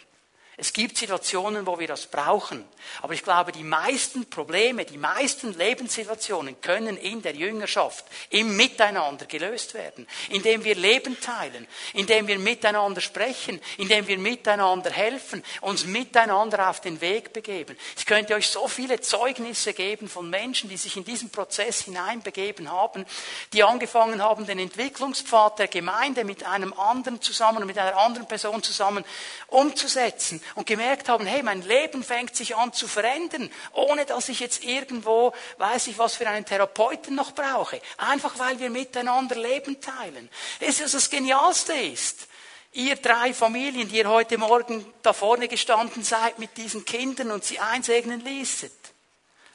Es 0.58 0.74
gibt 0.74 0.98
Situationen, 0.98 1.66
wo 1.66 1.78
wir 1.78 1.86
das 1.86 2.06
brauchen. 2.06 2.62
Aber 3.00 3.14
ich 3.14 3.22
glaube, 3.22 3.52
die 3.52 3.64
meisten 3.64 4.28
Probleme, 4.28 4.84
die 4.84 4.98
meisten 4.98 5.56
Lebenssituationen 5.56 6.60
können 6.60 6.98
in 6.98 7.22
der 7.22 7.34
Jüngerschaft, 7.34 8.04
im 8.28 8.54
Miteinander 8.54 9.24
gelöst 9.24 9.72
werden. 9.72 10.06
Indem 10.28 10.62
wir 10.62 10.74
Leben 10.74 11.18
teilen, 11.18 11.66
indem 11.94 12.26
wir 12.26 12.38
miteinander 12.38 13.00
sprechen, 13.00 13.62
indem 13.78 14.06
wir 14.06 14.18
miteinander 14.18 14.90
helfen, 14.90 15.42
uns 15.62 15.86
miteinander 15.86 16.68
auf 16.68 16.82
den 16.82 17.00
Weg 17.00 17.32
begeben. 17.32 17.74
Ich 17.96 18.04
könnte 18.04 18.34
euch 18.34 18.48
so 18.48 18.68
viele 18.68 19.00
Zeugnisse 19.00 19.72
geben 19.72 20.06
von 20.06 20.28
Menschen, 20.28 20.68
die 20.68 20.76
sich 20.76 20.98
in 20.98 21.04
diesen 21.04 21.30
Prozess 21.30 21.80
hineinbegeben 21.84 22.70
haben, 22.70 23.06
die 23.54 23.62
angefangen 23.62 24.22
haben, 24.22 24.46
den 24.46 24.58
Entwicklungspfad 24.58 25.60
der 25.60 25.68
Gemeinde 25.68 26.24
mit 26.24 26.44
einem 26.44 26.74
anderen 26.74 27.22
zusammen, 27.22 27.66
mit 27.66 27.78
einer 27.78 27.96
anderen 27.96 28.28
Person 28.28 28.62
zusammen 28.62 29.04
umzusetzen 29.46 30.41
und 30.54 30.66
gemerkt 30.66 31.08
haben, 31.08 31.26
hey, 31.26 31.42
mein 31.42 31.62
Leben 31.62 32.02
fängt 32.02 32.36
sich 32.36 32.56
an 32.56 32.72
zu 32.72 32.88
verändern, 32.88 33.50
ohne 33.72 34.04
dass 34.04 34.28
ich 34.28 34.40
jetzt 34.40 34.64
irgendwo, 34.64 35.32
weiß 35.58 35.88
ich, 35.88 35.98
was 35.98 36.16
für 36.16 36.28
einen 36.28 36.44
Therapeuten 36.44 37.14
noch 37.14 37.32
brauche. 37.32 37.80
Einfach 37.98 38.38
weil 38.38 38.58
wir 38.60 38.70
miteinander 38.70 39.36
Leben 39.36 39.80
teilen. 39.80 40.28
Es 40.60 40.80
ist 40.80 40.94
das 40.94 41.10
Genialste 41.10 41.72
ist. 41.72 42.28
Ihr 42.74 42.96
drei 42.96 43.34
Familien, 43.34 43.88
die 43.88 43.98
ihr 43.98 44.08
heute 44.08 44.38
Morgen 44.38 44.86
da 45.02 45.12
vorne 45.12 45.46
gestanden 45.46 46.02
seid 46.02 46.38
mit 46.38 46.56
diesen 46.56 46.84
Kindern 46.84 47.30
und 47.30 47.44
sie 47.44 47.58
einsegnen 47.58 48.24
ließet. 48.24 48.72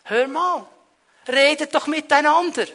Hör 0.03 0.27
mal, 0.27 0.67
redet 1.27 1.73
doch 1.73 1.88
miteinander. 1.88 2.67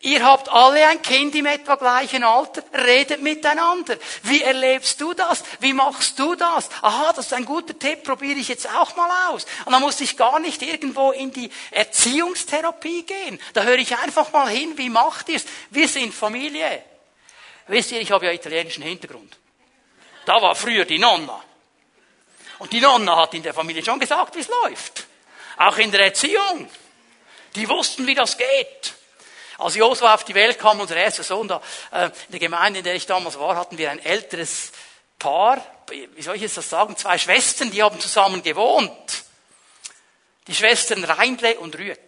Ihr 0.00 0.24
habt 0.24 0.48
alle 0.48 0.86
ein 0.86 1.02
Kind 1.02 1.34
im 1.34 1.46
etwa 1.46 1.74
gleichen 1.74 2.22
Alter, 2.22 2.62
redet 2.72 3.20
miteinander. 3.20 3.96
Wie 4.22 4.42
erlebst 4.42 5.00
du 5.00 5.12
das? 5.12 5.42
Wie 5.58 5.72
machst 5.72 6.20
du 6.20 6.36
das? 6.36 6.68
Aha, 6.82 7.12
das 7.14 7.26
ist 7.26 7.32
ein 7.32 7.44
guter 7.44 7.76
Tipp, 7.76 8.04
probiere 8.04 8.38
ich 8.38 8.46
jetzt 8.46 8.72
auch 8.72 8.94
mal 8.94 9.10
aus. 9.28 9.44
Und 9.64 9.72
dann 9.72 9.82
muss 9.82 10.00
ich 10.00 10.16
gar 10.16 10.38
nicht 10.38 10.62
irgendwo 10.62 11.10
in 11.10 11.32
die 11.32 11.50
Erziehungstherapie 11.72 13.02
gehen. 13.02 13.40
Da 13.54 13.64
höre 13.64 13.78
ich 13.78 13.96
einfach 13.98 14.30
mal 14.30 14.48
hin, 14.48 14.78
wie 14.78 14.88
macht 14.88 15.30
ihr 15.30 15.36
es? 15.36 15.46
Wir 15.70 15.88
sind 15.88 16.14
Familie. 16.14 16.84
Wisst 17.66 17.90
ihr, 17.90 18.00
ich 18.00 18.12
habe 18.12 18.26
ja 18.26 18.32
italienischen 18.32 18.84
Hintergrund. 18.84 19.36
Da 20.24 20.40
war 20.40 20.54
früher 20.54 20.84
die 20.84 20.98
Nonna. 20.98 21.42
Und 22.60 22.72
die 22.72 22.80
Nonna 22.80 23.16
hat 23.16 23.34
in 23.34 23.42
der 23.42 23.52
Familie 23.52 23.84
schon 23.84 23.98
gesagt, 23.98 24.36
wie 24.36 24.40
es 24.40 24.48
läuft. 24.62 25.06
Auch 25.56 25.76
in 25.78 25.90
der 25.90 26.04
Erziehung. 26.04 26.70
Die 27.56 27.68
wussten, 27.68 28.06
wie 28.06 28.14
das 28.14 28.38
geht. 28.38 28.94
Als 29.58 29.74
Josua 29.74 30.14
auf 30.14 30.24
die 30.24 30.34
Welt 30.34 30.58
kam, 30.58 30.80
unser 30.80 30.96
erster 30.96 31.24
Sohn, 31.24 31.48
da, 31.48 31.60
äh, 31.90 32.06
in 32.06 32.12
der 32.30 32.40
Gemeinde, 32.40 32.78
in 32.78 32.84
der 32.84 32.94
ich 32.94 33.06
damals 33.06 33.38
war, 33.38 33.56
hatten 33.56 33.76
wir 33.76 33.90
ein 33.90 33.98
älteres 33.98 34.70
Paar, 35.18 35.60
wie 36.14 36.22
soll 36.22 36.36
ich 36.36 36.42
jetzt 36.42 36.56
das 36.56 36.70
sagen, 36.70 36.96
zwei 36.96 37.18
Schwestern, 37.18 37.72
die 37.72 37.82
haben 37.82 37.98
zusammen 37.98 38.42
gewohnt. 38.42 39.24
Die 40.46 40.54
Schwestern 40.54 41.02
Reindle 41.02 41.58
und 41.58 41.76
Rüeg. 41.76 41.98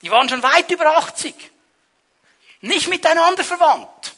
Die 0.00 0.10
waren 0.10 0.28
schon 0.28 0.42
weit 0.42 0.70
über 0.70 0.96
80. 0.96 1.34
Nicht 2.62 2.88
miteinander 2.88 3.44
verwandt. 3.44 4.14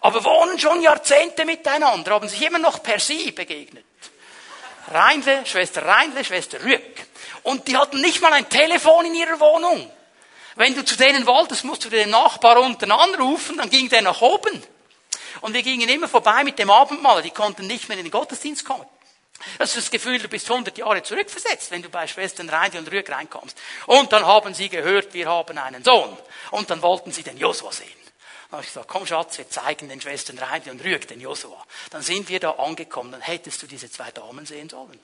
Aber 0.00 0.24
wohnen 0.24 0.58
schon 0.58 0.80
Jahrzehnte 0.80 1.44
miteinander, 1.44 2.12
haben 2.12 2.28
sich 2.28 2.42
immer 2.42 2.58
noch 2.58 2.82
per 2.82 2.98
Sie 2.98 3.32
begegnet. 3.32 3.84
Reindle, 4.88 5.44
Schwester 5.44 5.84
Reindle, 5.84 6.24
Schwester 6.24 6.62
Rüeg. 6.62 7.06
Und 7.42 7.68
die 7.68 7.76
hatten 7.76 8.00
nicht 8.00 8.22
mal 8.22 8.32
ein 8.32 8.48
Telefon 8.48 9.04
in 9.06 9.14
ihrer 9.14 9.38
Wohnung. 9.40 9.90
Wenn 10.56 10.74
du 10.74 10.84
zu 10.84 10.96
denen 10.96 11.26
wolltest, 11.26 11.64
musst 11.64 11.84
du 11.84 11.90
den 11.90 12.10
Nachbar 12.10 12.60
unten 12.60 12.90
anrufen, 12.90 13.58
dann 13.58 13.70
ging 13.70 13.88
der 13.88 14.02
nach 14.02 14.20
oben. 14.22 14.62
Und 15.42 15.52
wir 15.52 15.62
gingen 15.62 15.88
immer 15.88 16.08
vorbei 16.08 16.44
mit 16.44 16.58
dem 16.58 16.70
Abendmahl, 16.70 17.22
die 17.22 17.30
konnten 17.30 17.66
nicht 17.66 17.88
mehr 17.88 17.98
in 17.98 18.04
den 18.04 18.10
Gottesdienst 18.10 18.64
kommen. 18.64 18.86
Das 19.58 19.70
ist 19.70 19.76
das 19.76 19.90
Gefühl, 19.90 20.18
du 20.18 20.28
bist 20.28 20.50
100 20.50 20.76
Jahre 20.78 21.02
zurückversetzt, 21.02 21.70
wenn 21.70 21.82
du 21.82 21.90
bei 21.90 22.06
Schwestern 22.06 22.48
Reindi 22.48 22.78
und 22.78 22.90
Rüeg 22.90 23.10
reinkommst. 23.10 23.56
Und 23.86 24.10
dann 24.12 24.26
haben 24.26 24.54
sie 24.54 24.70
gehört, 24.70 25.12
wir 25.12 25.28
haben 25.28 25.58
einen 25.58 25.84
Sohn. 25.84 26.16
Und 26.50 26.70
dann 26.70 26.80
wollten 26.80 27.12
sie 27.12 27.22
den 27.22 27.36
Josua 27.36 27.70
sehen. 27.70 27.88
Dann 28.50 28.58
habe 28.58 28.62
ich 28.62 28.68
gesagt, 28.68 28.88
komm 28.88 29.06
Schatz, 29.06 29.36
wir 29.36 29.50
zeigen 29.50 29.88
den 29.90 30.00
Schwestern 30.00 30.38
Reindi 30.38 30.70
und 30.70 30.82
Rüeg 30.82 31.06
den 31.08 31.20
Josua. 31.20 31.62
Dann 31.90 32.00
sind 32.00 32.28
wir 32.28 32.40
da 32.40 32.52
angekommen, 32.52 33.12
dann 33.12 33.20
hättest 33.20 33.62
du 33.62 33.66
diese 33.66 33.90
zwei 33.90 34.10
Damen 34.10 34.46
sehen 34.46 34.70
sollen. 34.70 34.98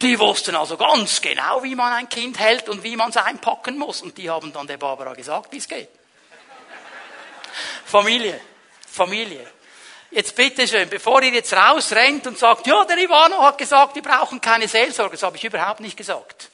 Die 0.00 0.18
wussten 0.18 0.56
also 0.56 0.76
ganz 0.76 1.20
genau, 1.20 1.62
wie 1.62 1.74
man 1.74 1.92
ein 1.92 2.08
Kind 2.08 2.38
hält 2.38 2.68
und 2.68 2.82
wie 2.82 2.96
man 2.96 3.10
es 3.10 3.16
einpacken 3.16 3.78
muss. 3.78 4.02
Und 4.02 4.18
die 4.18 4.28
haben 4.28 4.52
dann 4.52 4.66
der 4.66 4.76
Barbara 4.76 5.14
gesagt, 5.14 5.52
wie 5.52 5.58
es 5.58 5.68
geht. 5.68 5.88
Familie. 7.84 8.40
Familie. 8.86 9.46
Jetzt 10.10 10.36
bitte 10.36 10.66
schön, 10.68 10.88
bevor 10.88 11.22
ihr 11.22 11.32
jetzt 11.32 11.52
rausrennt 11.52 12.26
und 12.26 12.38
sagt, 12.38 12.66
ja, 12.66 12.84
der 12.84 12.98
Ivano 12.98 13.42
hat 13.42 13.58
gesagt, 13.58 13.96
wir 13.96 14.02
brauchen 14.02 14.40
keine 14.40 14.68
Seelsorge. 14.68 15.12
Das 15.12 15.22
habe 15.24 15.36
ich 15.36 15.44
überhaupt 15.44 15.80
nicht 15.80 15.96
gesagt. 15.96 16.50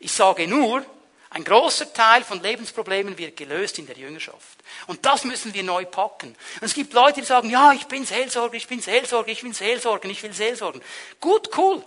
Ich 0.00 0.12
sage 0.12 0.46
nur, 0.46 0.84
ein 1.30 1.44
großer 1.44 1.92
Teil 1.92 2.24
von 2.24 2.42
Lebensproblemen 2.42 3.16
wird 3.16 3.36
gelöst 3.36 3.78
in 3.78 3.86
der 3.86 3.96
Jüngerschaft. 3.96 4.58
Und 4.86 5.06
das 5.06 5.24
müssen 5.24 5.54
wir 5.54 5.62
neu 5.62 5.84
packen. 5.84 6.28
Und 6.60 6.62
es 6.66 6.74
gibt 6.74 6.92
Leute, 6.92 7.20
die 7.20 7.26
sagen, 7.26 7.48
ja, 7.48 7.72
ich 7.72 7.86
bin 7.86 8.04
Seelsorger, 8.04 8.54
ich 8.54 8.66
bin 8.66 8.80
Seelsorger, 8.80 9.30
ich 9.30 9.42
bin 9.42 9.52
Seelsorger, 9.52 10.08
ich 10.08 10.22
will 10.22 10.32
Seelsorgen. 10.32 10.82
Gut, 11.20 11.56
cool. 11.56 11.84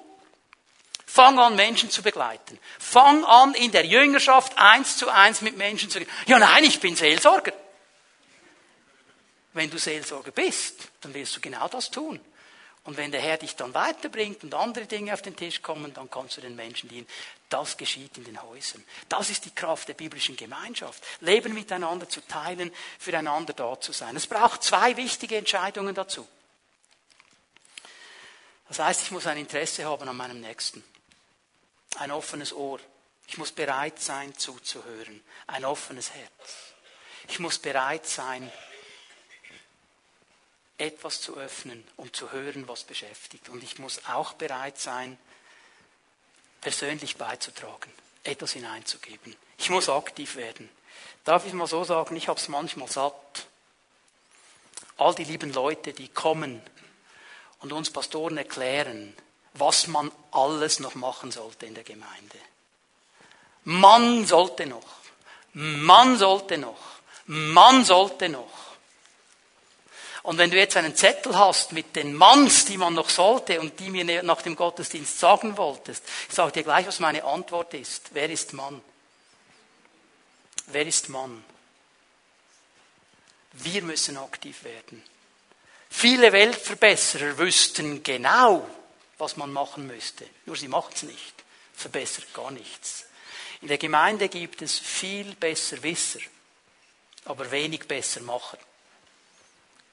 Fang 1.14 1.38
an, 1.38 1.56
Menschen 1.56 1.92
zu 1.92 2.02
begleiten. 2.02 2.58
Fang 2.80 3.24
an, 3.24 3.54
in 3.54 3.72
der 3.72 3.86
Jüngerschaft 3.86 4.58
eins 4.58 4.98
zu 4.98 5.10
eins 5.10 5.42
mit 5.42 5.56
Menschen 5.56 5.92
zu 5.92 6.00
gehen. 6.00 6.10
Ja, 6.26 6.40
nein, 6.40 6.64
ich 6.64 6.80
bin 6.80 6.96
Seelsorger. 6.96 7.54
Wenn 9.54 9.70
du 9.70 9.78
Seelsorger 9.78 10.32
bist, 10.32 10.90
dann 11.02 11.14
wirst 11.14 11.36
du 11.36 11.40
genau 11.40 11.68
das 11.68 11.92
tun. 11.92 12.20
Und 12.84 12.98
wenn 12.98 13.12
der 13.12 13.22
Herr 13.22 13.38
dich 13.38 13.56
dann 13.56 13.76
weiterbringt 13.76 14.44
und 14.44 14.56
andere 14.56 14.88
Dinge 14.88 15.14
auf 15.14 15.22
den 15.22 15.36
Tisch 15.36 15.62
kommen, 15.62 15.94
dann 15.94 16.10
kannst 16.10 16.38
du 16.38 16.42
den 16.42 16.56
Menschen 16.56 16.90
dienen. 16.90 17.08
Das 17.48 17.78
geschieht 17.78 18.18
in 18.18 18.24
den 18.24 18.42
Häusern. 18.42 18.84
Das 19.08 19.30
ist 19.30 19.46
die 19.46 19.54
Kraft 19.54 19.90
der 19.90 19.94
biblischen 19.94 20.36
Gemeinschaft. 20.36 21.04
Leben 21.20 21.54
miteinander 21.54 22.10
zu 22.10 22.22
teilen, 22.22 22.72
füreinander 22.98 23.54
da 23.54 23.80
zu 23.80 23.92
sein. 23.92 24.16
Es 24.16 24.26
braucht 24.26 24.64
zwei 24.64 24.98
wichtige 24.98 25.38
Entscheidungen 25.38 25.94
dazu. 25.94 26.28
Das 28.68 28.80
heißt, 28.80 29.04
ich 29.04 29.12
muss 29.12 29.28
ein 29.28 29.38
Interesse 29.38 29.86
haben 29.86 30.10
an 30.10 30.18
meinem 30.18 30.42
Nächsten 30.42 30.84
ein 31.98 32.12
offenes 32.12 32.54
Ohr. 32.54 32.80
Ich 33.28 33.38
muss 33.38 33.52
bereit 33.52 34.00
sein 34.00 34.38
zuzuhören. 34.38 35.22
Ein 35.48 35.66
offenes 35.66 36.12
Herz. 36.12 36.74
Ich 37.30 37.40
muss 37.40 37.58
bereit 37.58 38.06
sein, 38.06 38.52
etwas 40.78 41.22
zu 41.22 41.38
öffnen 41.38 41.84
und 41.96 42.16
zu 42.16 42.32
hören, 42.32 42.68
was 42.68 42.84
beschäftigt. 42.84 43.50
Und 43.50 43.64
ich 43.64 43.80
muss 43.80 44.02
auch 44.08 44.34
bereit 44.34 44.78
sein, 44.78 45.18
persönlich 46.62 47.18
beizutragen, 47.18 47.92
etwas 48.24 48.54
hineinzugeben. 48.54 49.36
Ich 49.58 49.70
muss 49.70 49.90
aktiv 49.90 50.36
werden. 50.36 50.70
Darf 51.24 51.46
ich 51.46 51.54
mal 51.54 51.68
so 51.68 51.84
sagen, 51.84 52.16
ich 52.16 52.28
habe 52.28 52.40
es 52.40 52.48
manchmal 52.50 52.90
satt. 52.90 53.48
All 54.98 55.16
die 55.16 55.24
lieben 55.24 55.54
Leute, 55.54 55.94
die 55.94 56.10
kommen 56.10 56.62
und 57.60 57.72
uns 57.72 57.90
Pastoren 57.90 58.38
erklären, 58.38 59.16
was 59.54 59.88
man 59.88 60.12
alles 60.32 60.80
noch 60.80 60.96
machen 60.96 61.32
sollte 61.32 61.66
in 61.66 61.76
der 61.76 61.84
Gemeinde. 61.84 62.38
Man 63.66 64.26
sollte 64.26 64.66
noch. 64.66 64.86
Man 65.54 66.18
sollte 66.18 66.58
noch. 66.58 66.80
Man 67.26 67.86
sollte 67.86 68.30
noch. 68.30 68.64
Und 70.24 70.38
wenn 70.38 70.50
du 70.50 70.58
jetzt 70.58 70.78
einen 70.78 70.96
Zettel 70.96 71.38
hast 71.38 71.74
mit 71.74 71.96
den 71.98 72.14
Manns, 72.14 72.64
die 72.66 72.78
man 72.78 72.94
noch 72.94 73.10
sollte 73.10 73.60
und 73.60 73.78
die 73.80 73.90
mir 73.90 74.24
nach 74.24 74.42
dem 74.42 74.56
Gottesdienst 74.56 75.20
sagen 75.20 75.58
wolltest, 75.58 76.04
ich 76.30 76.34
sage 76.34 76.54
dir 76.54 76.64
gleich, 76.64 76.88
was 76.88 77.00
meine 77.00 77.26
Antwort 77.26 77.74
ist. 77.74 78.10
Wer 78.14 78.30
ist 78.30 78.54
Mann? 78.54 78.82
Wer 80.68 80.88
ist 80.88 81.10
Mann? 81.10 81.44
Wir 83.52 83.84
müssen 83.84 84.18
aktiv 84.18 84.64
werden. 84.64 85.04
Viele 85.90 86.32
Weltverbesserer 86.32 87.38
wüssten 87.38 88.02
genau, 88.02 88.68
was 89.24 89.38
man 89.38 89.54
machen 89.54 89.88
müsste. 89.88 90.26
Nur 90.46 90.58
sie 90.58 90.68
macht 90.68 90.96
es 90.96 91.04
nicht. 91.04 91.34
Verbessert 91.74 92.34
gar 92.34 92.52
nichts. 92.52 93.06
In 93.62 93.70
der 93.70 93.78
Gemeinde 93.78 94.28
gibt 94.28 94.62
es 94.62 94.78
viel 94.78 95.34
besser 95.36 95.82
Wisser, 95.82 96.20
aber 97.24 97.50
wenig 97.50 97.88
besser 97.88 98.20
Macher. 98.22 98.58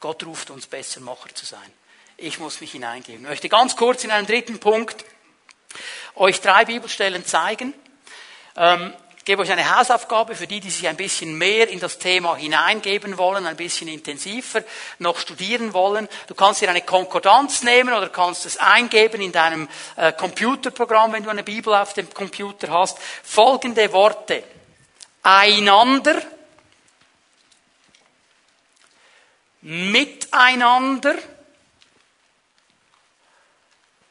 Gott 0.00 0.24
ruft 0.24 0.50
uns 0.50 0.66
besser 0.66 1.00
Macher 1.00 1.32
zu 1.32 1.46
sein. 1.46 1.72
Ich 2.16 2.40
muss 2.40 2.60
mich 2.60 2.72
hineingeben. 2.72 3.22
Ich 3.22 3.28
möchte 3.28 3.48
ganz 3.48 3.76
kurz 3.76 4.02
in 4.02 4.10
einem 4.10 4.26
dritten 4.26 4.58
Punkt 4.58 5.04
euch 6.16 6.40
drei 6.40 6.64
Bibelstellen 6.64 7.24
zeigen. 7.24 7.72
Ähm, 8.56 8.92
gebe 9.30 9.42
euch 9.42 9.52
eine 9.52 9.76
Hausaufgabe 9.76 10.34
für 10.34 10.48
die, 10.48 10.58
die 10.58 10.70
sich 10.70 10.88
ein 10.88 10.96
bisschen 10.96 11.38
mehr 11.38 11.68
in 11.68 11.78
das 11.78 11.98
Thema 11.98 12.34
hineingeben 12.34 13.16
wollen, 13.16 13.46
ein 13.46 13.54
bisschen 13.54 13.86
intensiver 13.86 14.64
noch 14.98 15.20
studieren 15.20 15.72
wollen. 15.72 16.08
Du 16.26 16.34
kannst 16.34 16.62
dir 16.62 16.68
eine 16.68 16.82
Konkordanz 16.82 17.62
nehmen 17.62 17.94
oder 17.94 18.08
kannst 18.08 18.44
es 18.44 18.56
eingeben 18.56 19.20
in 19.20 19.30
deinem 19.30 19.68
äh, 19.94 20.12
Computerprogramm, 20.12 21.12
wenn 21.12 21.22
du 21.22 21.30
eine 21.30 21.44
Bibel 21.44 21.72
auf 21.72 21.92
dem 21.92 22.12
Computer 22.12 22.72
hast. 22.72 22.98
Folgende 23.22 23.92
Worte. 23.92 24.42
Einander, 25.22 26.20
miteinander 29.60 31.14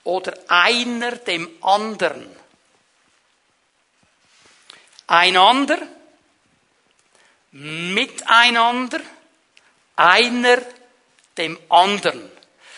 oder 0.05 0.33
einer 0.47 1.11
dem 1.17 1.49
anderen 1.61 2.38
einander, 5.09 5.79
miteinander, 7.51 9.01
einer 9.95 10.59
dem 11.37 11.59
anderen. 11.67 12.31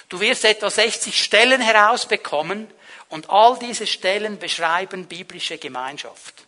Du 0.08 0.20
wirst 0.20 0.46
etwa 0.46 0.70
60 0.70 1.22
Stellen 1.22 1.62
herausbekommen 1.62 2.68
und 3.10 3.30
all 3.30 3.60
diese 3.60 3.86
Stellen 3.86 4.40
beschreiben 4.40 5.06
biblische 5.06 5.58
Gemeinschaft. 5.58 6.46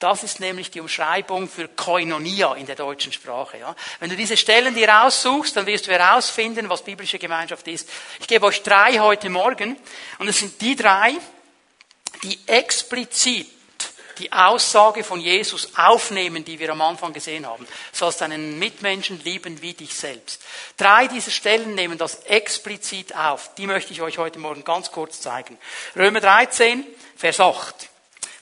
Das 0.00 0.24
ist 0.24 0.40
nämlich 0.40 0.70
die 0.70 0.80
Umschreibung 0.80 1.48
für 1.48 1.68
Koinonia 1.68 2.54
in 2.56 2.66
der 2.66 2.74
deutschen 2.74 3.12
Sprache. 3.12 3.58
Ja. 3.58 3.74
Wenn 4.00 4.10
du 4.10 4.16
diese 4.16 4.36
Stellen 4.36 4.74
dir 4.74 4.88
raussuchst, 4.88 5.56
dann 5.56 5.66
wirst 5.66 5.86
du 5.86 5.92
herausfinden, 5.92 6.68
was 6.68 6.82
biblische 6.82 7.18
Gemeinschaft 7.18 7.66
ist. 7.68 7.88
Ich 8.20 8.26
gebe 8.26 8.44
euch 8.44 8.62
drei 8.62 8.98
heute 8.98 9.30
Morgen 9.30 9.76
und 10.18 10.28
es 10.28 10.40
sind 10.40 10.60
die 10.60 10.74
drei, 10.74 11.14
die 12.22 12.38
explizit 12.46 13.53
die 14.18 14.32
Aussage 14.32 15.04
von 15.04 15.20
Jesus 15.20 15.70
aufnehmen, 15.76 16.44
die 16.44 16.58
wir 16.58 16.70
am 16.70 16.80
Anfang 16.80 17.12
gesehen 17.12 17.46
haben. 17.46 17.66
Sollst 17.92 18.20
deinen 18.20 18.58
Mitmenschen 18.58 19.22
lieben 19.24 19.62
wie 19.62 19.74
dich 19.74 19.94
selbst. 19.94 20.42
Drei 20.76 21.06
dieser 21.06 21.30
Stellen 21.30 21.74
nehmen 21.74 21.98
das 21.98 22.24
explizit 22.24 23.14
auf. 23.14 23.54
Die 23.56 23.66
möchte 23.66 23.92
ich 23.92 24.02
euch 24.02 24.18
heute 24.18 24.38
Morgen 24.38 24.64
ganz 24.64 24.90
kurz 24.92 25.20
zeigen. 25.20 25.58
Römer 25.96 26.20
13, 26.20 26.84
Vers 27.16 27.40
8. 27.40 27.88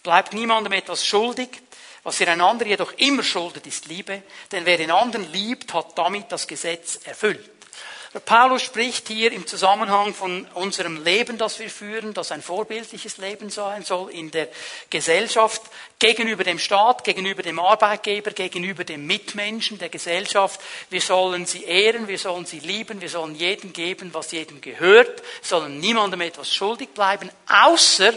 Bleibt 0.02 0.32
niemandem 0.32 0.72
etwas 0.72 1.06
schuldig. 1.06 1.48
Was 2.04 2.20
ihr 2.20 2.28
einander 2.28 2.66
jedoch 2.66 2.92
immer 2.96 3.22
schuldet, 3.22 3.66
ist 3.66 3.86
Liebe. 3.86 4.22
Denn 4.50 4.66
wer 4.66 4.76
den 4.76 4.90
anderen 4.90 5.30
liebt, 5.32 5.72
hat 5.72 5.96
damit 5.96 6.32
das 6.32 6.48
Gesetz 6.48 6.98
erfüllt. 7.04 7.51
Paulus 8.20 8.62
spricht 8.62 9.08
hier 9.08 9.32
im 9.32 9.46
Zusammenhang 9.46 10.12
von 10.12 10.46
unserem 10.52 11.02
Leben, 11.02 11.38
das 11.38 11.58
wir 11.58 11.70
führen, 11.70 12.12
das 12.12 12.30
ein 12.30 12.42
vorbildliches 12.42 13.16
Leben 13.16 13.48
sein 13.48 13.84
soll 13.84 14.10
in 14.10 14.30
der 14.30 14.48
Gesellschaft, 14.90 15.62
gegenüber 15.98 16.44
dem 16.44 16.58
Staat, 16.58 17.04
gegenüber 17.04 17.42
dem 17.42 17.58
Arbeitgeber, 17.58 18.32
gegenüber 18.32 18.84
dem 18.84 19.06
Mitmenschen 19.06 19.78
der 19.78 19.88
Gesellschaft. 19.88 20.60
Wir 20.90 21.00
sollen 21.00 21.46
sie 21.46 21.64
ehren, 21.64 22.06
wir 22.06 22.18
sollen 22.18 22.44
sie 22.44 22.58
lieben, 22.58 23.00
wir 23.00 23.08
sollen 23.08 23.34
jedem 23.34 23.72
geben, 23.72 24.12
was 24.12 24.30
jedem 24.32 24.60
gehört, 24.60 25.22
sollen 25.40 25.80
niemandem 25.80 26.20
etwas 26.20 26.52
schuldig 26.52 26.90
bleiben, 26.90 27.30
außer, 27.48 28.12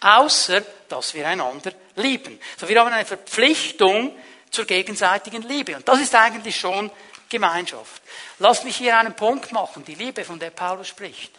außer, 0.00 0.62
dass 0.88 1.12
wir 1.12 1.28
einander 1.28 1.72
lieben. 1.96 2.40
So, 2.56 2.66
wir 2.66 2.80
haben 2.80 2.90
eine 2.90 3.04
Verpflichtung 3.04 4.12
zur 4.50 4.64
gegenseitigen 4.64 5.42
Liebe. 5.42 5.76
Und 5.76 5.86
das 5.86 6.00
ist 6.00 6.14
eigentlich 6.14 6.56
schon 6.56 6.90
Gemeinschaft. 7.28 8.02
Lass 8.38 8.64
mich 8.64 8.76
hier 8.76 8.98
einen 8.98 9.14
Punkt 9.14 9.52
machen. 9.52 9.84
Die 9.84 9.94
Liebe, 9.94 10.24
von 10.24 10.38
der 10.38 10.50
Paulus 10.50 10.88
spricht, 10.88 11.32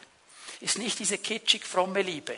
ist 0.61 0.77
nicht 0.77 0.99
diese 0.99 1.17
kitschig 1.17 1.65
fromme 1.65 2.01
Liebe, 2.01 2.35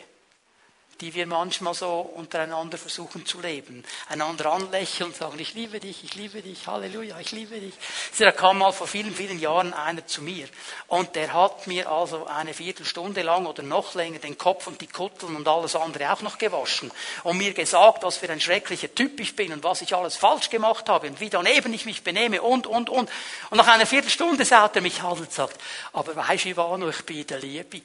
die 1.00 1.14
wir 1.14 1.26
manchmal 1.26 1.74
so 1.74 2.00
untereinander 2.00 2.78
versuchen 2.78 3.26
zu 3.26 3.40
leben. 3.40 3.84
Einander 4.08 4.52
anlächeln 4.52 5.10
und 5.10 5.16
sagen, 5.16 5.38
ich 5.38 5.54
liebe 5.54 5.80
dich, 5.80 6.04
ich 6.04 6.14
liebe 6.14 6.42
dich, 6.42 6.66
Halleluja, 6.66 7.18
ich 7.18 7.32
liebe 7.32 7.58
dich. 7.58 7.74
Da 8.18 8.32
kam 8.32 8.58
mal 8.58 8.72
vor 8.72 8.86
vielen, 8.86 9.14
vielen 9.14 9.38
Jahren 9.38 9.72
einer 9.74 10.06
zu 10.06 10.22
mir 10.22 10.46
und 10.88 11.16
der 11.16 11.32
hat 11.32 11.66
mir 11.66 11.90
also 11.90 12.26
eine 12.26 12.54
Viertelstunde 12.54 13.22
lang 13.22 13.46
oder 13.46 13.62
noch 13.62 13.94
länger 13.94 14.18
den 14.18 14.38
Kopf 14.38 14.66
und 14.66 14.80
die 14.80 14.86
Kutteln 14.86 15.36
und 15.36 15.48
alles 15.48 15.74
andere 15.74 16.12
auch 16.12 16.22
noch 16.22 16.38
gewaschen 16.38 16.90
und 17.24 17.38
mir 17.38 17.52
gesagt, 17.52 18.02
was 18.02 18.18
für 18.18 18.30
ein 18.30 18.40
schrecklicher 18.40 18.94
Typ 18.94 19.18
ich 19.20 19.34
bin 19.34 19.52
und 19.52 19.64
was 19.64 19.82
ich 19.82 19.94
alles 19.94 20.16
falsch 20.16 20.50
gemacht 20.50 20.88
habe 20.88 21.08
und 21.08 21.20
wie 21.20 21.30
daneben 21.30 21.72
ich 21.74 21.84
mich 21.84 22.02
benehme 22.02 22.42
und, 22.42 22.66
und, 22.66 22.90
und. 22.90 23.10
Und 23.50 23.56
nach 23.56 23.68
einer 23.68 23.86
Viertelstunde 23.86 24.44
schaut 24.46 24.76
er 24.76 24.82
mich 24.82 25.02
an 25.02 25.18
und 25.18 25.32
sagt, 25.32 25.58
aber 25.92 26.14
weisst 26.16 26.44
du, 26.44 26.50
Ivano, 26.50 26.88
ich 26.88 27.02
bin 27.04 27.26
der 27.26 27.40
Liebe. 27.40 27.82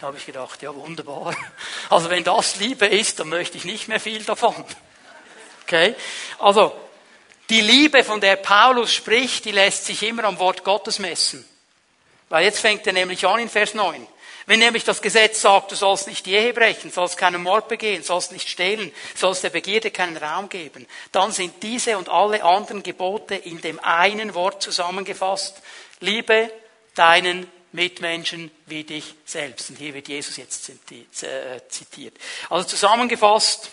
Da 0.00 0.06
habe 0.06 0.16
ich 0.16 0.26
gedacht, 0.26 0.62
ja 0.62 0.74
wunderbar. 0.74 1.34
Also 1.90 2.10
wenn 2.10 2.22
das 2.22 2.56
Liebe 2.56 2.86
ist, 2.86 3.18
dann 3.18 3.28
möchte 3.28 3.56
ich 3.56 3.64
nicht 3.64 3.88
mehr 3.88 4.00
viel 4.00 4.24
davon. 4.24 4.54
Okay? 5.64 5.94
Also, 6.38 6.72
die 7.50 7.60
Liebe, 7.60 8.02
von 8.02 8.22
der 8.22 8.36
Paulus 8.36 8.90
spricht, 8.90 9.44
die 9.44 9.50
lässt 9.50 9.84
sich 9.84 10.02
immer 10.02 10.24
am 10.24 10.38
Wort 10.38 10.64
Gottes 10.64 10.98
messen. 10.98 11.46
Weil 12.30 12.44
jetzt 12.44 12.60
fängt 12.60 12.86
er 12.86 12.94
nämlich 12.94 13.26
an 13.26 13.38
in 13.38 13.50
Vers 13.50 13.74
9. 13.74 14.06
Wenn 14.46 14.60
nämlich 14.60 14.84
das 14.84 15.02
Gesetz 15.02 15.42
sagt, 15.42 15.72
du 15.72 15.74
sollst 15.76 16.06
nicht 16.06 16.24
die 16.24 16.34
Ehe 16.34 16.54
brechen, 16.54 16.90
sollst 16.90 17.18
keinen 17.18 17.42
Mord 17.42 17.68
begehen, 17.68 18.02
sollst 18.02 18.32
nicht 18.32 18.48
stehlen, 18.48 18.90
sollst 19.14 19.44
der 19.44 19.50
Begierde 19.50 19.90
keinen 19.90 20.16
Raum 20.16 20.48
geben, 20.48 20.86
dann 21.12 21.32
sind 21.32 21.62
diese 21.62 21.98
und 21.98 22.08
alle 22.08 22.42
anderen 22.42 22.82
Gebote 22.82 23.34
in 23.34 23.60
dem 23.60 23.78
einen 23.80 24.32
Wort 24.32 24.62
zusammengefasst. 24.62 25.60
Liebe 26.00 26.50
deinen 26.94 27.46
Mitmenschen 27.72 28.50
wie 28.66 28.84
dich 28.84 29.14
selbst. 29.24 29.70
Und 29.70 29.76
hier 29.76 29.94
wird 29.94 30.08
Jesus 30.08 30.36
jetzt 30.36 30.70
äh, 30.70 31.60
zitiert. 31.68 32.16
Also 32.48 32.66
zusammengefasst, 32.66 33.70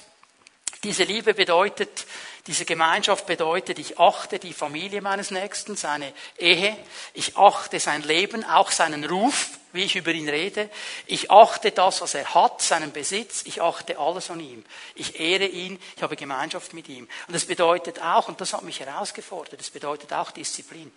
diese 0.83 1.03
Liebe 1.03 1.33
bedeutet, 1.33 2.05
diese 2.47 2.65
Gemeinschaft 2.65 3.25
bedeutet, 3.25 3.79
ich 3.79 3.97
achte 3.97 4.37
die 4.37 4.53
Familie 4.53 5.01
meines 5.01 5.31
Nächsten, 5.31 5.75
seine 5.75 6.13
Ehe, 6.37 6.77
ich 7.15 7.35
achte 7.37 7.79
sein 7.79 8.03
Leben, 8.03 8.43
auch 8.43 8.69
seinen 8.69 9.03
Ruf, 9.03 9.49
wie 9.73 9.83
ich 9.83 9.95
über 9.95 10.11
ihn 10.11 10.29
rede, 10.29 10.69
ich 11.07 11.31
achte 11.31 11.71
das, 11.71 12.01
was 12.01 12.13
er 12.13 12.35
hat, 12.35 12.61
seinen 12.61 12.91
Besitz, 12.91 13.41
ich 13.45 13.63
achte 13.63 13.97
alles 13.97 14.29
an 14.29 14.39
ihm, 14.39 14.63
ich 14.93 15.19
ehre 15.19 15.47
ihn, 15.47 15.79
ich 15.95 16.03
habe 16.03 16.15
Gemeinschaft 16.15 16.73
mit 16.73 16.87
ihm. 16.87 17.07
Und 17.27 17.33
das 17.33 17.45
bedeutet 17.45 17.99
auch, 17.99 18.27
und 18.27 18.39
das 18.39 18.53
hat 18.53 18.61
mich 18.61 18.79
herausgefordert, 18.79 19.59
das 19.59 19.71
bedeutet 19.71 20.13
auch 20.13 20.29
Disziplin. 20.29 20.91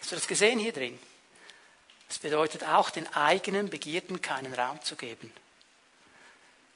Hast 0.00 0.12
du 0.12 0.16
das 0.16 0.28
gesehen 0.28 0.58
hier 0.58 0.72
drin? 0.72 0.98
Das 2.08 2.18
bedeutet 2.18 2.64
auch, 2.64 2.90
den 2.90 3.06
eigenen 3.14 3.68
Begierden 3.68 4.22
keinen 4.22 4.54
Raum 4.54 4.80
zu 4.82 4.96
geben. 4.96 5.32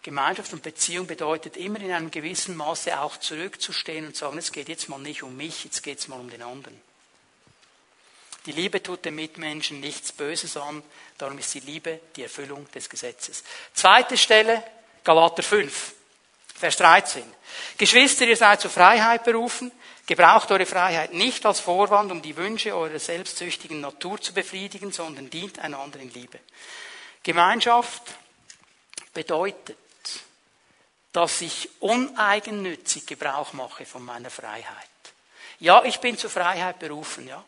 Gemeinschaft 0.02 0.52
und 0.52 0.62
Beziehung 0.62 1.06
bedeutet 1.06 1.56
immer 1.56 1.80
in 1.80 1.92
einem 1.92 2.10
gewissen 2.10 2.56
Maße 2.56 2.98
auch 3.00 3.18
zurückzustehen 3.18 4.06
und 4.06 4.16
sagen, 4.16 4.38
es 4.38 4.50
geht 4.50 4.68
jetzt 4.68 4.88
mal 4.88 4.98
nicht 4.98 5.22
um 5.22 5.36
mich, 5.36 5.64
jetzt 5.64 5.82
geht 5.82 5.98
es 5.98 6.08
mal 6.08 6.18
um 6.18 6.30
den 6.30 6.42
anderen. 6.42 6.80
Die 8.46 8.52
Liebe 8.52 8.82
tut 8.82 9.04
dem 9.04 9.16
Mitmenschen 9.16 9.80
nichts 9.80 10.12
Böses 10.12 10.56
an, 10.56 10.82
darum 11.18 11.38
ist 11.38 11.52
die 11.52 11.60
Liebe 11.60 12.00
die 12.16 12.22
Erfüllung 12.22 12.70
des 12.72 12.88
Gesetzes. 12.88 13.44
Zweite 13.74 14.16
Stelle, 14.16 14.62
Galater 15.04 15.42
5, 15.42 15.92
Vers 16.60 16.76
13. 16.76 17.24
Geschwister, 17.78 18.26
ihr 18.26 18.36
seid 18.36 18.60
zur 18.60 18.70
Freiheit 18.70 19.24
berufen, 19.24 19.72
Gebraucht 20.10 20.50
eure 20.50 20.66
Freiheit 20.66 21.12
nicht 21.12 21.46
als 21.46 21.60
Vorwand, 21.60 22.10
um 22.10 22.20
die 22.20 22.36
Wünsche 22.36 22.74
eurer 22.74 22.98
selbstsüchtigen 22.98 23.80
Natur 23.80 24.20
zu 24.20 24.34
befriedigen, 24.34 24.90
sondern 24.90 25.30
dient 25.30 25.60
einander 25.60 26.00
in 26.00 26.12
Liebe. 26.12 26.40
Gemeinschaft 27.22 28.02
bedeutet, 29.14 29.78
dass 31.12 31.40
ich 31.42 31.70
uneigennützig 31.78 33.06
Gebrauch 33.06 33.52
mache 33.52 33.86
von 33.86 34.04
meiner 34.04 34.30
Freiheit. 34.30 34.66
Ja, 35.60 35.84
ich 35.84 36.00
bin 36.00 36.18
zur 36.18 36.30
Freiheit 36.30 36.80
berufen, 36.80 37.28
ja. 37.28 37.44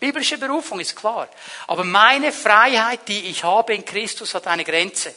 Biblische 0.00 0.38
Berufung 0.38 0.80
ist 0.80 0.96
klar. 0.96 1.28
Aber 1.68 1.84
meine 1.84 2.32
Freiheit, 2.32 3.06
die 3.06 3.26
ich 3.26 3.44
habe 3.44 3.74
in 3.74 3.84
Christus, 3.84 4.34
hat 4.34 4.48
eine 4.48 4.64
Grenze. 4.64 5.14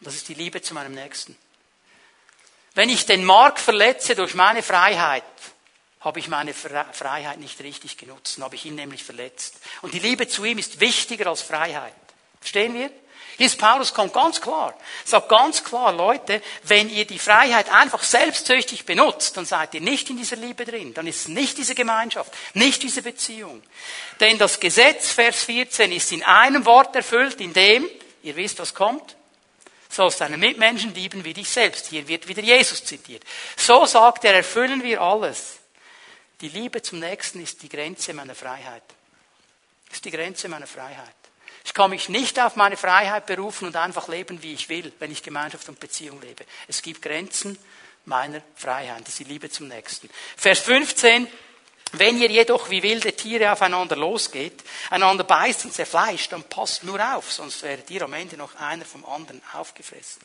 Das 0.00 0.14
ist 0.14 0.28
die 0.28 0.34
Liebe 0.34 0.62
zu 0.62 0.72
meinem 0.72 0.94
Nächsten. 0.94 1.36
Wenn 2.74 2.88
ich 2.88 3.06
den 3.06 3.24
Markt 3.24 3.58
verletze 3.58 4.14
durch 4.14 4.34
meine 4.34 4.62
Freiheit, 4.62 5.24
habe 6.00 6.18
ich 6.18 6.28
meine 6.28 6.54
Freiheit 6.54 7.38
nicht 7.38 7.60
richtig 7.60 7.98
genutzt, 7.98 8.40
habe 8.40 8.54
ich 8.54 8.64
ihn 8.64 8.74
nämlich 8.74 9.04
verletzt. 9.04 9.56
Und 9.82 9.92
die 9.92 9.98
Liebe 9.98 10.28
zu 10.28 10.44
ihm 10.44 10.58
ist 10.58 10.80
wichtiger 10.80 11.26
als 11.26 11.42
Freiheit. 11.42 11.92
Verstehen 12.40 12.74
wir? 12.74 12.90
Hier 13.36 13.46
ist 13.46 13.58
Paulus 13.58 13.94
kommt 13.94 14.12
ganz 14.12 14.38
klar, 14.38 14.74
sagt 15.04 15.30
ganz 15.30 15.64
klar, 15.64 15.92
Leute, 15.92 16.42
wenn 16.64 16.90
ihr 16.90 17.06
die 17.06 17.18
Freiheit 17.18 17.70
einfach 17.72 18.02
selbstsüchtig 18.02 18.84
benutzt, 18.84 19.34
dann 19.36 19.46
seid 19.46 19.72
ihr 19.72 19.80
nicht 19.80 20.10
in 20.10 20.18
dieser 20.18 20.36
Liebe 20.36 20.66
drin, 20.66 20.92
dann 20.92 21.06
ist 21.06 21.20
es 21.20 21.28
nicht 21.28 21.56
diese 21.56 21.74
Gemeinschaft, 21.74 22.30
nicht 22.52 22.82
diese 22.82 23.00
Beziehung. 23.00 23.62
Denn 24.20 24.36
das 24.36 24.60
Gesetz, 24.60 25.12
Vers 25.12 25.44
14, 25.44 25.90
ist 25.90 26.12
in 26.12 26.22
einem 26.22 26.66
Wort 26.66 26.94
erfüllt, 26.94 27.40
in 27.40 27.54
dem, 27.54 27.88
ihr 28.22 28.36
wisst, 28.36 28.58
was 28.58 28.74
kommt, 28.74 29.16
sollst 29.90 30.20
deine 30.20 30.36
Mitmenschen 30.36 30.94
lieben 30.94 31.24
wie 31.24 31.34
dich 31.34 31.50
selbst. 31.50 31.88
Hier 31.88 32.06
wird 32.08 32.28
wieder 32.28 32.42
Jesus 32.42 32.84
zitiert. 32.84 33.22
So 33.56 33.84
sagt 33.84 34.24
er, 34.24 34.34
erfüllen 34.34 34.82
wir 34.82 35.00
alles. 35.00 35.58
Die 36.40 36.48
Liebe 36.48 36.80
zum 36.80 37.00
Nächsten 37.00 37.42
ist 37.42 37.62
die 37.62 37.68
Grenze 37.68 38.14
meiner 38.14 38.34
Freiheit. 38.34 38.84
Ist 39.90 40.04
die 40.04 40.10
Grenze 40.10 40.48
meiner 40.48 40.66
Freiheit. 40.66 41.14
Ich 41.64 41.74
kann 41.74 41.90
mich 41.90 42.08
nicht 42.08 42.40
auf 42.40 42.56
meine 42.56 42.76
Freiheit 42.76 43.26
berufen 43.26 43.66
und 43.66 43.76
einfach 43.76 44.08
leben, 44.08 44.42
wie 44.42 44.54
ich 44.54 44.68
will, 44.68 44.92
wenn 44.98 45.12
ich 45.12 45.22
Gemeinschaft 45.22 45.68
und 45.68 45.78
Beziehung 45.78 46.20
lebe. 46.22 46.44
Es 46.68 46.80
gibt 46.80 47.02
Grenzen 47.02 47.58
meiner 48.06 48.40
Freiheit. 48.56 49.02
Das 49.02 49.10
ist 49.10 49.18
die 49.18 49.24
Liebe 49.24 49.50
zum 49.50 49.68
Nächsten. 49.68 50.08
Vers 50.36 50.60
15. 50.60 51.26
Wenn 51.92 52.20
ihr 52.20 52.30
jedoch 52.30 52.70
wie 52.70 52.82
wilde 52.82 53.14
Tiere 53.14 53.52
aufeinander 53.52 53.96
losgeht, 53.96 54.62
einander 54.90 55.24
beißt 55.24 55.64
und 55.64 55.74
zerfleischt, 55.74 56.32
dann 56.32 56.44
passt 56.44 56.84
nur 56.84 57.00
auf, 57.16 57.32
sonst 57.32 57.62
werdet 57.62 57.90
ihr 57.90 58.02
am 58.02 58.12
Ende 58.12 58.36
noch 58.36 58.54
einer 58.56 58.84
vom 58.84 59.04
anderen 59.04 59.42
aufgefressen. 59.52 60.22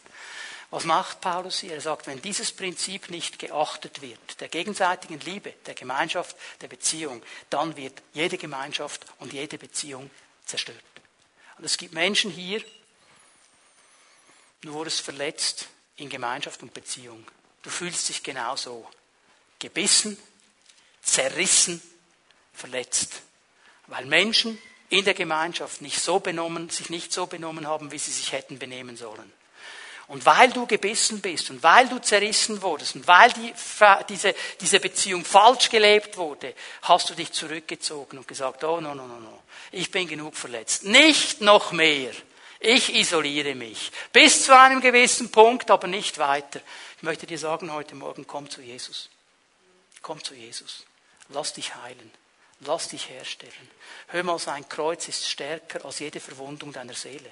Was 0.70 0.84
macht 0.84 1.22
Paulus 1.22 1.59
hier? 1.59 1.74
Er 1.74 1.82
sagt, 1.82 2.07
wenn 2.07 2.22
dieses 2.22 2.51
Prinzip 2.51 3.09
nicht 3.09 3.39
geachtet 3.39 4.01
wird, 4.01 4.41
der 4.41 4.49
gegenseitigen 4.49 5.20
Liebe, 5.22 5.53
der 5.66 5.74
Gemeinschaft, 5.74 6.36
der 6.61 6.68
Beziehung, 6.68 7.24
dann 7.49 7.78
wird 7.78 8.01
jede 8.13 8.38
Gemeinschaft 8.38 9.05
und 9.20 9.34
jede 9.34 9.57
Beziehung 9.57 10.09
zerstört. 10.45 10.78
Und 11.57 11.66
es 11.66 11.78
gibt 11.78 11.93
Menschen 11.93 12.30
hier, 12.30 12.61
du 14.61 14.74
wurdest 14.74 15.01
verletzt 15.01 15.68
in 15.97 16.09
Gemeinschaft 16.09 16.61
und 16.61 16.74
Beziehung. 16.74 17.26
Du 17.61 17.70
fühlst 17.70 18.09
dich 18.09 18.22
genauso. 18.22 18.88
Gebissen, 19.59 20.18
zerrissen, 21.05 21.81
verletzt. 22.53 23.21
Weil 23.87 24.05
Menschen 24.05 24.57
in 24.89 25.05
der 25.05 25.13
Gemeinschaft 25.13 25.81
nicht 25.81 25.99
so 25.99 26.19
benommen, 26.19 26.69
sich 26.69 26.89
nicht 26.89 27.13
so 27.13 27.25
benommen 27.25 27.67
haben, 27.67 27.91
wie 27.91 27.97
sie 27.97 28.11
sich 28.11 28.31
hätten 28.31 28.59
benehmen 28.59 28.97
sollen. 28.97 29.31
Und 30.07 30.25
weil 30.25 30.51
du 30.51 30.67
gebissen 30.67 31.19
bist 31.19 31.49
und 31.49 31.63
weil 31.63 31.87
du 31.87 31.99
zerrissen 31.99 32.61
wurdest 32.61 32.95
und 32.95 33.07
weil 33.07 33.31
die, 33.33 33.53
diese, 34.07 34.35
diese 34.61 34.79
Beziehung 34.79 35.25
falsch 35.25 35.69
gelebt 35.69 36.17
wurde, 36.17 36.53
hast 36.83 37.09
du 37.09 37.15
dich 37.15 37.31
zurückgezogen 37.31 38.19
und 38.19 38.27
gesagt, 38.27 38.63
oh 38.63 38.79
no, 38.79 38.93
no, 38.93 39.07
no, 39.07 39.19
no, 39.19 39.43
ich 39.71 39.89
bin 39.89 40.07
genug 40.07 40.35
verletzt. 40.35 40.83
Nicht 40.83 41.41
noch 41.41 41.71
mehr. 41.71 42.11
Ich 42.59 42.93
isoliere 42.95 43.55
mich. 43.55 43.91
Bis 44.11 44.45
zu 44.45 44.57
einem 44.57 44.79
gewissen 44.79 45.31
Punkt, 45.31 45.71
aber 45.71 45.87
nicht 45.87 46.19
weiter. 46.19 46.61
Ich 46.97 47.03
möchte 47.03 47.25
dir 47.25 47.39
sagen 47.39 47.73
heute 47.73 47.95
Morgen, 47.95 48.27
komm 48.27 48.49
zu 48.49 48.61
Jesus. 48.61 49.09
Komm 50.01 50.23
zu 50.23 50.35
Jesus. 50.35 50.85
Lass 51.30 51.53
dich 51.53 51.76
heilen. 51.76 52.11
Lass 52.61 52.88
dich 52.88 53.09
herstellen. 53.09 53.53
Hör 54.07 54.23
mal, 54.23 54.39
sein 54.39 54.67
Kreuz 54.69 55.07
ist 55.07 55.30
stärker 55.30 55.84
als 55.86 55.99
jede 55.99 56.19
Verwundung 56.19 56.71
deiner 56.71 56.93
Seele. 56.93 57.30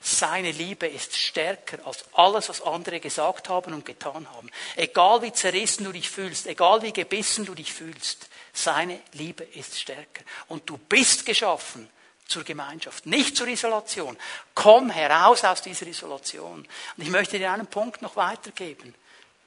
Seine 0.00 0.50
Liebe 0.52 0.86
ist 0.86 1.16
stärker 1.16 1.84
als 1.86 2.04
alles, 2.12 2.48
was 2.48 2.62
andere 2.62 3.00
gesagt 3.00 3.48
haben 3.48 3.72
und 3.72 3.84
getan 3.84 4.28
haben. 4.32 4.50
Egal 4.76 5.22
wie 5.22 5.32
zerrissen 5.32 5.84
du 5.84 5.92
dich 5.92 6.08
fühlst, 6.08 6.46
egal 6.46 6.82
wie 6.82 6.92
gebissen 6.92 7.44
du 7.44 7.54
dich 7.54 7.72
fühlst, 7.72 8.28
seine 8.52 9.00
Liebe 9.12 9.44
ist 9.44 9.78
stärker. 9.78 10.22
Und 10.48 10.68
du 10.68 10.78
bist 10.78 11.26
geschaffen 11.26 11.88
zur 12.26 12.44
Gemeinschaft, 12.44 13.06
nicht 13.06 13.36
zur 13.36 13.48
Isolation. 13.48 14.16
Komm 14.54 14.90
heraus 14.90 15.44
aus 15.44 15.62
dieser 15.62 15.86
Isolation. 15.86 16.66
Und 16.96 17.02
ich 17.02 17.10
möchte 17.10 17.38
dir 17.38 17.52
einen 17.52 17.66
Punkt 17.66 18.02
noch 18.02 18.16
weitergeben. 18.16 18.94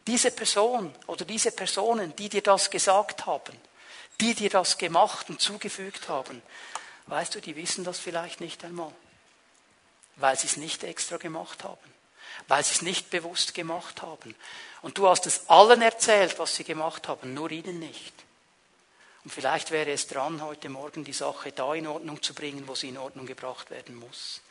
Diese 0.07 0.31
Person 0.31 0.93
oder 1.07 1.25
diese 1.25 1.51
Personen, 1.51 2.15
die 2.15 2.29
dir 2.29 2.41
das 2.41 2.69
gesagt 2.69 3.25
haben, 3.25 3.55
die 4.21 4.33
dir 4.33 4.49
das 4.49 4.77
gemacht 4.77 5.29
und 5.29 5.41
zugefügt 5.41 6.09
haben, 6.09 6.41
weißt 7.07 7.35
du, 7.35 7.41
die 7.41 7.55
wissen 7.55 7.83
das 7.83 7.99
vielleicht 7.99 8.41
nicht 8.41 8.63
einmal 8.63 8.93
weil 10.19 10.37
sie 10.37 10.47
es 10.47 10.57
nicht 10.57 10.83
extra 10.83 11.17
gemacht 11.17 11.63
haben, 11.63 11.77
weil 12.47 12.63
sie 12.63 12.73
es 12.73 12.81
nicht 12.81 13.09
bewusst 13.09 13.53
gemacht 13.53 14.01
haben. 14.01 14.35
Und 14.81 14.97
du 14.97 15.07
hast 15.07 15.25
es 15.25 15.49
allen 15.49 15.81
erzählt, 15.81 16.39
was 16.39 16.55
sie 16.55 16.63
gemacht 16.63 17.07
haben, 17.07 17.33
nur 17.33 17.51
ihnen 17.51 17.79
nicht. 17.79 18.13
Und 19.23 19.31
vielleicht 19.31 19.71
wäre 19.71 19.91
es 19.91 20.07
dran, 20.07 20.41
heute 20.41 20.69
Morgen 20.69 21.03
die 21.03 21.13
Sache 21.13 21.51
da 21.51 21.73
in 21.73 21.87
Ordnung 21.87 22.21
zu 22.21 22.33
bringen, 22.33 22.67
wo 22.67 22.75
sie 22.75 22.89
in 22.89 22.97
Ordnung 22.97 23.25
gebracht 23.25 23.69
werden 23.69 23.95
muss. 23.95 24.41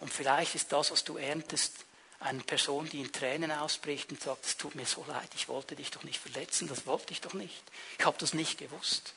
Und 0.00 0.12
vielleicht 0.12 0.54
ist 0.54 0.72
das, 0.72 0.90
was 0.90 1.04
du 1.04 1.16
erntest, 1.16 1.72
eine 2.20 2.42
Person, 2.42 2.88
die 2.88 3.00
in 3.00 3.12
Tränen 3.12 3.50
ausbricht 3.50 4.10
und 4.10 4.22
sagt, 4.22 4.46
es 4.46 4.56
tut 4.56 4.74
mir 4.74 4.86
so 4.86 5.04
leid, 5.06 5.28
ich 5.34 5.48
wollte 5.48 5.76
dich 5.76 5.90
doch 5.90 6.02
nicht 6.02 6.20
verletzen, 6.20 6.68
das 6.68 6.86
wollte 6.86 7.12
ich 7.12 7.20
doch 7.20 7.34
nicht. 7.34 7.62
Ich 7.98 8.04
habe 8.04 8.16
das 8.18 8.34
nicht 8.34 8.58
gewusst. 8.58 9.14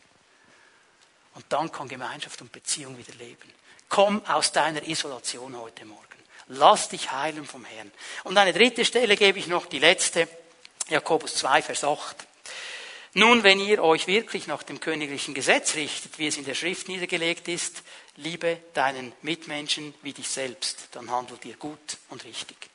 Und 1.36 1.46
dann 1.50 1.72
kann 1.72 1.88
Gemeinschaft 1.88 2.42
und 2.42 2.52
Beziehung 2.52 2.98
wieder 2.98 3.14
leben. 3.16 3.54
Komm 3.88 4.24
aus 4.26 4.52
deiner 4.52 4.88
Isolation 4.88 5.58
heute 5.58 5.86
Morgen. 5.86 6.06
Lass 6.48 6.90
dich 6.90 7.12
heilen 7.12 7.46
vom 7.46 7.64
Herrn. 7.64 7.92
Und 8.24 8.38
eine 8.38 8.54
dritte 8.54 8.84
Stelle 8.84 9.16
gebe 9.16 9.40
ich 9.40 9.48
noch, 9.48 9.68
die 9.68 9.80
letzte, 9.80 10.28
Jakobus 10.90 11.36
2, 11.36 11.62
Vers 11.62 11.84
8. 11.84 12.28
Nun, 13.14 13.44
wenn 13.44 13.60
ihr 13.60 13.84
euch 13.84 14.08
wirklich 14.08 14.48
nach 14.48 14.64
dem 14.64 14.80
königlichen 14.80 15.34
Gesetz 15.34 15.76
richtet, 15.76 16.20
wie 16.20 16.28
es 16.28 16.38
in 16.38 16.46
der 16.46 16.56
Schrift 16.56 16.88
niedergelegt 16.88 17.48
ist, 17.48 17.84
liebe 18.18 18.60
deinen 18.74 19.14
Mitmenschen 19.22 19.94
wie 20.04 20.14
dich 20.14 20.30
selbst, 20.30 20.90
dann 20.92 21.10
handelt 21.10 21.46
ihr 21.46 21.56
gut 21.56 21.98
und 22.10 22.24
richtig. 22.24 22.70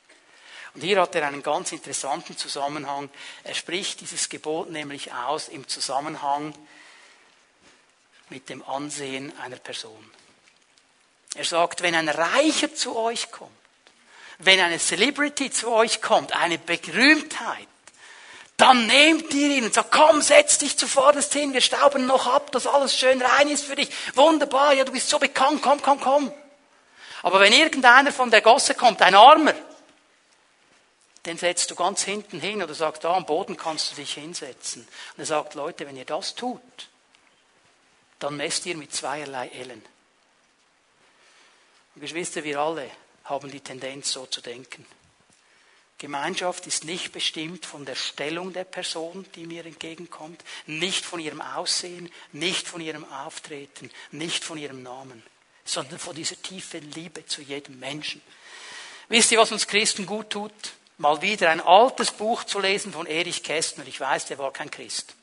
Und 0.75 0.83
hier 0.83 1.01
hat 1.01 1.15
er 1.15 1.27
einen 1.27 1.43
ganz 1.43 1.71
interessanten 1.73 2.37
Zusammenhang. 2.37 3.09
Er 3.45 3.55
spricht 3.55 4.01
dieses 4.01 4.29
Gebot 4.29 4.71
nämlich 4.71 5.13
aus 5.13 5.49
im 5.49 5.69
Zusammenhang 5.69 6.53
mit 8.29 8.49
dem 8.49 8.65
Ansehen 8.65 9.33
einer 9.39 9.57
Person. 9.57 10.11
Er 11.37 11.45
sagt, 11.45 11.83
wenn 11.83 11.95
ein 11.95 12.09
Reicher 12.09 12.75
zu 12.75 12.97
euch 12.97 13.31
kommt, 13.31 13.51
wenn 14.39 14.59
eine 14.61 14.79
Celebrity 14.79 15.51
zu 15.51 15.71
euch 15.71 16.03
kommt, 16.03 16.35
eine 16.35 16.59
Berühmtheit, 16.59 17.69
dann 18.57 18.87
nehmt 18.87 19.33
ihr 19.35 19.57
ihn 19.57 19.65
und 19.65 19.75
sagt, 19.75 19.93
komm, 19.93 20.23
setz 20.23 20.59
dich 20.59 20.77
zuvorderst 20.77 21.33
hin, 21.33 21.53
wir 21.53 21.61
stauben 21.61 22.07
noch 22.07 22.27
ab, 22.27 22.53
dass 22.53 22.67
alles 22.67 22.97
schön 22.97 23.21
rein 23.21 23.49
ist 23.49 23.65
für 23.65 23.75
dich. 23.75 23.91
Wunderbar, 24.15 24.75
ja, 24.75 24.85
du 24.85 24.93
bist 24.93 25.09
so 25.09 25.19
bekannt, 25.19 25.61
komm, 25.63 25.83
komm, 25.83 26.01
komm. 26.01 26.33
Aber 27.23 27.41
wenn 27.41 27.53
irgendeiner 27.53 28.13
von 28.13 28.31
der 28.31 28.43
Gosse 28.43 28.75
kommt, 28.75 29.03
ein 29.03 29.15
Armer, 29.15 29.55
den 31.27 31.39
setzt 31.39 31.71
du 31.71 31.75
ganz 31.75 32.03
hinten 32.03 32.41
hin 32.41 32.63
oder 32.63 32.75
sagst, 32.75 33.05
da 33.05 33.15
am 33.15 33.27
Boden 33.27 33.57
kannst 33.57 33.93
du 33.93 33.97
dich 33.97 34.15
hinsetzen. 34.15 34.83
Und 34.83 35.19
er 35.21 35.27
sagt, 35.27 35.55
Leute, 35.55 35.87
wenn 35.87 35.97
ihr 35.97 36.05
das 36.05 36.35
tut, 36.35 36.61
dann 38.19 38.37
messt 38.37 38.67
ihr 38.67 38.77
mit 38.77 38.95
zweierlei 38.95 39.49
Ellen. 39.49 39.83
Und 41.95 42.01
Geschwister, 42.01 42.45
wir 42.45 42.61
alle 42.61 42.91
haben 43.25 43.51
die 43.51 43.61
Tendenz, 43.61 44.13
so 44.13 44.27
zu 44.27 44.41
denken. 44.41 44.85
Gemeinschaft 45.99 46.67
ist 46.67 46.85
nicht 46.85 47.13
bestimmt 47.13 47.65
von 47.65 47.85
der 47.85 47.95
Stellung 47.95 48.53
der 48.53 48.65
Person, 48.65 49.25
die 49.37 49.47
mir 49.47 49.65
entgegenkommt, 49.65 50.45
nicht 50.67 51.05
von 51.05 51.21
ihrem 51.21 51.41
Aussehen, 51.41 52.11
nicht 52.33 52.67
von 52.67 52.81
ihrem 52.81 53.11
Auftreten, 53.11 53.91
nicht 54.11 54.45
von 54.45 54.59
ihrem 54.59 54.83
Namen, 54.83 55.23
sondern 55.65 55.99
von 55.99 56.15
dieser 56.15 56.41
tiefen 56.43 56.91
Liebe 56.93 57.25
zu 57.25 57.41
jedem 57.41 57.79
Menschen. 57.79 58.21
Wisst 59.09 59.33
ihr, 59.33 59.39
was 59.39 59.53
uns 59.53 59.67
Christen 59.67 60.05
gut 60.05 60.31
tut? 60.31 60.53
Mal 60.99 61.21
wieder 61.23 61.51
ein 61.51 61.61
altes 61.61 62.11
Buch 62.11 62.45
zu 62.45 62.61
lesen 62.61 62.93
von 62.93 63.07
Erich 63.07 63.43
Kästner. 63.43 63.87
Ich 63.87 64.01
weiß, 64.01 64.27
der 64.27 64.39
war 64.39 64.53
kein 64.53 64.71
Christ. 64.71 65.15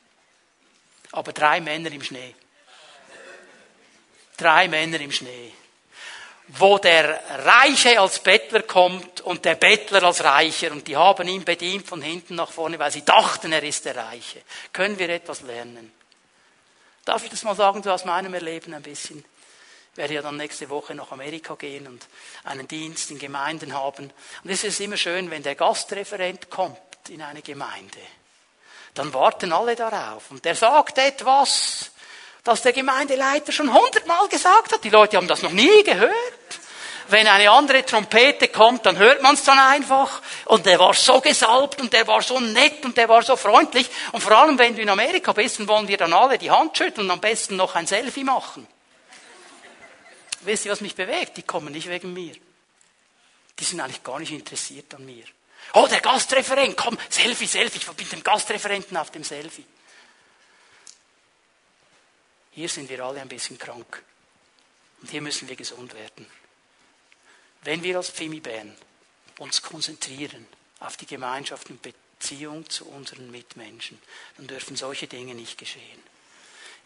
Aber 1.11 1.32
drei 1.34 1.61
Männer 1.61 1.91
im 1.91 2.03
Schnee. 2.03 2.36
Drei 4.38 4.67
Männer 4.67 4.99
im 4.99 5.11
Schnee 5.11 5.53
wo 6.57 6.78
der 6.78 7.22
Reiche 7.45 7.99
als 7.99 8.19
Bettler 8.19 8.63
kommt 8.63 9.22
und 9.22 9.45
der 9.45 9.55
Bettler 9.55 10.03
als 10.03 10.24
Reicher 10.24 10.72
und 10.72 10.88
die 10.88 10.97
haben 10.97 11.28
ihn 11.28 11.45
bedient 11.45 11.88
von 11.88 12.01
hinten 12.01 12.36
nach 12.36 12.51
vorne, 12.51 12.78
weil 12.78 12.91
sie 12.91 13.05
dachten, 13.05 13.53
er 13.53 13.63
ist 13.63 13.86
der 13.86 13.95
Reiche. 13.95 14.41
Können 14.74 14.99
wir 14.99 15.09
etwas 15.09 15.41
lernen? 15.41 15.93
Darf 17.05 17.24
ich 17.24 17.30
das 17.30 17.43
mal 17.43 17.55
sagen, 17.55 17.82
so 17.82 17.91
aus 17.91 18.05
meinem 18.05 18.34
Erleben 18.34 18.74
ein 18.74 18.82
bisschen? 18.82 19.24
Werde 19.95 20.13
ja 20.13 20.21
dann 20.21 20.37
nächste 20.37 20.69
Woche 20.69 20.95
nach 20.95 21.11
Amerika 21.11 21.55
gehen 21.55 21.85
und 21.85 22.07
einen 22.45 22.67
Dienst 22.67 23.11
in 23.11 23.19
Gemeinden 23.19 23.73
haben. 23.73 24.11
Und 24.43 24.49
es 24.49 24.63
ist 24.63 24.79
immer 24.79 24.97
schön, 24.97 25.29
wenn 25.29 25.43
der 25.43 25.55
Gastreferent 25.55 26.49
kommt 26.49 26.77
in 27.09 27.21
eine 27.21 27.41
Gemeinde. 27.41 27.99
Dann 28.93 29.13
warten 29.13 29.51
alle 29.51 29.75
darauf 29.75 30.31
und 30.31 30.43
der 30.45 30.55
sagt 30.55 30.97
etwas, 30.97 31.91
das 32.43 32.61
der 32.61 32.73
Gemeindeleiter 32.73 33.51
schon 33.51 33.73
hundertmal 33.73 34.27
gesagt 34.27 34.73
hat. 34.73 34.83
Die 34.83 34.89
Leute 34.89 35.17
haben 35.17 35.27
das 35.27 35.41
noch 35.41 35.51
nie 35.51 35.83
gehört. 35.83 36.13
Wenn 37.07 37.27
eine 37.27 37.51
andere 37.51 37.85
Trompete 37.85 38.47
kommt, 38.47 38.85
dann 38.85 38.97
hört 38.97 39.21
man 39.21 39.35
es 39.35 39.43
dann 39.43 39.59
einfach. 39.59 40.21
Und 40.45 40.65
der 40.65 40.79
war 40.79 40.93
so 40.93 41.19
gesalbt 41.19 41.81
und 41.81 41.91
der 41.91 42.07
war 42.07 42.21
so 42.21 42.39
nett 42.39 42.85
und 42.85 42.95
der 42.95 43.09
war 43.09 43.21
so 43.21 43.35
freundlich. 43.35 43.89
Und 44.13 44.21
vor 44.21 44.31
allem, 44.31 44.57
wenn 44.57 44.75
du 44.75 44.81
in 44.81 44.89
Amerika 44.89 45.33
bist, 45.33 45.59
dann 45.59 45.67
wollen 45.67 45.87
dir 45.87 45.97
dann 45.97 46.13
alle 46.13 46.37
die 46.37 46.49
Hand 46.49 46.77
schütteln 46.77 47.07
und 47.07 47.11
am 47.11 47.19
besten 47.19 47.57
noch 47.57 47.75
ein 47.75 47.85
Selfie 47.85 48.23
machen. 48.23 48.65
Wisst 50.41 50.65
ihr, 50.65 50.71
was 50.71 50.81
mich 50.81 50.95
bewegt? 50.95 51.37
Die 51.37 51.43
kommen 51.43 51.71
nicht 51.71 51.87
wegen 51.87 52.13
mir. 52.13 52.35
Die 53.59 53.63
sind 53.63 53.79
eigentlich 53.79 54.03
gar 54.03 54.19
nicht 54.19 54.31
interessiert 54.31 54.93
an 54.95 55.05
mir. 55.05 55.23
Oh, 55.73 55.87
der 55.87 56.01
Gastreferent, 56.01 56.75
komm, 56.75 56.97
Selfie, 57.09 57.45
Selfie, 57.45 57.77
ich 57.77 57.87
bin 57.91 58.09
dem 58.09 58.23
Gastreferenten 58.23 58.97
auf 58.97 59.11
dem 59.11 59.23
Selfie. 59.23 59.65
Hier 62.51 62.67
sind 62.67 62.89
wir 62.89 63.03
alle 63.03 63.21
ein 63.21 63.29
bisschen 63.29 63.57
krank. 63.57 64.03
Und 65.01 65.09
hier 65.09 65.21
müssen 65.21 65.47
wir 65.47 65.55
gesund 65.55 65.93
werden. 65.93 66.25
Wenn 67.63 67.83
wir 67.83 67.97
als 67.97 68.09
Pfimi-Bern 68.09 68.75
uns 69.37 69.61
konzentrieren 69.61 70.47
auf 70.79 70.97
die 70.97 71.05
Gemeinschaft 71.05 71.69
und 71.69 71.81
Beziehung 71.81 72.69
zu 72.69 72.87
unseren 72.87 73.31
Mitmenschen, 73.31 74.01
dann 74.37 74.47
dürfen 74.47 74.75
solche 74.75 75.07
Dinge 75.07 75.35
nicht 75.35 75.57
geschehen. 75.57 76.03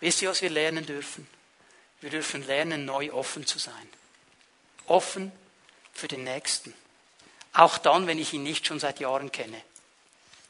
Wisst 0.01 0.22
ihr, 0.22 0.30
was 0.30 0.41
wir 0.41 0.49
lernen 0.49 0.86
dürfen? 0.86 1.28
Wir 2.02 2.10
dürfen 2.10 2.46
lernen, 2.46 2.86
neu 2.86 3.12
offen 3.12 3.46
zu 3.46 3.60
sein. 3.60 3.89
Offen 4.88 5.32
für 5.93 6.08
den 6.08 6.24
Nächsten. 6.24 6.74
Auch 7.54 7.78
dann, 7.78 8.06
wenn 8.06 8.20
ich 8.20 8.34
ihn 8.34 8.43
nicht 8.43 8.68
schon 8.68 8.80
seit 8.80 9.00
Jahren 9.00 9.32
kenne. 9.32 9.62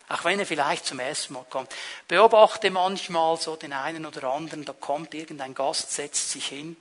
Auch 0.08 0.24
wenn 0.24 0.40
er 0.40 0.46
vielleicht 0.46 0.86
zum 0.86 1.00
ersten 1.00 1.34
Mal 1.34 1.46
kommt. 1.50 1.74
Beobachte 2.08 2.70
manchmal 2.70 3.38
so 3.38 3.56
den 3.56 3.74
einen 3.74 4.06
oder 4.06 4.32
anderen, 4.32 4.66
da 4.66 4.74
kommt 4.74 5.14
irgendein 5.14 5.56
Gast, 5.56 5.92
setzt 5.92 6.32
sich 6.32 6.48
hin. 6.48 6.78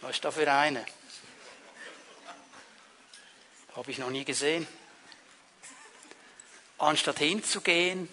Was 0.00 0.12
ist 0.12 0.24
da 0.24 0.30
für 0.30 0.50
eine? 0.52 0.84
Habe 3.76 3.90
ich 3.90 3.98
noch 3.98 4.10
nie 4.10 4.24
gesehen. 4.24 4.66
Anstatt 6.78 7.18
hinzugehen 7.18 8.08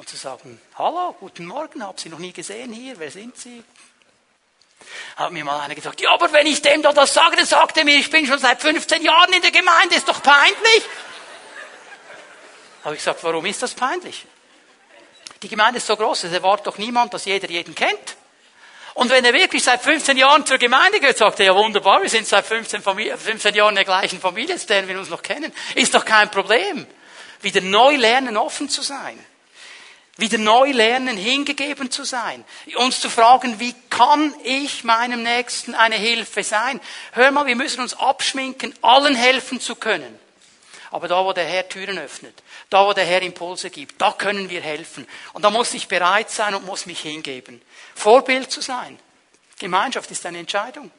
und 0.00 0.08
zu 0.08 0.16
sagen, 0.16 0.58
hallo, 0.78 1.14
guten 1.20 1.44
Morgen, 1.44 1.84
habe 1.84 2.00
Sie 2.00 2.08
noch 2.08 2.18
nie 2.18 2.32
gesehen 2.32 2.72
hier, 2.72 2.98
wer 2.98 3.10
sind 3.10 3.36
Sie? 3.36 3.62
Hat 5.16 5.30
mir 5.30 5.44
mal 5.44 5.60
einer 5.60 5.74
gesagt, 5.74 6.00
ja, 6.00 6.10
aber 6.12 6.32
wenn 6.32 6.46
ich 6.46 6.62
dem 6.62 6.80
da 6.80 6.94
das 6.94 7.12
sage, 7.12 7.36
dann 7.36 7.44
sagt 7.44 7.76
er 7.76 7.84
mir, 7.84 7.96
ich 7.96 8.08
bin 8.08 8.26
schon 8.26 8.38
seit 8.38 8.62
15 8.62 9.02
Jahren 9.02 9.30
in 9.34 9.42
der 9.42 9.50
Gemeinde, 9.50 9.96
ist 9.96 10.08
doch 10.08 10.22
peinlich. 10.22 10.82
Habe 12.82 12.94
ich 12.94 13.00
gesagt, 13.00 13.22
warum 13.24 13.44
ist 13.44 13.62
das 13.62 13.74
peinlich? 13.74 14.24
Die 15.42 15.48
Gemeinde 15.48 15.76
ist 15.76 15.86
so 15.86 15.98
groß, 15.98 16.24
es 16.24 16.32
erwartet 16.32 16.68
doch 16.68 16.78
niemand, 16.78 17.12
dass 17.12 17.26
jeder 17.26 17.50
jeden 17.50 17.74
kennt. 17.74 18.16
Und 18.94 19.10
wenn 19.10 19.22
er 19.22 19.34
wirklich 19.34 19.62
seit 19.62 19.82
15 19.82 20.16
Jahren 20.16 20.46
zur 20.46 20.56
Gemeinde 20.56 20.98
gehört, 21.00 21.18
sagt 21.18 21.40
er, 21.40 21.46
ja 21.46 21.54
wunderbar, 21.54 22.00
wir 22.00 22.08
sind 22.08 22.26
seit 22.26 22.46
15, 22.46 22.80
Familie, 22.80 23.18
15 23.18 23.54
Jahren 23.54 23.72
in 23.72 23.76
der 23.76 23.84
gleichen 23.84 24.18
Familie, 24.18 24.54
jetzt 24.54 24.70
lernen 24.70 24.88
wir 24.88 24.98
uns 24.98 25.10
noch 25.10 25.22
kennen. 25.22 25.52
Ist 25.74 25.94
doch 25.94 26.06
kein 26.06 26.30
Problem. 26.30 26.86
Wieder 27.42 27.60
neu 27.60 27.96
lernen, 27.96 28.38
offen 28.38 28.70
zu 28.70 28.80
sein. 28.80 29.22
Wieder 30.16 30.38
neu 30.38 30.72
lernen, 30.72 31.16
hingegeben 31.16 31.90
zu 31.90 32.04
sein. 32.04 32.44
Uns 32.76 33.00
zu 33.00 33.08
fragen, 33.08 33.58
wie 33.58 33.74
kann 33.88 34.34
ich 34.44 34.84
meinem 34.84 35.22
Nächsten 35.22 35.74
eine 35.74 35.96
Hilfe 35.96 36.42
sein? 36.42 36.80
Hör 37.12 37.30
mal, 37.30 37.46
wir 37.46 37.56
müssen 37.56 37.80
uns 37.80 37.94
abschminken, 37.94 38.74
allen 38.82 39.14
helfen 39.14 39.60
zu 39.60 39.76
können. 39.76 40.18
Aber 40.90 41.06
da, 41.06 41.24
wo 41.24 41.32
der 41.32 41.44
Herr 41.44 41.68
Türen 41.68 41.98
öffnet, 41.98 42.42
da, 42.68 42.84
wo 42.84 42.92
der 42.92 43.04
Herr 43.04 43.22
Impulse 43.22 43.70
gibt, 43.70 44.00
da 44.00 44.12
können 44.12 44.50
wir 44.50 44.60
helfen. 44.60 45.06
Und 45.32 45.44
da 45.44 45.50
muss 45.50 45.72
ich 45.72 45.86
bereit 45.86 46.30
sein 46.30 46.54
und 46.54 46.66
muss 46.66 46.86
mich 46.86 47.00
hingeben. 47.00 47.62
Vorbild 47.94 48.50
zu 48.50 48.60
sein. 48.60 48.98
Gemeinschaft 49.58 50.10
ist 50.10 50.26
eine 50.26 50.38
Entscheidung. 50.38 50.90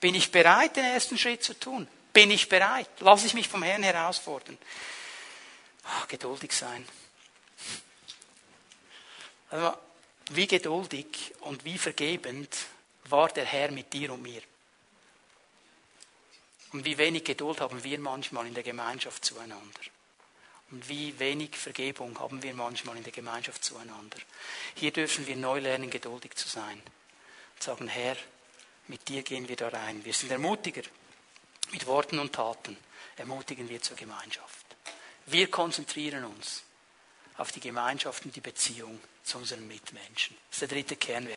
Bin 0.00 0.14
ich 0.14 0.30
bereit, 0.30 0.76
den 0.76 0.84
ersten 0.84 1.16
Schritt 1.16 1.42
zu 1.42 1.58
tun? 1.58 1.88
Bin 2.12 2.30
ich 2.30 2.48
bereit? 2.48 2.88
Lass 3.00 3.24
ich 3.24 3.32
mich 3.32 3.48
vom 3.48 3.62
Herrn 3.62 3.82
herausfordern. 3.82 4.58
Oh, 5.84 6.06
geduldig 6.08 6.52
sein. 6.52 6.86
Also, 9.52 9.76
wie 10.30 10.46
geduldig 10.46 11.34
und 11.40 11.66
wie 11.66 11.76
vergebend 11.76 12.56
war 13.04 13.28
der 13.28 13.44
Herr 13.44 13.70
mit 13.70 13.92
dir 13.92 14.10
und 14.10 14.22
mir. 14.22 14.40
Und 16.72 16.86
wie 16.86 16.96
wenig 16.96 17.24
Geduld 17.24 17.60
haben 17.60 17.84
wir 17.84 17.98
manchmal 17.98 18.46
in 18.46 18.54
der 18.54 18.62
Gemeinschaft 18.62 19.22
zueinander. 19.26 19.80
Und 20.70 20.88
wie 20.88 21.18
wenig 21.18 21.54
Vergebung 21.54 22.18
haben 22.18 22.42
wir 22.42 22.54
manchmal 22.54 22.96
in 22.96 23.02
der 23.02 23.12
Gemeinschaft 23.12 23.62
zueinander. 23.62 24.16
Hier 24.74 24.90
dürfen 24.90 25.26
wir 25.26 25.36
neu 25.36 25.58
lernen, 25.58 25.90
geduldig 25.90 26.34
zu 26.34 26.48
sein. 26.48 26.80
Und 27.54 27.62
sagen, 27.62 27.88
Herr, 27.88 28.16
mit 28.88 29.06
dir 29.06 29.22
gehen 29.22 29.50
wir 29.50 29.56
da 29.56 29.68
rein. 29.68 30.02
Wir 30.02 30.14
sind 30.14 30.32
Ermutiger. 30.32 30.82
Mit 31.72 31.86
Worten 31.86 32.18
und 32.20 32.32
Taten 32.32 32.78
ermutigen 33.16 33.68
wir 33.68 33.82
zur 33.82 33.98
Gemeinschaft. 33.98 34.64
Wir 35.26 35.50
konzentrieren 35.50 36.24
uns 36.24 36.62
auf 37.36 37.52
die 37.52 37.60
Gemeinschaft 37.60 38.24
und 38.24 38.34
die 38.34 38.40
Beziehung 38.40 38.98
zu 39.22 39.38
unseren 39.38 39.66
Mitmenschen. 39.66 40.36
Das 40.48 40.56
ist 40.56 40.62
der 40.62 40.68
dritte 40.68 40.96
Kernwert. 40.96 41.30